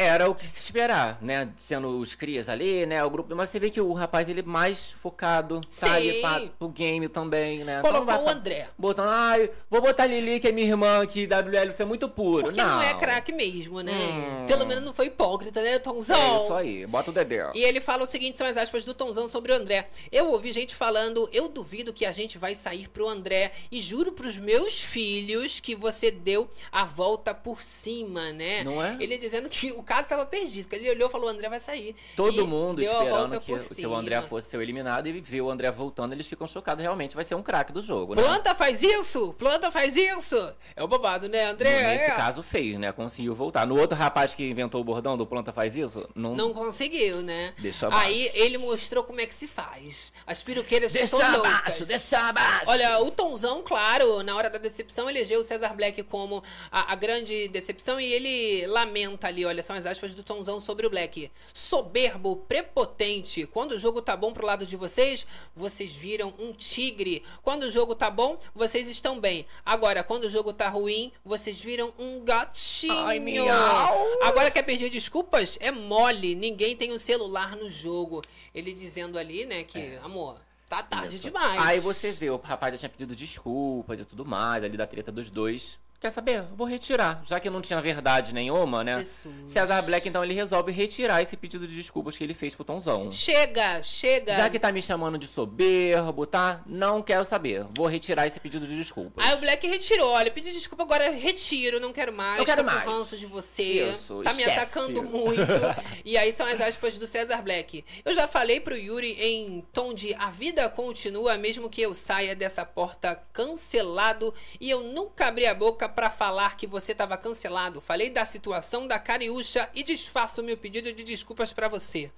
[0.02, 1.50] Era o que se esperar, né?
[1.58, 3.04] Sendo os crias ali, né?
[3.04, 3.36] O grupo.
[3.36, 6.14] Mas você vê que o rapaz, ele é mais focado, sabe?
[6.14, 6.22] Sim.
[6.22, 7.82] Pra, pro game também, né?
[7.82, 8.68] Colocou Então vai o André.
[8.78, 12.44] Botando, ai, vou botar Lili, que é minha irmã aqui, WL, você é muito puro.
[12.44, 14.46] Porque não, é craque mesmo, né?
[14.48, 16.18] Pelo menos não foi hipócrita, né, Tomzão?
[16.18, 17.52] É isso aí, bota o Dedé.
[17.54, 19.88] E ele fala o seguinte, são as aspas do Tonzão sobre o André.
[20.12, 24.12] Eu ouvi gente falando, eu duvido que a gente vai sair pro André e juro
[24.12, 28.64] pros meus filhos que você deu a volta por cima, né?
[28.64, 28.98] Não é?
[29.00, 31.96] Ele dizendo que o caso tava perdido, ele olhou e falou, o André vai sair.
[32.16, 33.94] Todo E mundo esperando que, que o.
[33.94, 36.82] André fosse ser eliminado e ver o André voltando, eles ficam chocados.
[36.82, 38.22] Realmente vai ser um craque do jogo, né?
[38.22, 39.34] Planta faz isso!
[39.38, 40.36] Planta faz isso!
[40.76, 41.94] É o babado, né, André?
[41.94, 42.16] Nesse É.
[42.16, 42.92] caso fez, né?
[42.92, 43.68] Conseguiu voltar.
[43.68, 46.36] No outro rapaz que inventou o bordão do Planta faz isso, não.
[46.36, 47.54] Não conseguiu, né?
[47.60, 48.38] Deixa Aí abaixo.
[48.38, 50.14] ele mostrou como é que se faz.
[50.26, 51.54] As peruqueiras Deixa estão loucas.
[51.54, 52.66] abaixo, deixa abaixo.
[52.68, 56.96] Olha, o Tonzão, claro, na hora da decepção, elegeu o Cesar Black como a, a
[56.96, 61.32] grande decepção e ele lamenta ali, olha, são as aspas do Tonzão sobre o Black.
[61.54, 63.46] Soberbo, prepotente.
[63.46, 65.26] Quando o jogo tá bom pro lado de vocês,
[65.56, 67.24] vocês viram um tigre.
[67.42, 69.46] Quando o jogo tá bom, vocês estão bem.
[69.66, 72.94] Agora, quando o jogo tá ruim, vocês viram um gatinho.
[72.94, 74.08] Ai, miau.
[74.24, 75.58] Agora quer pedir desculpas?
[75.62, 76.36] É mole.
[76.36, 78.22] Ninguém tem um celular no jogo.
[78.54, 80.40] Ele dizendo ali, né, que, amor,
[80.70, 81.62] tá tarde demais.
[81.62, 85.12] Aí você vê, o rapaz já tinha pedido desculpas e tudo mais, ali da treta
[85.12, 85.78] dos dois.
[86.02, 86.42] Quer saber?
[86.58, 87.22] Vou retirar.
[87.24, 88.98] Já que não tinha verdade nenhuma, né?
[88.98, 89.36] Jesus.
[89.46, 93.12] Cesar Black, então, ele resolve retirar esse pedido de desculpas que ele fez pro Tonzão.
[93.12, 94.36] Chega, chega.
[94.36, 96.64] Já que tá me chamando de soberbo, tá?
[96.66, 97.68] Não quero saber.
[97.78, 99.24] Vou retirar esse pedido de desculpas.
[99.24, 102.40] Aí o Black retirou, olha, pedi desculpa, agora retiro, não quero mais.
[102.40, 102.84] Não quero mais.
[102.84, 103.92] ranço de você.
[103.92, 104.60] Isso, tá me esquece.
[104.60, 105.40] atacando muito.
[106.04, 107.86] e aí são as aspas do Cesar Black.
[108.04, 112.36] Eu já falei pro Yuri em tom de a vida continua mesmo que eu saia
[112.36, 117.82] dessa porta cancelado e eu nunca abri a boca pra falar que você tava cancelado.
[117.82, 122.12] Falei da situação da Cariúcha e desfaço meu pedido de desculpas pra você.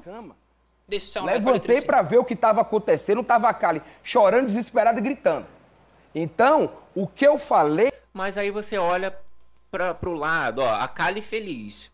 [0.00, 0.36] Cama.
[0.86, 5.02] Deixa eu Levantei pra ver o que estava acontecendo, tava a Kali chorando, desesperada e
[5.02, 5.46] gritando.
[6.14, 7.92] Então, o que eu falei.
[8.12, 9.16] Mas aí você olha
[9.70, 11.89] pra, pro lado, ó, a Kali feliz.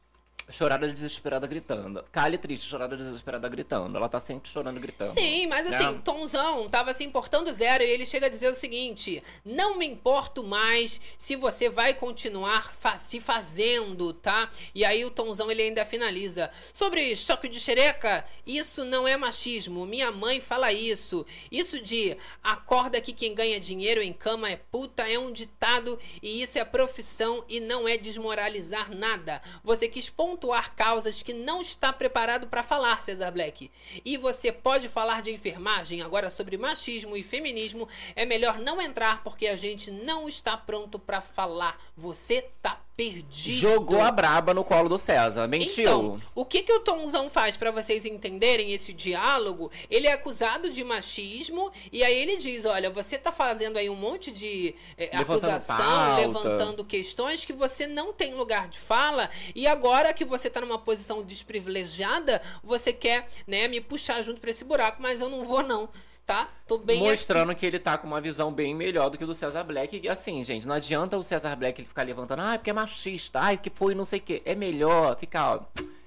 [0.48, 2.04] Chorada desesperada gritando.
[2.12, 3.96] Kali triste, chorada desesperada gritando.
[3.96, 5.12] Ela tá sempre chorando gritando.
[5.12, 6.00] Sim, mas assim, né?
[6.04, 10.44] Tomzão tava se importando zero e ele chega a dizer o seguinte: não me importo
[10.44, 14.48] mais se você vai continuar fa- se fazendo, tá?
[14.72, 19.84] E aí o Tomzão ele ainda finaliza: sobre choque de xereca, isso não é machismo.
[19.84, 21.26] Minha mãe fala isso.
[21.50, 26.40] Isso de acorda que quem ganha dinheiro em cama é puta é um ditado e
[26.40, 29.42] isso é profissão e não é desmoralizar nada.
[29.64, 33.70] Você quis pontuar pontuar causas que não está preparado para falar, Cesar Black.
[34.04, 39.24] E você pode falar de enfermagem agora sobre machismo e feminismo, é melhor não entrar
[39.24, 41.80] porque a gente não está pronto para falar.
[41.96, 43.58] Você tá perdido.
[43.58, 45.46] Jogou a braba no colo do César.
[45.46, 45.82] Mentiu.
[45.82, 49.70] Então, o que que o Tomzão faz para vocês entenderem esse diálogo?
[49.90, 53.94] Ele é acusado de machismo e aí ele diz, olha, você tá fazendo aí um
[53.94, 56.16] monte de é, Levantando acusação, pauta.
[56.16, 60.78] levantando questões que você não tem lugar de fala e agora que você tá numa
[60.78, 65.62] posição desprivilegiada, você quer, né, me puxar junto para esse buraco, mas eu não vou
[65.62, 65.88] não.
[66.26, 66.48] Tá?
[66.66, 69.34] Tô bem Mostrando que ele tá com uma visão bem melhor do que o do
[69.34, 70.00] César Black.
[70.02, 73.56] E assim, gente, não adianta o César Black ficar levantando, ah, porque é machista, ai,
[73.56, 74.42] que foi não sei o quê.
[74.44, 75.60] É melhor ficar, ó,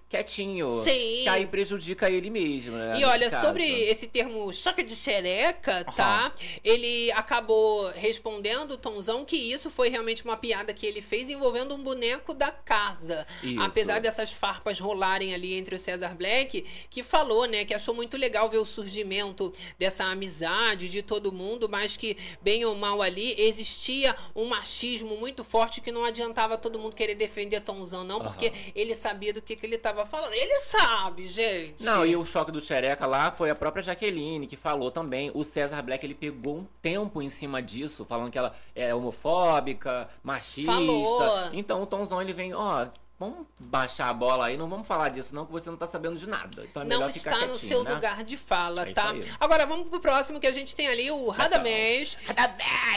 [0.10, 0.84] quietinho.
[0.84, 1.22] Sim.
[1.24, 3.00] Que aí prejudica ele mesmo, né?
[3.00, 3.46] E olha, caso.
[3.46, 6.34] sobre esse termo choque de xereca, tá?
[6.64, 11.84] Ele acabou respondendo, Tomzão, que isso foi realmente uma piada que ele fez envolvendo um
[11.84, 13.26] boneco da casa.
[13.44, 13.62] Isso.
[13.62, 18.18] Apesar dessas farpas rolarem ali entre o César Black, que falou, né, que achou muito
[18.18, 23.40] legal ver o surgimento dessa amizade de todo mundo, mas que, bem ou mal ali,
[23.40, 28.52] existia um machismo muito forte que não adiantava todo mundo querer defender Tomzão, não, porque
[28.76, 30.34] ele sabia do que, que ele tava falando.
[30.34, 31.84] Ele sabe, gente.
[31.84, 35.32] Não, e o choque do Xereca lá foi a própria Jaqueline que falou também.
[35.34, 40.10] O César Black ele pegou um tempo em cima disso, falando que ela é homofóbica,
[40.24, 40.72] machista.
[40.72, 41.50] Falou.
[41.54, 42.88] Então o Tomzão ele vem, ó,
[43.20, 46.18] vamos baixar a bola aí, não vamos falar disso não, que você não tá sabendo
[46.18, 46.64] de nada.
[46.64, 47.94] Então é não está no seu né?
[47.94, 49.14] lugar de fala, É tá?
[49.40, 52.18] Agora vamos pro próximo que a gente tem ali o Radamés.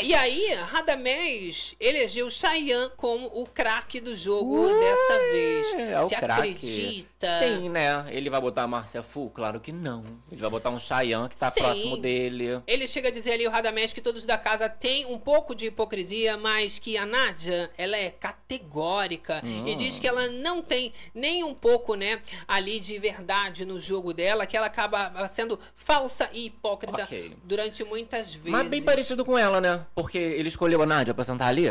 [0.03, 5.75] E aí, Radamés elegeu Cheyenne como o craque do jogo dessa vez.
[5.75, 6.51] É, o Se craque.
[6.51, 7.39] acredita?
[7.39, 8.07] Sim, né?
[8.11, 9.31] Ele vai botar a Márcia Fu?
[9.31, 10.05] Claro que não.
[10.31, 11.61] Ele vai botar um Chayanne que tá Sim.
[11.61, 12.63] próximo dele.
[12.67, 15.67] Ele chega a dizer ali, o Radamés, que todos da casa têm um pouco de
[15.67, 19.41] hipocrisia, mas que a Nádia, ela é categórica.
[19.45, 19.67] Hum.
[19.67, 24.13] E diz que ela não tem nem um pouco, né, ali de verdade no jogo
[24.15, 27.37] dela, que ela acaba sendo falsa e hipócrita Ok.
[27.45, 28.51] durante muitas vezes.
[28.53, 29.85] Mas bem parecido com ela, né?
[29.95, 31.63] Porque ele escolheu a Nádia pra sentar ali?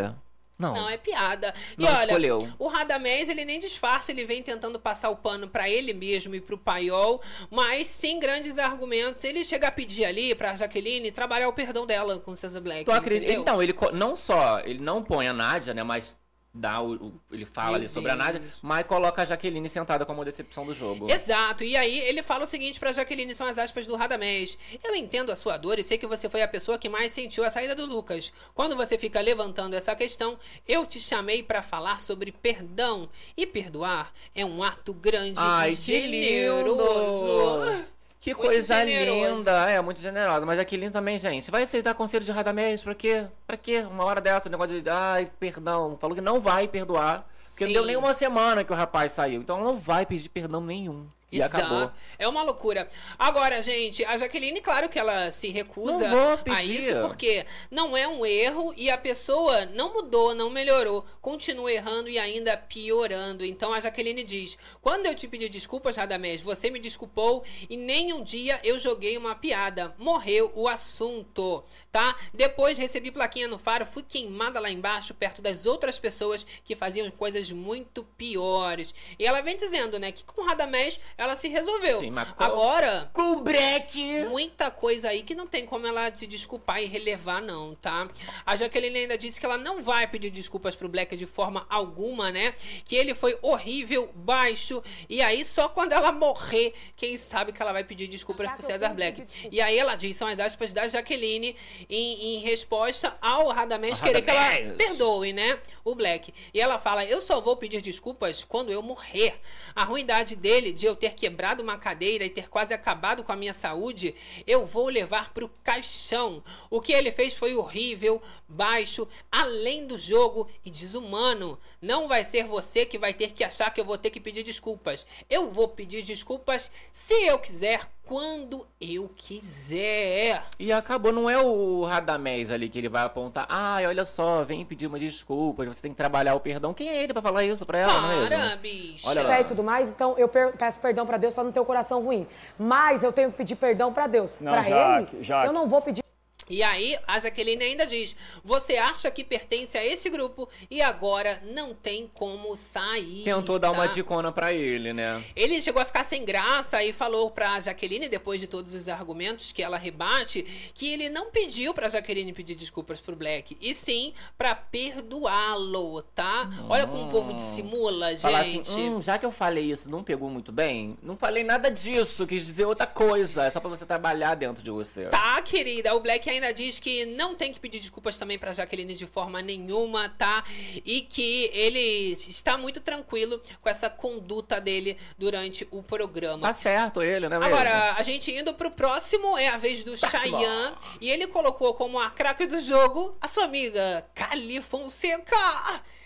[0.59, 0.73] Não.
[0.75, 1.51] Não, é piada.
[1.75, 2.47] E Não olha, escolheu.
[2.59, 6.39] o Radamés, ele nem disfarça, ele vem tentando passar o pano pra ele mesmo e
[6.41, 7.19] pro Paiol,
[7.49, 9.23] mas sem grandes argumentos.
[9.23, 12.85] Ele chega a pedir ali pra Jaqueline trabalhar o perdão dela com o César Black.
[13.27, 15.81] Então, ele co- não só, ele não põe a Nádia, né?
[15.81, 16.15] Mas
[16.53, 18.25] dá o, o- ele fala Meu ali sobre a Deus.
[18.25, 21.09] Nádia, mas coloca a Jaqueline sentada como decepção do jogo.
[21.09, 24.57] Exato, e aí ele fala o seguinte pra Jaqueline, são as aspas do Radamés.
[24.83, 27.43] Eu entendo a sua dor e sei que você foi a pessoa que mais sentiu
[27.45, 28.33] a saída do Lucas.
[28.53, 30.37] Quando você fica levantando essa questão,
[30.67, 33.07] eu te chamei pra falar sobre perdão.
[33.37, 37.85] E perdoar é um ato grande Ai, e generoso.
[38.21, 38.35] Lindo!
[38.35, 39.35] Que Muito coisa generoso.
[39.37, 39.69] linda!
[39.69, 40.45] É, muito generosa.
[40.45, 41.49] Mas a Jaqueline também, gente.
[41.49, 42.83] Vai aceitar conselho de Radamés?
[42.83, 43.25] Pra quê?
[43.47, 43.79] Pra quê?
[43.89, 44.89] Uma hora dessa, negócio de.
[44.89, 45.97] Ai, perdão.
[45.99, 47.25] Falou que não vai perdoar.
[47.45, 47.73] Porque Sim.
[47.73, 49.41] não deu nem uma semana que o rapaz saiu.
[49.41, 51.05] Então ela não vai pedir perdão nenhum.
[51.31, 51.89] E acabou.
[52.19, 52.89] É uma loucura.
[53.17, 56.09] Agora, gente, a Jaqueline, claro que ela se recusa
[56.49, 61.71] a isso, porque não é um erro e a pessoa não mudou, não melhorou, continua
[61.71, 63.45] errando e ainda piorando.
[63.45, 68.11] Então a Jaqueline diz: Quando eu te pedi desculpas, Radamés, você me desculpou e nem
[68.11, 69.95] um dia eu joguei uma piada.
[69.97, 72.13] Morreu o assunto, tá?
[72.33, 77.09] Depois recebi plaquinha no faro, fui queimada lá embaixo, perto das outras pessoas que faziam
[77.11, 78.93] coisas muito piores.
[79.17, 81.99] E ela vem dizendo, né, que com o Radamés ela se resolveu.
[81.99, 84.25] Sim, mas com- Agora, Com break!
[84.29, 88.07] muita coisa aí que não tem como ela se desculpar e relevar, não, tá?
[88.45, 92.31] A Jaqueline ainda disse que ela não vai pedir desculpas pro Black de forma alguma,
[92.31, 92.53] né?
[92.85, 94.81] Que ele foi horrível, baixo.
[95.09, 98.89] E aí, só quando ela morrer, quem sabe que ela vai pedir desculpas pro César
[98.93, 99.23] Black.
[99.51, 101.55] E aí ela diz, são as aspas da Jaqueline
[101.89, 105.59] em, em resposta ao Radamés querer que ela perdoe, né?
[105.83, 106.33] O Black.
[106.53, 109.33] E ela fala: Eu só vou pedir desculpas quando eu morrer.
[109.75, 113.35] A ruindade dele de eu ter quebrado uma cadeira e ter quase acabado com a
[113.35, 114.15] minha saúde,
[114.47, 116.43] eu vou levar pro caixão.
[116.69, 121.59] O que ele fez foi horrível, baixo, além do jogo e desumano.
[121.81, 124.43] Não vai ser você que vai ter que achar que eu vou ter que pedir
[124.43, 125.05] desculpas.
[125.29, 130.43] Eu vou pedir desculpas se eu quiser, quando eu quiser.
[130.59, 133.45] E acabou, não é o Radamés ali que ele vai apontar.
[133.47, 136.73] Ai, olha só, vem pedir uma desculpa, você tem que trabalhar o perdão.
[136.73, 138.57] Quem é ele pra falar isso pra ela, não é Para, mesmo?
[138.57, 139.07] bicho.
[139.07, 139.39] Olha fé lá.
[139.39, 142.27] e tudo mais, então eu peço perdão pra Deus pra não ter o coração ruim.
[142.59, 144.37] Mas eu tenho que pedir perdão pra Deus.
[144.41, 145.47] Não, pra Jaque, ele, Jaque.
[145.47, 146.03] eu não vou pedir
[146.51, 148.13] E aí, a Jaqueline ainda diz:
[148.43, 153.23] Você acha que pertence a esse grupo e agora não tem como sair.
[153.23, 153.93] Tentou dar uma tá?
[153.93, 155.23] dicona pra ele, né?
[155.35, 159.53] Ele chegou a ficar sem graça e falou pra Jaqueline, depois de todos os argumentos
[159.53, 164.13] que ela rebate, que ele não pediu pra Jaqueline pedir desculpas pro Black, e sim
[164.37, 166.49] pra perdoá-lo, tá?
[166.67, 168.69] Olha como o povo dissimula, Falar gente.
[168.69, 170.97] assim, hum, já que eu falei isso, não pegou muito bem?
[171.01, 173.45] Não falei nada disso, quis dizer outra coisa.
[173.45, 175.05] É só pra você trabalhar dentro de você.
[175.05, 175.95] Tá, querida.
[175.95, 179.41] O Black ainda diz que não tem que pedir desculpas também pra Jaqueline de forma
[179.41, 180.43] nenhuma, tá?
[180.85, 186.47] E que ele está muito tranquilo com essa conduta dele durante o programa.
[186.47, 187.37] Tá certo ele, né?
[187.37, 187.53] mesmo?
[187.53, 190.75] Agora, a gente indo pro próximo, é a vez do Cheyenne.
[190.99, 195.35] E ele colocou como a craque do jogo a sua amiga Cali Fonseca.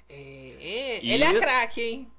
[0.10, 2.12] É, E- ele é a craque, hein?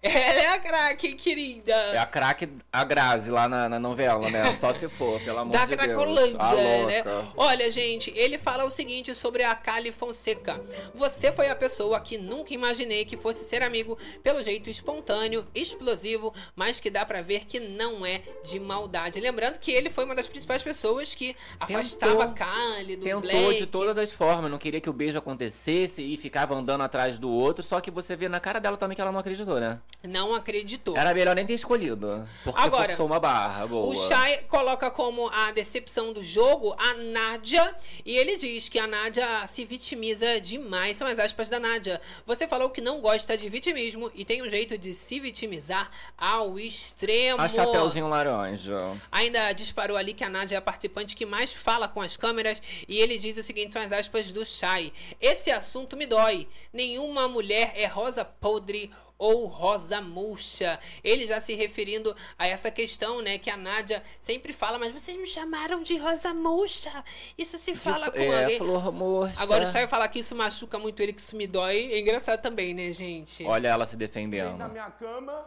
[0.10, 1.74] Ela é a craque, hein, querida?
[1.74, 4.56] É a craque, a Grazi lá na, na novela, né?
[4.56, 5.82] Só se for, pelo amor da de Deus.
[5.88, 7.02] Cracolândia, A né?
[7.02, 7.28] louca.
[7.36, 10.58] Olha, gente, ele fala o seguinte sobre a Kali Fonseca.
[10.94, 16.32] Você foi a pessoa que nunca imaginei que fosse ser amigo pelo jeito espontâneo, explosivo,
[16.56, 19.20] mas que dá pra ver que não é de maldade.
[19.20, 23.58] Lembrando que ele foi uma das principais pessoas que afastava a Kali do Tentou Black.
[23.58, 27.28] de todas as formas, não queria que o beijo acontecesse e ficava andando atrás do
[27.30, 29.78] outro, só que você vê na cara dela também que ela não acreditou, né?
[30.02, 30.96] Não acreditou.
[30.96, 33.86] Era melhor nem ter escolhido, porque Agora, forçou uma barra boa.
[33.86, 37.76] O Shai coloca como a decepção do jogo a Nádia.
[38.04, 40.96] E ele diz que a Nádia se vitimiza demais.
[40.96, 42.00] São as aspas da Nádia.
[42.24, 46.58] Você falou que não gosta de vitimismo e tem um jeito de se vitimizar ao
[46.58, 47.38] extremo.
[47.38, 48.96] A Chapeuzinho Laranja.
[49.12, 52.62] Ainda disparou ali que a Nádia é a participante que mais fala com as câmeras
[52.88, 54.94] e ele diz o seguinte, são as aspas do Shai.
[55.20, 56.48] Esse assunto me dói.
[56.72, 58.90] Nenhuma mulher é rosa podre
[59.20, 60.80] ou rosa murcha.
[61.04, 65.16] Ele já se referindo a essa questão, né, que a Nádia sempre fala, mas vocês
[65.16, 67.04] me chamaram de rosa murcha.
[67.36, 68.58] Isso se fala com é, alguém.
[68.58, 69.42] flor murcha.
[69.42, 71.92] Agora o Shai fala que isso machuca muito ele, que isso me dói.
[71.92, 73.44] É engraçado também, né, gente?
[73.44, 74.68] Olha ela se na defendendo.
[74.70, 75.44] minha cama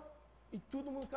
[0.51, 1.07] e todo mundo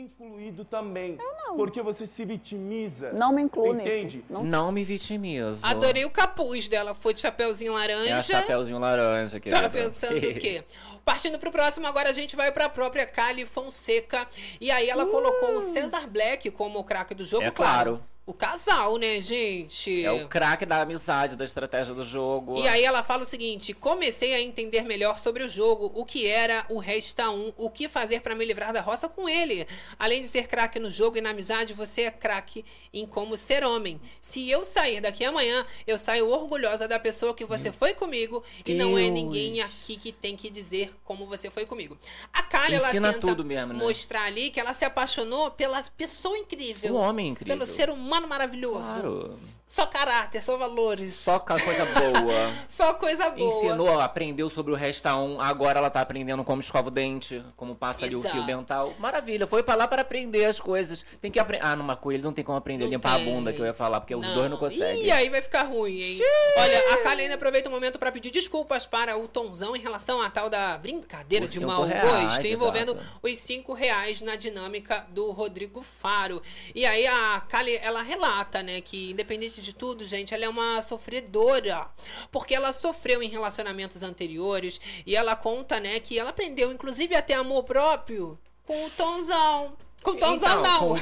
[0.00, 1.18] incluído também.
[1.56, 3.12] Porque você se vitimiza.
[3.12, 3.88] Não me incluo nisso.
[3.88, 4.24] Entende?
[4.28, 5.60] Não, me vitimizo.
[5.62, 6.94] Adorei o capuz dela.
[6.94, 8.14] Foi de chapeuzinho laranja.
[8.14, 9.62] É Chapeuzinho Laranja, querida.
[9.62, 10.64] Tava pensando o quê?
[11.04, 14.26] Partindo pro próximo, agora a gente vai pra própria Kali Fonseca.
[14.60, 18.02] E aí ela colocou o Cesar Black como o craque do jogo, É claro.
[18.30, 20.04] O casal, né, gente?
[20.04, 22.56] É o craque da amizade, da estratégia do jogo.
[22.56, 26.28] E aí ela fala o seguinte: comecei a entender melhor sobre o jogo, o que
[26.28, 29.66] era o Resta 1, o que fazer pra me livrar da roça com ele.
[29.98, 33.64] Além de ser craque no jogo e na amizade, você é craque em como ser
[33.64, 34.00] homem.
[34.20, 38.74] Se eu sair daqui amanhã, eu saio orgulhosa da pessoa que você foi comigo e
[38.74, 39.12] não é Deus.
[39.12, 41.98] ninguém aqui que tem que dizer como você foi comigo.
[42.32, 43.78] A Kali, ela tenta tudo mesmo, né?
[43.80, 46.94] mostrar ali que ela se apaixonou pela pessoa incrível.
[46.94, 47.56] Um homem incrível.
[47.56, 49.00] Pelo ser humano maravilhoso.
[49.00, 49.38] Claro.
[49.70, 51.14] Só caráter, só valores.
[51.14, 52.50] Só coisa boa.
[52.66, 53.54] Só coisa boa.
[53.54, 55.40] Ensinou, aprendeu sobre o Resta 1.
[55.40, 58.34] Agora ela tá aprendendo como escova o dente, como passa ali o Exato.
[58.34, 58.92] fio dental.
[58.98, 61.04] Maravilha, foi pra lá para aprender as coisas.
[61.20, 61.64] Tem que aprender.
[61.64, 63.28] Ah, numa coelho não tem como aprender a limpar tem.
[63.28, 65.04] a bunda que eu ia falar, porque os dois não conseguem.
[65.04, 66.20] E aí vai ficar ruim, hein?
[66.56, 70.20] Olha, a Kali ainda aproveita o momento pra pedir desculpas para o Tonzão em relação
[70.20, 73.20] à tal da brincadeira Os de mau gosto, envolvendo exato.
[73.22, 76.42] os cinco reais na dinâmica do Rodrigo Faro.
[76.74, 80.82] E aí a Kali, ela relata, né, que independente de tudo, gente, ela é uma
[80.82, 81.86] sofredora.
[82.30, 87.22] Porque ela sofreu em relacionamentos anteriores e ela conta, né, que ela aprendeu, inclusive, a
[87.22, 89.72] ter amor próprio com o Tonzão.
[90.02, 90.80] Com o Tonzão, Então, não.
[90.80, 90.94] com-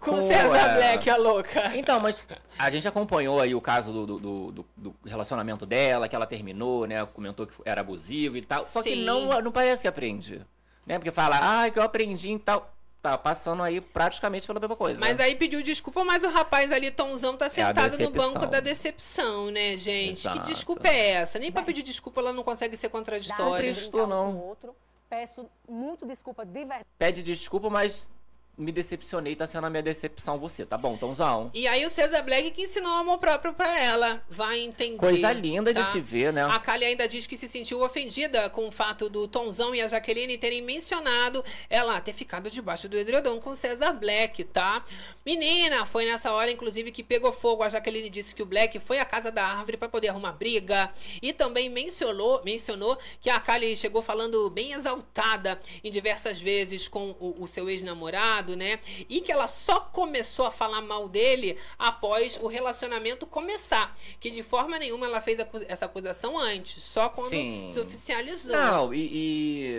[0.00, 1.76] Com, o com, César é, Black, a louca.
[1.76, 2.22] Então, mas
[2.56, 6.86] a gente acompanhou aí o caso do, do, do- do- relacionamento dela, que ela terminou,
[6.86, 7.04] né?
[7.06, 8.62] Comentou que era abusivo e tal.
[8.62, 9.04] Só que Sim.
[9.04, 10.46] não, não parece que aprende.
[10.86, 10.96] Né?
[10.96, 12.72] Porque fala, ah, que eu aprendi e tal.
[13.06, 14.98] Tá passando aí praticamente pela mesma coisa.
[14.98, 18.32] Mas aí pediu desculpa, mas o rapaz ali, Tonzão, tá sentado no decepção.
[18.32, 20.18] banco da decepção, né, gente?
[20.18, 20.40] Exato.
[20.40, 21.38] Que desculpa é essa?
[21.38, 23.72] Nem pra pedir desculpa ela não consegue ser contraditória.
[24.08, 24.32] não.
[24.32, 24.74] Um outro.
[25.08, 26.84] Peço muito desculpa de verdade.
[26.98, 28.10] Pede desculpa, mas
[28.56, 31.50] me decepcionei, tá sendo a minha decepção você, tá bom, Tomzão?
[31.52, 34.22] E aí o César Black que ensinou amor próprio pra ela.
[34.30, 34.96] Vai entender.
[34.96, 35.92] Coisa linda de tá?
[35.92, 36.42] se ver, né?
[36.44, 39.88] A Kali ainda diz que se sentiu ofendida com o fato do Tonzão e a
[39.88, 44.82] Jaqueline terem mencionado ela ter ficado debaixo do edredom com o César Black, tá?
[45.24, 47.62] Menina, foi nessa hora, inclusive, que pegou fogo.
[47.62, 50.90] A Jaqueline disse que o Black foi à casa da árvore pra poder arrumar briga.
[51.20, 57.14] E também mencionou, mencionou que a Kali chegou falando bem exaltada em diversas vezes com
[57.20, 58.78] o, o seu ex-namorado, né?
[59.08, 63.94] E que ela só começou a falar mal dele após o relacionamento começar.
[64.20, 67.66] Que de forma nenhuma ela fez acu- essa acusação antes, só quando Sim.
[67.68, 68.54] se oficializou.
[68.54, 69.08] Não, e,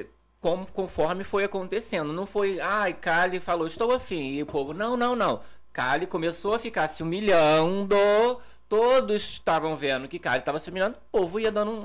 [0.02, 0.06] e
[0.41, 2.11] como, conforme foi acontecendo.
[2.11, 4.34] Não foi, ai, Kali falou, estou afim.
[4.34, 5.41] E o povo, não, não, não.
[5.72, 7.95] Kali começou a ficar se humilhando
[8.69, 11.76] todos estavam vendo que Kylie estava se humilhando, o povo ia dando um,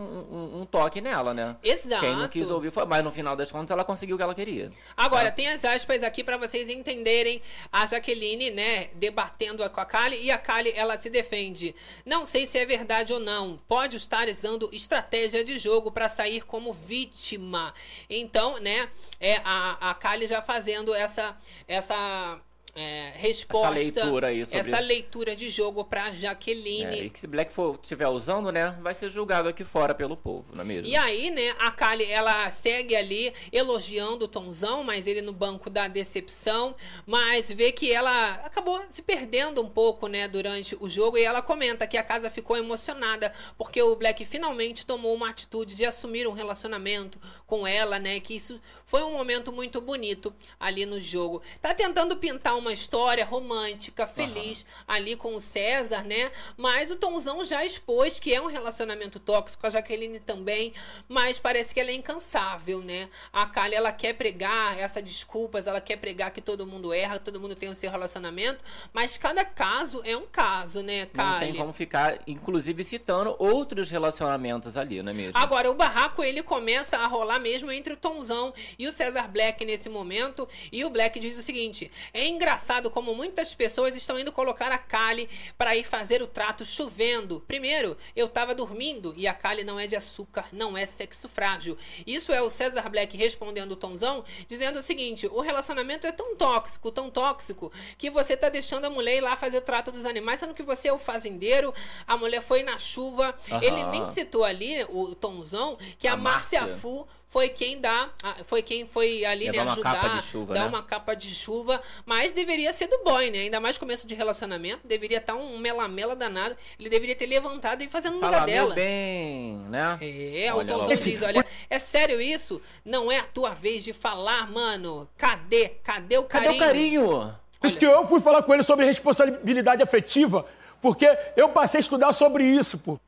[0.59, 1.57] um- um toque nela, né?
[1.63, 2.01] Exato.
[2.01, 4.35] Quem não quis ouvir foi, mas no final das contas ela conseguiu o que ela
[4.35, 4.73] queria.
[4.97, 7.41] Agora, tem as aspas aqui pra vocês entenderem
[7.71, 11.75] a Jaqueline, né, debatendo com a Kali e a Kali, ela se defende.
[12.05, 13.59] Não sei se é verdade ou não.
[13.69, 17.73] Pode estar usando estratégia de jogo pra sair como vítima.
[18.11, 18.89] Então, né,
[19.21, 21.37] é a, a Kali já fazendo essa
[21.69, 22.41] essa
[22.75, 27.01] é, resposta, leitura aí sobre- essa leitura de jogo pra Jaqueline.
[27.01, 30.17] É, e que se Black for estiver usando, né, vai ser julgado aqui fora pelo
[30.17, 30.91] povo, não é mesmo?
[30.91, 35.69] E aí, né, a Kali, ela segue ali elogiando o Tonzão, mas ele no banco
[35.69, 36.75] da decepção,
[37.07, 41.43] mas vê que ela acabou se perdendo um pouco, né, durante o jogo, e ela
[41.43, 46.27] comenta que a casa ficou emocionada porque o Black finalmente tomou uma atitude de assumir
[46.27, 51.43] um relacionamento com ela, né, que isso foi um momento muito bonito ali no jogo.
[51.61, 56.31] Tá tentando pintar uma história romântica, feliz ali com o César, né?
[56.57, 60.73] Mas o Tonzão já expôs que é um relacionamento tóxico, a Jaqueline também,
[61.09, 63.09] mas parece que ela é incansável, né?
[63.33, 67.41] A Kali, ela quer pregar essas desculpas, ela quer pregar que todo mundo erra, todo
[67.41, 71.47] mundo tem o seu relacionamento, mas cada caso é um caso, né, Não Kali?
[71.47, 75.33] tem como ficar, inclusive, citando outros relacionamentos ali, não é mesmo?
[75.37, 79.65] Agora, o barraco ele começa a rolar mesmo entre o Tonzão e o César Black
[79.65, 80.49] nesse momento.
[80.71, 82.52] E o Black diz o seguinte: é engraçado
[82.91, 87.41] como muitas pessoas estão indo colocar a Kali para ir fazer o trato chovendo.
[87.47, 91.77] Primeiro, eu tava dormindo e a Kali não é de açúcar, não é sexo frágil.
[92.07, 96.37] Isso é o César Black respondendo o Tonzão, dizendo o seguinte: o relacionamento é tão
[96.37, 100.05] tóxico, tão tóxico, que você tá deixando a mulher ir lá fazer o trato dos
[100.05, 101.75] animais, sendo que você é o fazendeiro,
[102.07, 103.37] a mulher foi na chuva.
[103.61, 106.69] Ele nem citou ali, o Tonzão, que a, A Márcia.
[106.77, 108.11] Fu foi quem dá,
[108.45, 110.67] foi quem foi ali, Levar né, uma ajudar, capa de chuva, dar né?
[110.69, 113.39] uma capa de chuva, mas deveria ser do boy, né?
[113.39, 117.89] Ainda mais começo de relacionamento, deveria estar um melamela danado, ele deveria ter levantado e
[117.89, 118.75] fazer no lugar dela.
[118.75, 119.99] bem, né?
[120.03, 120.95] É, o Olha lá.
[120.95, 122.61] diz, olha, é sério isso?
[122.85, 125.09] Não é a tua vez de falar, mano.
[125.17, 125.71] Cadê?
[125.83, 126.63] Cadê o Cadê carinho?
[126.63, 127.37] o carinho?
[127.59, 130.45] Por isso que eu fui falar com ele sobre responsabilidade afetiva,
[130.83, 133.01] porque eu passei a estudar sobre isso, pô.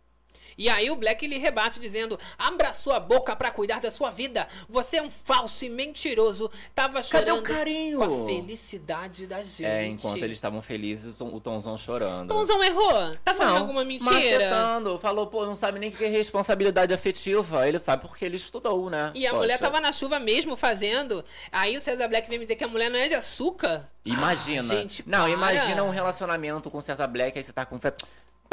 [0.56, 4.46] E aí o Black ele rebate dizendo: abra sua boca pra cuidar da sua vida.
[4.68, 6.50] Você é um falso e mentiroso.
[6.74, 7.98] Tava Cadê o chorando carinho?
[7.98, 9.64] com a felicidade da gente.
[9.64, 12.28] É, enquanto eles estavam felizes, o Tom- o Tonzão chorando.
[12.28, 13.16] Tonzão errou?
[13.24, 14.10] Tá falando alguma mentira?
[14.12, 17.66] Macetando, falou, pô, não sabe nem o que é responsabilidade afetiva.
[17.68, 19.12] Ele sabe porque ele estudou, né?
[19.14, 19.40] E a Poxa.
[19.42, 21.24] mulher tava na chuva mesmo fazendo.
[21.50, 23.88] Aí o César Black vem me dizer que a mulher não é de açúcar.
[24.04, 24.62] Imagina.
[24.74, 25.30] Ah, gente, não, para.
[25.30, 27.78] imagina um relacionamento com César Black, aí você tá com.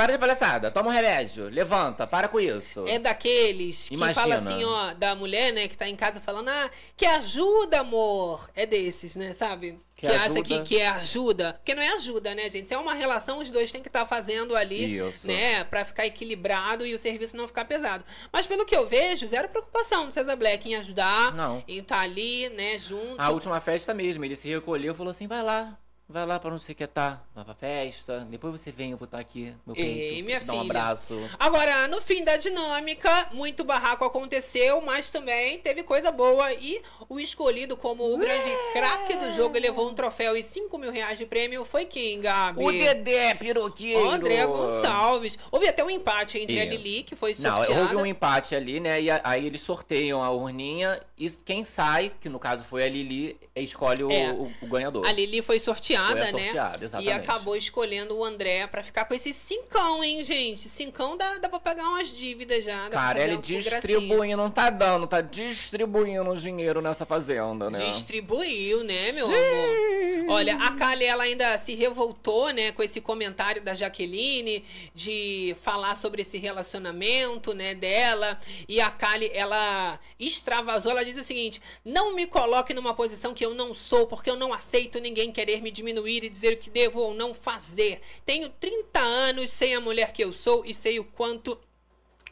[0.02, 2.88] Para de palhaçada, toma um remédio, levanta, para com isso.
[2.88, 4.20] É daqueles que Imagina.
[4.20, 8.50] fala assim, ó, da mulher, né, que tá em casa falando, ah, que ajuda, amor.
[8.56, 9.80] É desses, né, sabe?
[9.96, 11.54] Que Que, acha que, que é ajuda.
[11.54, 12.68] Porque não é ajuda, né, gente?
[12.68, 15.28] Se é uma relação, os dois têm que estar fazendo ali, Isso.
[15.28, 18.04] né, pra ficar equilibrado e o serviço não ficar pesado.
[18.34, 21.64] Mas pelo que eu vejo, zero preocupação do César Black em ajudar, Não.
[21.68, 23.20] em estar ali, né, junto.
[23.20, 25.78] A última festa mesmo, ele se recolheu e falou assim: vai lá,
[26.12, 28.98] vai lá pra não sei o que tá, vai pra festa, depois você vem, eu
[28.98, 30.72] vou estar aqui, meu Ei, peito, minha dar um filha.
[30.72, 31.30] abraço.
[31.40, 36.52] Agora, no fim da dinâmica, muito barraco aconteceu, mas também teve coisa boa.
[36.54, 40.78] E o escolhido como o grande craque do jogo e levou um troféu e 5
[40.78, 42.64] mil reais de prêmio foi quem, Gabi?
[42.64, 44.06] O Dedé, piroqueiro.
[44.06, 45.38] O André Gonçalves.
[45.52, 46.76] Houve até um empate entre a Isso.
[46.76, 47.82] Lili, que foi Não, sorteada.
[47.82, 49.02] houve um empate ali, né?
[49.02, 52.90] E a- aí eles sorteiam a urninha e quem sai, que no caso foi a
[52.90, 54.32] Lili, escolhe o, É.
[54.32, 55.06] o- o ganhador.
[55.06, 56.32] A Lili foi sorteada, Foi a né?
[56.32, 57.14] sorteada, E exatamente.
[57.14, 60.68] acabou escolhendo o André pra ficar com esse cincão, hein, gente?
[60.68, 62.90] Cincão dá, dá pra pagar umas dívidas já.
[62.90, 67.92] Cara, ele distribuindo, não tá dando, tá distribuindo dinheiro nessa fazenda, né?
[67.92, 70.30] Distribuiu, né, meu amor?
[70.30, 74.64] Olha, a Kali, ela ainda se revoltou, né, com esse comentário da Jaqueline
[74.94, 78.40] de falar sobre esse relacionamento, né, dela.
[78.68, 83.46] E a Kali, ela extravasou, ela diz o seguinte: não me coloque numa posição que
[83.46, 85.91] eu não sou, porque eu não aceito ninguém querer me diminuir
[86.24, 88.02] e dizer o que devo ou não fazer.
[88.26, 91.58] Tenho 30 anos, sei a mulher que eu sou e sei o quanto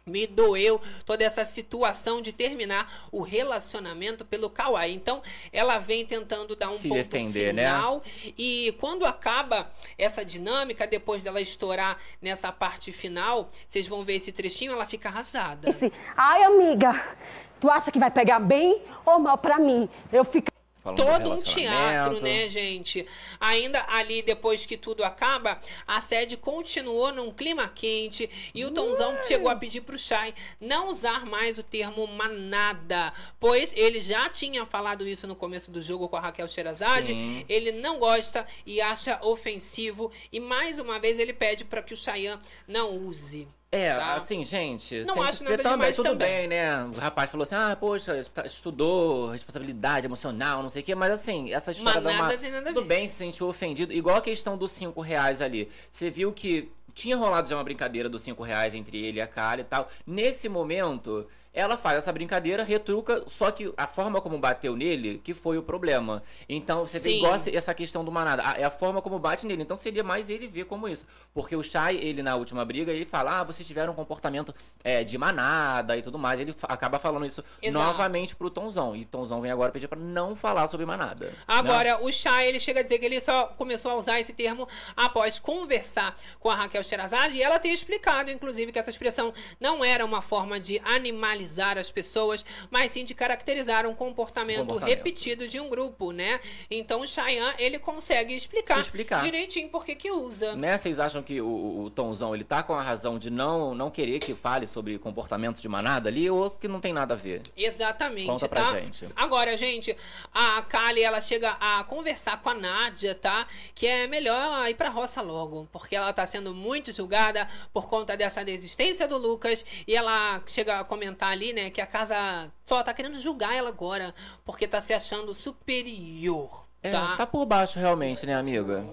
[0.10, 4.94] me doeu toda essa situação de terminar o relacionamento pelo Kawaii.
[4.94, 5.22] Então,
[5.54, 7.66] ela vem tentando dar um Se ponto defender, né?
[7.66, 8.04] final.
[8.38, 14.32] E quando acaba essa dinâmica, depois dela estourar nessa parte final, vocês vão ver esse
[14.32, 15.70] trechinho, ela fica arrasada.
[16.18, 17.16] Ai, amiga,
[17.62, 19.88] tu acha que vai pegar bem ou mal pra mim?
[20.12, 20.50] Eu fico.
[20.96, 23.06] Todo um teatro, né, gente?
[23.40, 29.18] Ainda ali, depois que tudo acaba, a sede continuou num clima quente e o Tonzão
[29.24, 34.66] chegou a pedir pro Shai não usar mais o termo manada, pois ele já tinha
[34.66, 37.08] falado isso no começo do jogo com a Raquel Sherazade.
[37.08, 37.46] Sim.
[37.48, 41.98] Ele não gosta e acha ofensivo e mais uma vez ele pede para que o
[41.98, 43.48] Chayanne não use.
[43.72, 44.16] É, tá?
[44.16, 45.04] assim, gente.
[45.06, 46.28] Não acho nada também, demais tudo também.
[46.28, 46.84] bem, né?
[46.86, 51.12] O rapaz falou assim: ah, poxa, está- estudou responsabilidade emocional, não sei o quê, mas
[51.12, 52.40] assim, essa história Mas da nada uma...
[52.40, 52.96] tem nada a Tudo ver.
[52.96, 53.94] bem, se sentiu ofendido.
[53.94, 55.70] Igual a questão dos 5 reais ali.
[55.92, 59.28] Você viu que tinha rolado já uma brincadeira dos 5 reais entre ele e a
[59.28, 59.88] Kali e tal.
[60.06, 61.28] Nesse momento.
[61.60, 65.64] Ela faz essa brincadeira, retruca, só que a forma como bateu nele que foi o
[65.64, 66.24] problema.
[66.48, 68.44] Então, você tem igual essa questão do manada.
[68.46, 69.62] a- É a forma como bate nele.
[69.64, 71.06] Então, seria mais ele ver como isso.
[71.34, 74.54] Porque o Shai, ele na última briga, ele fala: Ah, vocês tiveram um comportamento
[74.84, 76.40] é, de manada e tudo mais.
[76.40, 77.86] Ele acaba falando isso Exato.
[77.86, 78.96] novamente pro Tonzão.
[78.96, 81.28] E Tonzão vem agora pedir pra não falar sobre manada.
[81.28, 81.34] né?
[81.48, 84.68] Agora, o Chay, ele chega a dizer que ele só começou a usar esse termo
[84.96, 89.84] após conversar com a Raquel Sherazade e ela ter explicado, inclusive, que essa expressão não
[89.84, 94.96] era uma forma de animalizar as pessoas, mas sim de caracterizar um comportamento, Comportamento.
[94.98, 96.40] repetido de um grupo, né?
[96.70, 99.24] Então, o Chayanne, ele consegue explicar, explicar.
[99.24, 100.56] direitinho por que que usa.
[100.56, 100.78] Né?
[100.78, 103.90] Vocês acham que o, o, o Tonzão ele tá com a razão de não, não
[103.90, 107.42] querer que fale sobre comportamento de manada ali ou que não tem nada a ver?
[107.58, 108.80] Exatamente, Conta pra tá?
[108.80, 109.08] gente.
[109.16, 109.96] Agora, gente,
[110.34, 113.48] a Kali, ela chega a conversar com a Nádia, tá?
[113.74, 117.88] Que é melhor ela ir pra roça logo, porque ela tá sendo muito julgada por
[117.88, 122.52] conta dessa desistência do Lucas, e ela chega a comentar ali, né, que a casa
[122.66, 124.14] só tá querendo julgar ela agora,
[124.46, 127.16] porque tá se achando superior, É, tá?
[127.18, 128.86] tá por baixo realmente, né, amiga?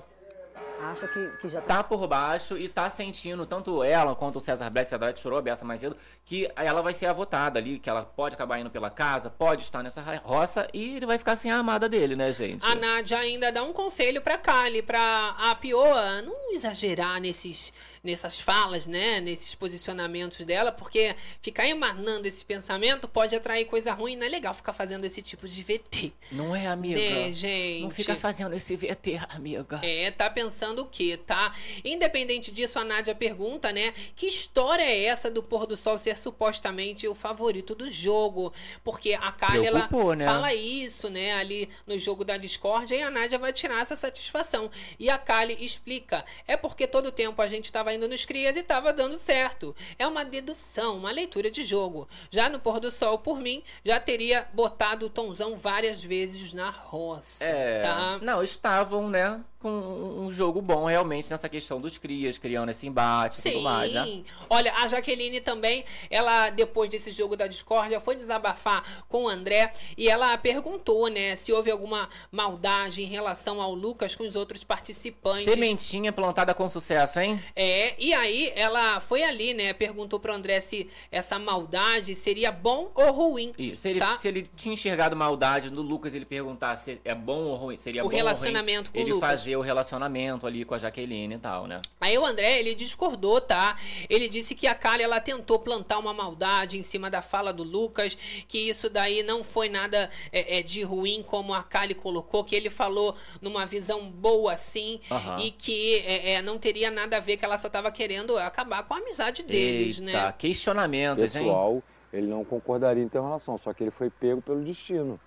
[0.78, 4.68] Acha que, que já Tá por baixo e tá sentindo, tanto ela quanto o César
[4.68, 7.78] Black, César Black chorou a beça mais cedo, que ela vai ser a votada ali,
[7.78, 11.34] que ela pode acabar indo pela casa, pode estar nessa roça e ele vai ficar
[11.34, 12.64] sem a amada dele, né, gente?
[12.64, 17.72] A Nádia ainda dá um conselho pra Kali, pra a Pioa não exagerar nesses,
[18.06, 19.20] nessas falas, né?
[19.20, 24.16] Nesses posicionamentos dela, porque ficar emanando esse pensamento pode atrair coisa ruim.
[24.16, 26.12] Não é legal ficar fazendo esse tipo de VT.
[26.30, 27.00] Não é, amiga?
[27.00, 27.82] Né, gente?
[27.82, 29.80] Não fica fazendo esse VT, amiga.
[29.82, 31.54] É, tá pensando o quê, tá?
[31.84, 33.92] Independente disso, a Nádia pergunta, né?
[34.14, 38.52] Que história é essa do pôr do sol ser supostamente o favorito do jogo?
[38.84, 40.24] Porque a Kali, ela né?
[40.24, 41.34] fala isso, né?
[41.34, 44.70] Ali no jogo da discórdia e a Nádia vai tirar essa satisfação.
[44.98, 46.24] E a Kali explica.
[46.46, 49.74] É porque todo tempo a gente tava indo nos crias e tava dando certo.
[49.98, 52.08] É uma dedução, uma leitura de jogo.
[52.30, 56.70] Já no pôr do sol, por mim, já teria botado o Tonzão várias vezes na
[56.70, 58.18] roça, É, tá?
[58.22, 63.40] não, estavam, né, com um jogo bom realmente nessa questão dos crias, criando esse embate
[63.40, 64.22] e tudo mais, né?
[64.48, 69.72] Olha, a Jaqueline também, ela, depois desse jogo da discórdia, foi desabafar com o André
[69.96, 74.62] e ela perguntou, né, se houve alguma maldade em relação ao Lucas com os outros
[74.62, 75.44] participantes.
[75.44, 77.42] Sementinha plantada com sucesso, hein?
[77.56, 82.90] É, e aí ela foi ali, né, perguntou pro André se essa maldade seria bom
[82.94, 83.52] ou ruim.
[83.58, 84.18] Isso, se ele, Tá.
[84.18, 88.04] se ele tinha enxergado maldade no Lucas, ele perguntar se é bom ou ruim, seria
[88.04, 89.30] O bom relacionamento ou com ruim, o ele Lucas.
[89.30, 91.80] fazer o relacionamento ali com a Jaqueline e tal, né?
[92.00, 93.76] Aí o André, ele discordou, tá?
[94.08, 97.62] Ele disse que a Kali, ela tentou plantar uma maldade em cima da fala do
[97.62, 98.16] Lucas,
[98.46, 102.54] que isso daí não foi nada é, é, de ruim, como a Kali colocou, que
[102.54, 105.36] ele falou numa visão boa, assim, Aham.
[105.40, 108.82] e que é, é, não teria nada a ver, que ela só tava querendo acabar
[108.82, 110.34] com a amizade deles, Eita, né?
[110.38, 111.44] questionamentos, hein?
[111.44, 115.20] pessoal, ele não concordaria em ter uma relação, só que ele foi pego pelo destino.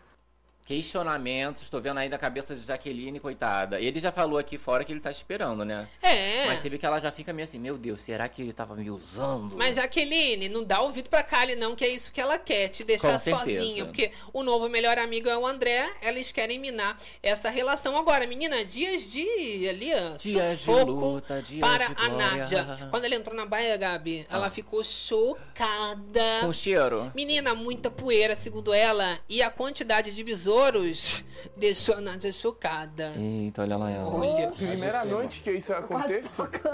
[0.70, 3.82] Questionamentos, estou vendo aí da cabeça de Jaqueline, coitada.
[3.82, 5.90] Ele já falou aqui fora que ele tá esperando, né?
[6.00, 6.46] É.
[6.46, 8.76] Mas você vê que ela já fica meio assim, meu Deus, será que ele tava
[8.76, 9.58] me usando?
[9.58, 12.84] Mas Jaqueline, não dá ouvido pra Kali, não, que é isso que ela quer, te
[12.84, 13.84] deixar sozinha.
[13.84, 17.98] Porque o novo melhor amigo é o André, eles querem minar essa relação.
[17.98, 22.10] Agora, menina, dias de ali, ó, Dias de luta, dias para de a.
[22.10, 22.90] Nádia.
[22.92, 26.22] Quando ela entrou na baia, Gabi, ela ficou chocada.
[26.42, 27.12] Com cheiro?
[27.16, 30.24] Menina, muita poeira, segundo ela, e a quantidade de
[30.60, 31.26] besouros
[31.56, 33.14] deixou a Nádia chocada.
[33.18, 34.10] Eita, olha lá ela.
[34.10, 34.52] Olha.
[34.52, 36.28] Primeira noite que isso acontece.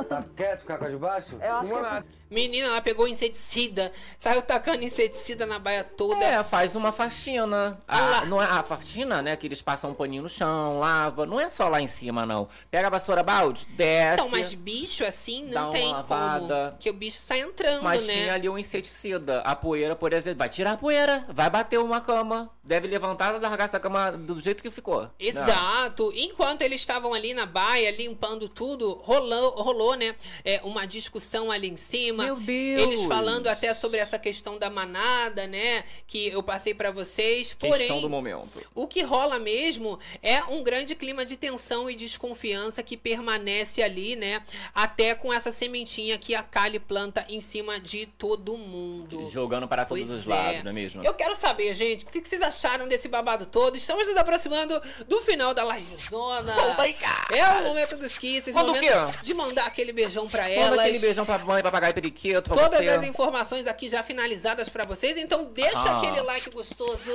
[0.09, 1.35] Tá quieto, ficar com a de baixo?
[1.41, 2.05] Eu acho que Uma é nada.
[2.29, 6.23] Menina, ela pegou inseticida, saiu tacando inseticida na baia toda.
[6.23, 7.79] É, faz uma faxina.
[7.87, 9.35] Ah não é a faxina, né?
[9.35, 11.25] Que eles passam um paninho no chão, lava.
[11.25, 12.47] Não é só lá em cima, não.
[12.71, 14.13] Pega a vassoura balde, desce.
[14.15, 16.67] Então, mas bicho assim não tem lavada.
[16.69, 16.77] como.
[16.79, 18.13] Que o bicho sai entrando, Mas né?
[18.13, 19.41] tinha ali um inseticida.
[19.41, 23.39] A poeira, por exemplo, vai tirar a poeira, vai bater uma cama, deve levantar e
[23.39, 25.03] largar essa cama do jeito que ficou.
[25.03, 25.11] Não.
[25.19, 26.11] Exato.
[26.15, 30.15] Enquanto eles estavam ali na baia, limpando tudo, rolou, rolou né?
[30.43, 32.24] é, uma discussão ali em cima.
[32.25, 32.81] Meu Deus!
[32.81, 35.83] Eles falando até sobre essa questão da manada, né?
[36.07, 37.53] Que eu passei pra vocês.
[37.53, 38.49] Porém, Questão do momento.
[38.73, 44.15] o que rola mesmo é um grande clima de tensão e desconfiança que permanece ali,
[44.15, 44.41] né?
[44.73, 49.29] Até com essa sementinha que a Kali planta em cima de todo mundo.
[49.31, 50.29] Jogando para todos Pois os é.
[50.29, 51.03] lados, não é mesmo?
[51.03, 53.75] Eu quero saber, gente, o que vocês acharam desse babado todo?
[53.77, 56.53] Estamos nos aproximando do final da livezona.
[56.57, 57.37] Oh my God.
[57.37, 60.53] É o momento dos kisses, o Manda o momento de mandar aquele beijão pra Manda
[60.53, 60.79] elas.
[60.79, 62.89] aquele beijão pra mãe, papagaio pra Todas você.
[62.89, 65.97] as informações aqui já finalizadas pra vocês, então deixa Ah.
[65.97, 67.11] aquele like gostoso,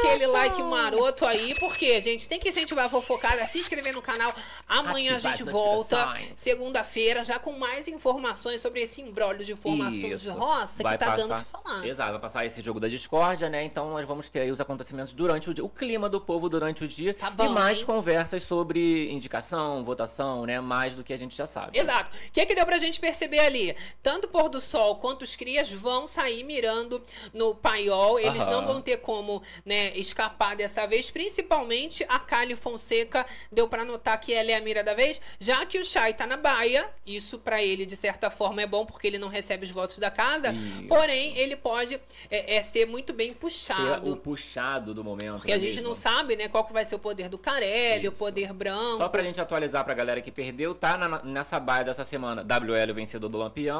[0.00, 4.34] aquele like maroto aí, porque, gente, tem que incentivar a fofocada, se inscrever no canal.
[4.68, 9.92] Amanhã Ativar a gente volta, segunda-feira, já com mais informações sobre esse embrólio de formação
[10.08, 10.32] de Isso.
[10.32, 11.86] roça Vai que tá passar, dando o que falar.
[11.86, 13.64] Exato, vai passar esse jogo da discórdia, né?
[13.64, 16.84] Então nós vamos ter aí os acontecimentos durante o dia, o clima do povo durante
[16.84, 17.84] o dia Tá bom, e mais hein?
[17.86, 20.60] conversas sobre indicação, votação, né?
[20.60, 21.78] Mais do que a gente já sabe.
[21.78, 22.10] Exato.
[22.16, 23.76] O que, que deu pra gente perceber ali?
[24.02, 27.02] Tanto o pôr do sol quanto os crias vão sair mirando
[27.32, 28.18] no paiol.
[28.18, 28.50] Eles Aham.
[28.50, 31.10] não vão ter como né, escapar dessa vez.
[31.10, 35.20] Principalmente a Kali Fonseca deu pra notar que ela é a mira da vez.
[35.38, 38.84] Já que o Chay tá na baia, isso pra ele de certa forma é bom
[38.86, 40.52] porque ele não recebe os votos da casa.
[40.52, 40.88] Isso.
[40.88, 42.00] Porém, ele pode
[42.30, 44.12] é, é, ser muito bem Ser puxado.
[44.12, 45.36] o puxado do momento.
[45.36, 45.88] Porque a é gente mesmo?
[45.88, 48.98] não sabe, né, qual que vai ser o poder do Carelli, o poder branco.
[48.98, 52.42] Só pra gente atualizar pra galera que perdeu, tá na- nessa baia dessa semana.
[52.44, 53.71] WL, o vencedor do Lampião.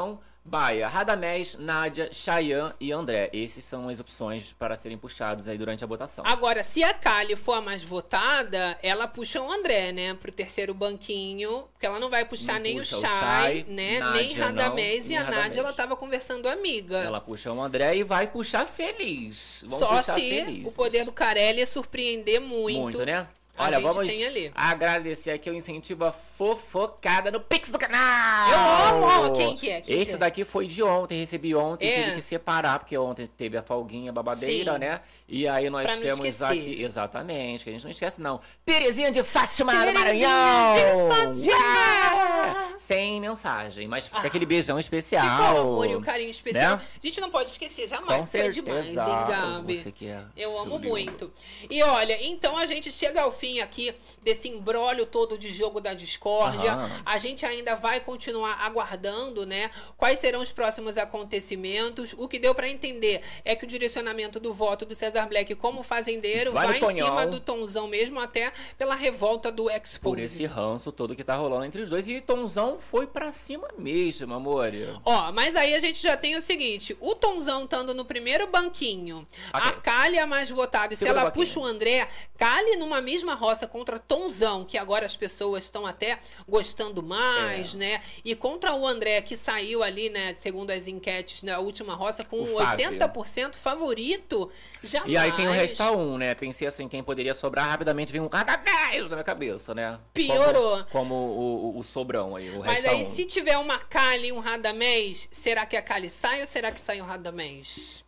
[0.44, 3.30] Baia, Radamés, Nádia, Chayanne e André.
[3.32, 6.24] Esses são as opções para serem puxados aí durante a votação.
[6.26, 10.14] Agora, se a Kali for a mais votada, ela puxa o André, né?
[10.14, 11.68] Pro terceiro banquinho.
[11.72, 14.00] Porque ela não vai puxar Não nem puxa o o Chay, Chay, né?
[14.00, 15.04] Nádia nem não, Radamés.
[15.04, 15.58] E nem a Nádia, Radamés.
[15.58, 16.98] ela tava conversando amiga.
[16.98, 19.60] Ela puxa o André e vai puxar feliz.
[19.64, 20.66] Vamos Só puxar se feliz.
[20.66, 22.80] o poder do Carelli é surpreender muito.
[22.80, 23.28] Muito, né?
[23.56, 24.08] A Olha, vamos
[24.54, 28.50] agradecer aqui o incentivo a fofocada no Pix do canal.
[28.50, 29.32] Eu amo!
[29.36, 29.80] Quem que é?
[29.82, 30.18] Quem Esse que é?
[30.18, 32.02] daqui foi de ontem, recebi ontem, É.
[32.02, 34.78] tive que separar, porque ontem teve a folguinha babadeira, Sim.
[34.78, 35.00] né?
[35.28, 38.40] E aí nós Pra temos aqui, exatamente, que a gente não esquece não.
[38.64, 41.32] Terezinha de Fátima do Terezinha Maranhão!
[41.32, 42.72] de Fátima!
[42.74, 45.24] É, Sem mensagem, mas fica aquele beijão especial.
[45.24, 46.76] Ficou o amor e o carinho especial.
[46.76, 46.82] Né?
[47.02, 49.76] A gente não pode esquecer jamais, Com é demais, hein, Gabi?
[49.82, 50.90] Você que é Eu amo sublime.
[50.90, 51.32] muito.
[51.70, 55.94] E olha, então a gente chega ao fim aqui desse embrólio todo de jogo da
[55.94, 56.72] discórdia.
[56.72, 57.02] Aham.
[57.04, 59.70] A gente ainda vai continuar aguardando, né?
[59.96, 62.14] Quais serão os próximos acontecimentos.
[62.18, 65.82] O que deu pra entender é que o direcionamento do voto do Cesar Black como
[65.82, 67.06] fazendeiro Vai em Tonhão.
[67.08, 70.20] cima do Tonzão mesmo, até pela revolta do Por Expose.
[70.22, 72.08] esse ranço todo que tá rolando entre os dois.
[72.08, 74.70] E Tomzão foi pra cima mesmo, amor.
[75.04, 79.26] Ó, mas aí a gente já tem o seguinte: o Tonzão estando no primeiro banquinho,
[79.52, 79.80] a Ok.
[79.82, 81.46] Kali é a mais votada, e se ela banquinho.
[81.46, 86.18] puxa o André, Kali numa mesma roça contra Tonzão, que agora as pessoas estão até
[86.48, 87.04] gostando É.
[87.04, 88.00] mais, né?
[88.24, 92.42] E contra o André, que saiu ali, né, segundo as enquetes na última roça, com
[92.42, 92.90] O Fábio.
[92.90, 94.50] 80% favorito,
[94.82, 95.10] jamais.
[95.12, 96.34] E aí tem o Resta 1, né?
[96.34, 99.98] Pensei assim, quem poderia sobrar rapidamente veio um radamés na minha cabeça, né?
[100.12, 100.84] Piorou.
[100.84, 103.14] Como, como o, o- o sobrão aí, o Mas Resta aí, 1.
[103.14, 106.80] se tiver uma Kali e um Radamés, será que a Kali sai ou será que
[106.80, 108.04] sai um Radamés?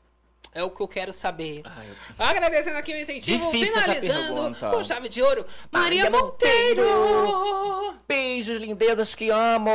[0.54, 1.62] É o que eu quero saber.
[1.64, 1.94] Ai, eu-
[2.26, 7.94] Agradecendo aqui o incentivo, Difícil finalizando com chave de ouro, Maria, Maria Monteiro!
[8.06, 9.70] Beijos, lindezas que amo!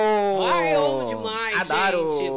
[0.54, 2.10] Ai, eu amo demais, Adoro.
[2.10, 2.32] gente.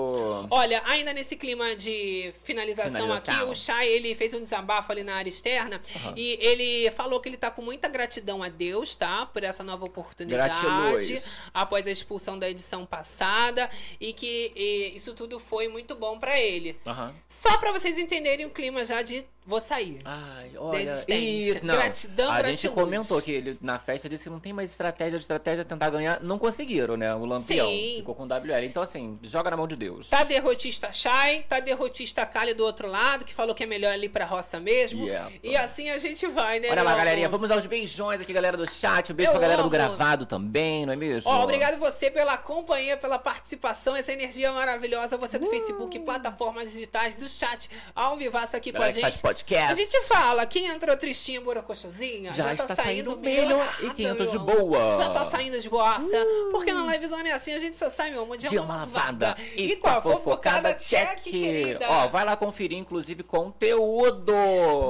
[0.51, 3.35] Olha, ainda nesse clima de finalização, Finalização.
[3.35, 6.15] aqui, o Chay, ele fez um desabafo ali na área externa Aham.
[6.17, 9.27] e ele falou que ele tá com muita gratidão a Deus, tá?
[9.27, 11.25] Por essa nova oportunidade Gratiluz.
[11.55, 13.71] após a expulsão da edição passada
[14.01, 16.77] e que e, isso tudo foi muito bom pra ele.
[16.87, 17.15] Aham.
[17.29, 20.01] Só pra vocês entenderem o clima já de vou sair.
[20.05, 21.59] Ai, olha, Desistência.
[21.59, 24.71] e- não, Gratidão, A gente comentou que ele na festa disse que não tem mais
[24.71, 26.21] estratégia de estratégia tentar ganhar.
[26.23, 27.13] Não conseguiram, né?
[27.13, 27.95] O Lampião Sim.
[27.97, 28.65] ficou com o WL.
[28.65, 30.09] Então, assim, joga na mão de Deus.
[30.09, 34.09] Tá derrotista Shai, tá derrotista Kali do outro lado, que falou que é melhor ali
[34.09, 35.05] pra roça mesmo.
[35.07, 35.29] Yeah.
[35.43, 36.69] E assim a gente vai, né?
[36.71, 39.11] Olha lá, galerinha, vamos aos beijões aqui, galera do chat.
[39.13, 39.71] Um beijo Eu pra galera do amo.
[39.71, 41.29] gravado também, não é mesmo?
[41.29, 45.17] Ó, obrigado você pela companhia, pela participação, essa energia maravilhosa.
[45.19, 45.41] Você Uh.
[45.41, 49.21] do Facebook, plataformas digitais, do chat, ao vivaço aqui Galera com a gente.
[49.23, 49.73] podcast.
[49.73, 54.31] A gente fala, quem entrou tristinha, borocochosinha, Já já, tá saindo saindo melhor e 500
[54.31, 54.57] de meu amor.
[54.71, 54.97] boa.
[54.97, 55.03] Uh.
[55.03, 56.27] Já tá saindo de boaça.
[56.51, 59.37] Porque na livezona é assim, a gente só sai, meu amor, de, De uma lavada.
[59.57, 61.87] E, com a fofocada, check, querida.
[61.89, 64.33] Ó, vai lá conferir, inclusive, conteúdo.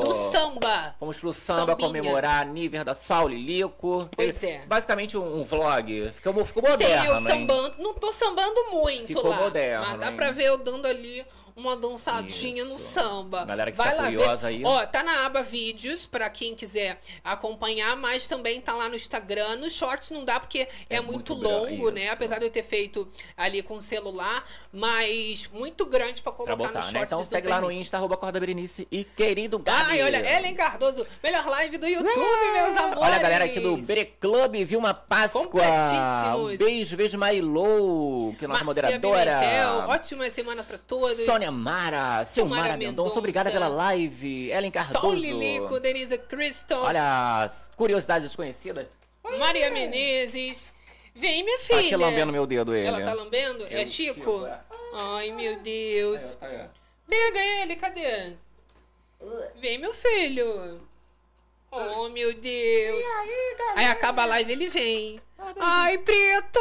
[0.00, 0.94] Do samba.
[1.00, 1.88] Vamos pro samba Sambinha.
[1.88, 4.08] comemorar a nível da Sol Lilico.
[4.14, 4.62] Pois é.
[4.66, 6.10] Basicamente um, um vlog.
[6.14, 7.22] Ficou, ficou Tem moderno, eu hein?
[7.22, 9.36] sambando, não tô sambando muito Ficou lá.
[9.36, 10.16] moderno, Mas dá hein?
[10.16, 11.24] pra ver eu dando ali
[11.56, 13.44] uma dançadinha no samba.
[13.44, 14.54] Galera que Vai tá lá curiosa ver.
[14.54, 14.62] aí.
[14.64, 19.56] Ó, tá na aba vídeos pra quem quiser acompanhar, mas também tá lá no Instagram.
[19.56, 22.04] No Shorts não dá porque é, muito, muito grande, longo, né?
[22.04, 22.12] isso.
[22.12, 23.06] Apesar de eu ter feito
[23.36, 26.92] ali com o celular, mas muito grande pra Pra colocar no botar, Shorts.
[26.94, 27.02] né?
[27.04, 27.70] Então segue lá no.
[27.70, 29.92] Insta, arroba Corda Berenice e querido Gabi.
[29.92, 33.02] Ai, olha, Ellen Cardoso, melhor live do YouTube, meus amores.
[33.02, 35.42] Olha a galera aqui do Bere Club, Vilma Páscoa.
[35.46, 36.56] Completíssimos.
[36.58, 39.38] Beijo, beijo, Marilou, que é nossa Marcia moderadora.
[39.40, 41.24] Pimentel, ótimas semanas pra todos.
[41.24, 43.70] Sônia Mara, Silmara Silmara Mendonça, obrigada Mendonça.
[43.70, 44.50] pela live.
[44.50, 45.00] Ellen Cardoso.
[45.00, 46.82] Sol Lilico, Denise Crystal.
[46.82, 48.86] Olha, as curiosidades desconhecidas.
[49.38, 50.72] Maria Menezes.
[51.14, 51.78] Vem, minha filha.
[51.80, 52.86] Tá aqui lambendo meu dedo, ele.
[52.86, 53.66] Ela tá lambendo?
[53.70, 54.14] É, o Chico?
[54.14, 54.60] Chico, é.
[54.94, 56.34] Ai, meu Deus.
[56.34, 56.68] Tá aí.
[57.08, 58.32] Pega ele, cadê?
[59.60, 60.80] Vem, meu filho.
[61.70, 63.04] Oh, meu Deus.
[63.76, 65.20] aí, acaba a live, ele vem.
[65.60, 66.60] Ai, preto!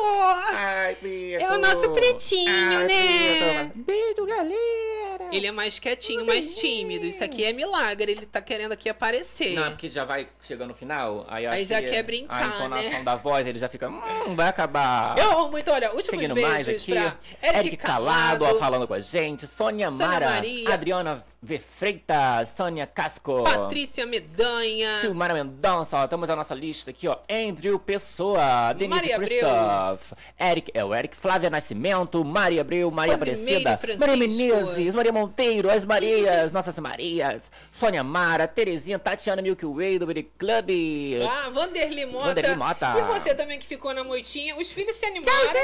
[0.53, 1.43] Ai, preto!
[1.43, 3.71] É o nosso pretinho, Ai, né?
[3.71, 3.85] preto.
[3.85, 5.29] Beijo, galera!
[5.31, 7.05] Ele é mais quietinho, mais tímido.
[7.05, 8.11] Isso aqui é milagre.
[8.11, 9.53] Ele tá querendo aqui aparecer.
[9.55, 11.25] Não, porque já vai chegando no final.
[11.29, 13.03] Aí, Aí já que quer brincar, A entonação né?
[13.03, 13.87] da voz, ele já fica.
[13.89, 15.17] Hum, vai acabar.
[15.17, 18.59] Eu amo muito, olha, últimos Seguindo beijos mais aqui, pra Eric, Eric Calado, Calado, ó,
[18.59, 20.73] falando com a gente, Sônia, Sônia Mara, Maria.
[20.73, 21.57] Adriana V.
[21.59, 24.99] Freitas, Sônia Casco, Patrícia Medanha.
[25.01, 29.15] Silmara Mendonça, ó, temos a nossa lista aqui, ó, Andrew Pessoa, Denise Maria.
[29.17, 33.79] Christoph, Eric, é o Eric, Flávia Nascimento, Maria Abreu, Maria Aparecida.
[33.99, 40.05] Maria Menezes, Maria Monteiro, as Marias, Nossas Marias, Sônia Mara, Terezinha, Tatiana Milky Way, do
[40.07, 40.69] Billy Club,
[41.29, 42.25] Ah, Vanderly Mota.
[42.27, 42.93] Vanderly Mota.
[42.97, 44.55] E você também que ficou na moitinha.
[44.57, 45.61] Os filhos se animaram.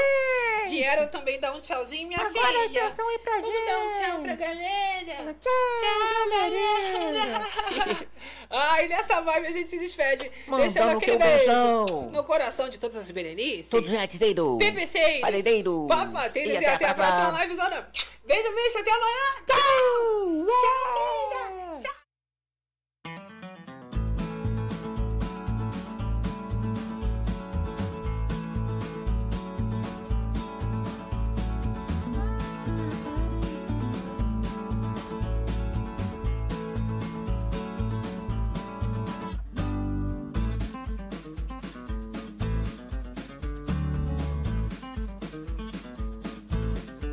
[0.68, 2.84] Vieram também dar um tchauzinho, minha Agora filha.
[2.84, 5.36] atenção aí pra Vamos dar um tchau pra galera.
[5.40, 8.08] Tchau, galera.
[8.50, 10.30] Ai, nessa vibe a gente se despede.
[10.46, 13.68] Mandando deixando aquele beijo no coração de todas as berenices.
[13.68, 15.20] Todos netizeiros, PPCeiros.
[15.20, 15.88] Padedeiros.
[15.88, 16.54] Pafateiros.
[16.54, 17.28] E, até, a próxima.
[17.30, 17.88] live, Zona.
[18.24, 18.78] Beijo, beijo.
[18.78, 19.44] Até amanhã.
[19.46, 20.46] Tchau.
[20.46, 21.98] Tchau, filha.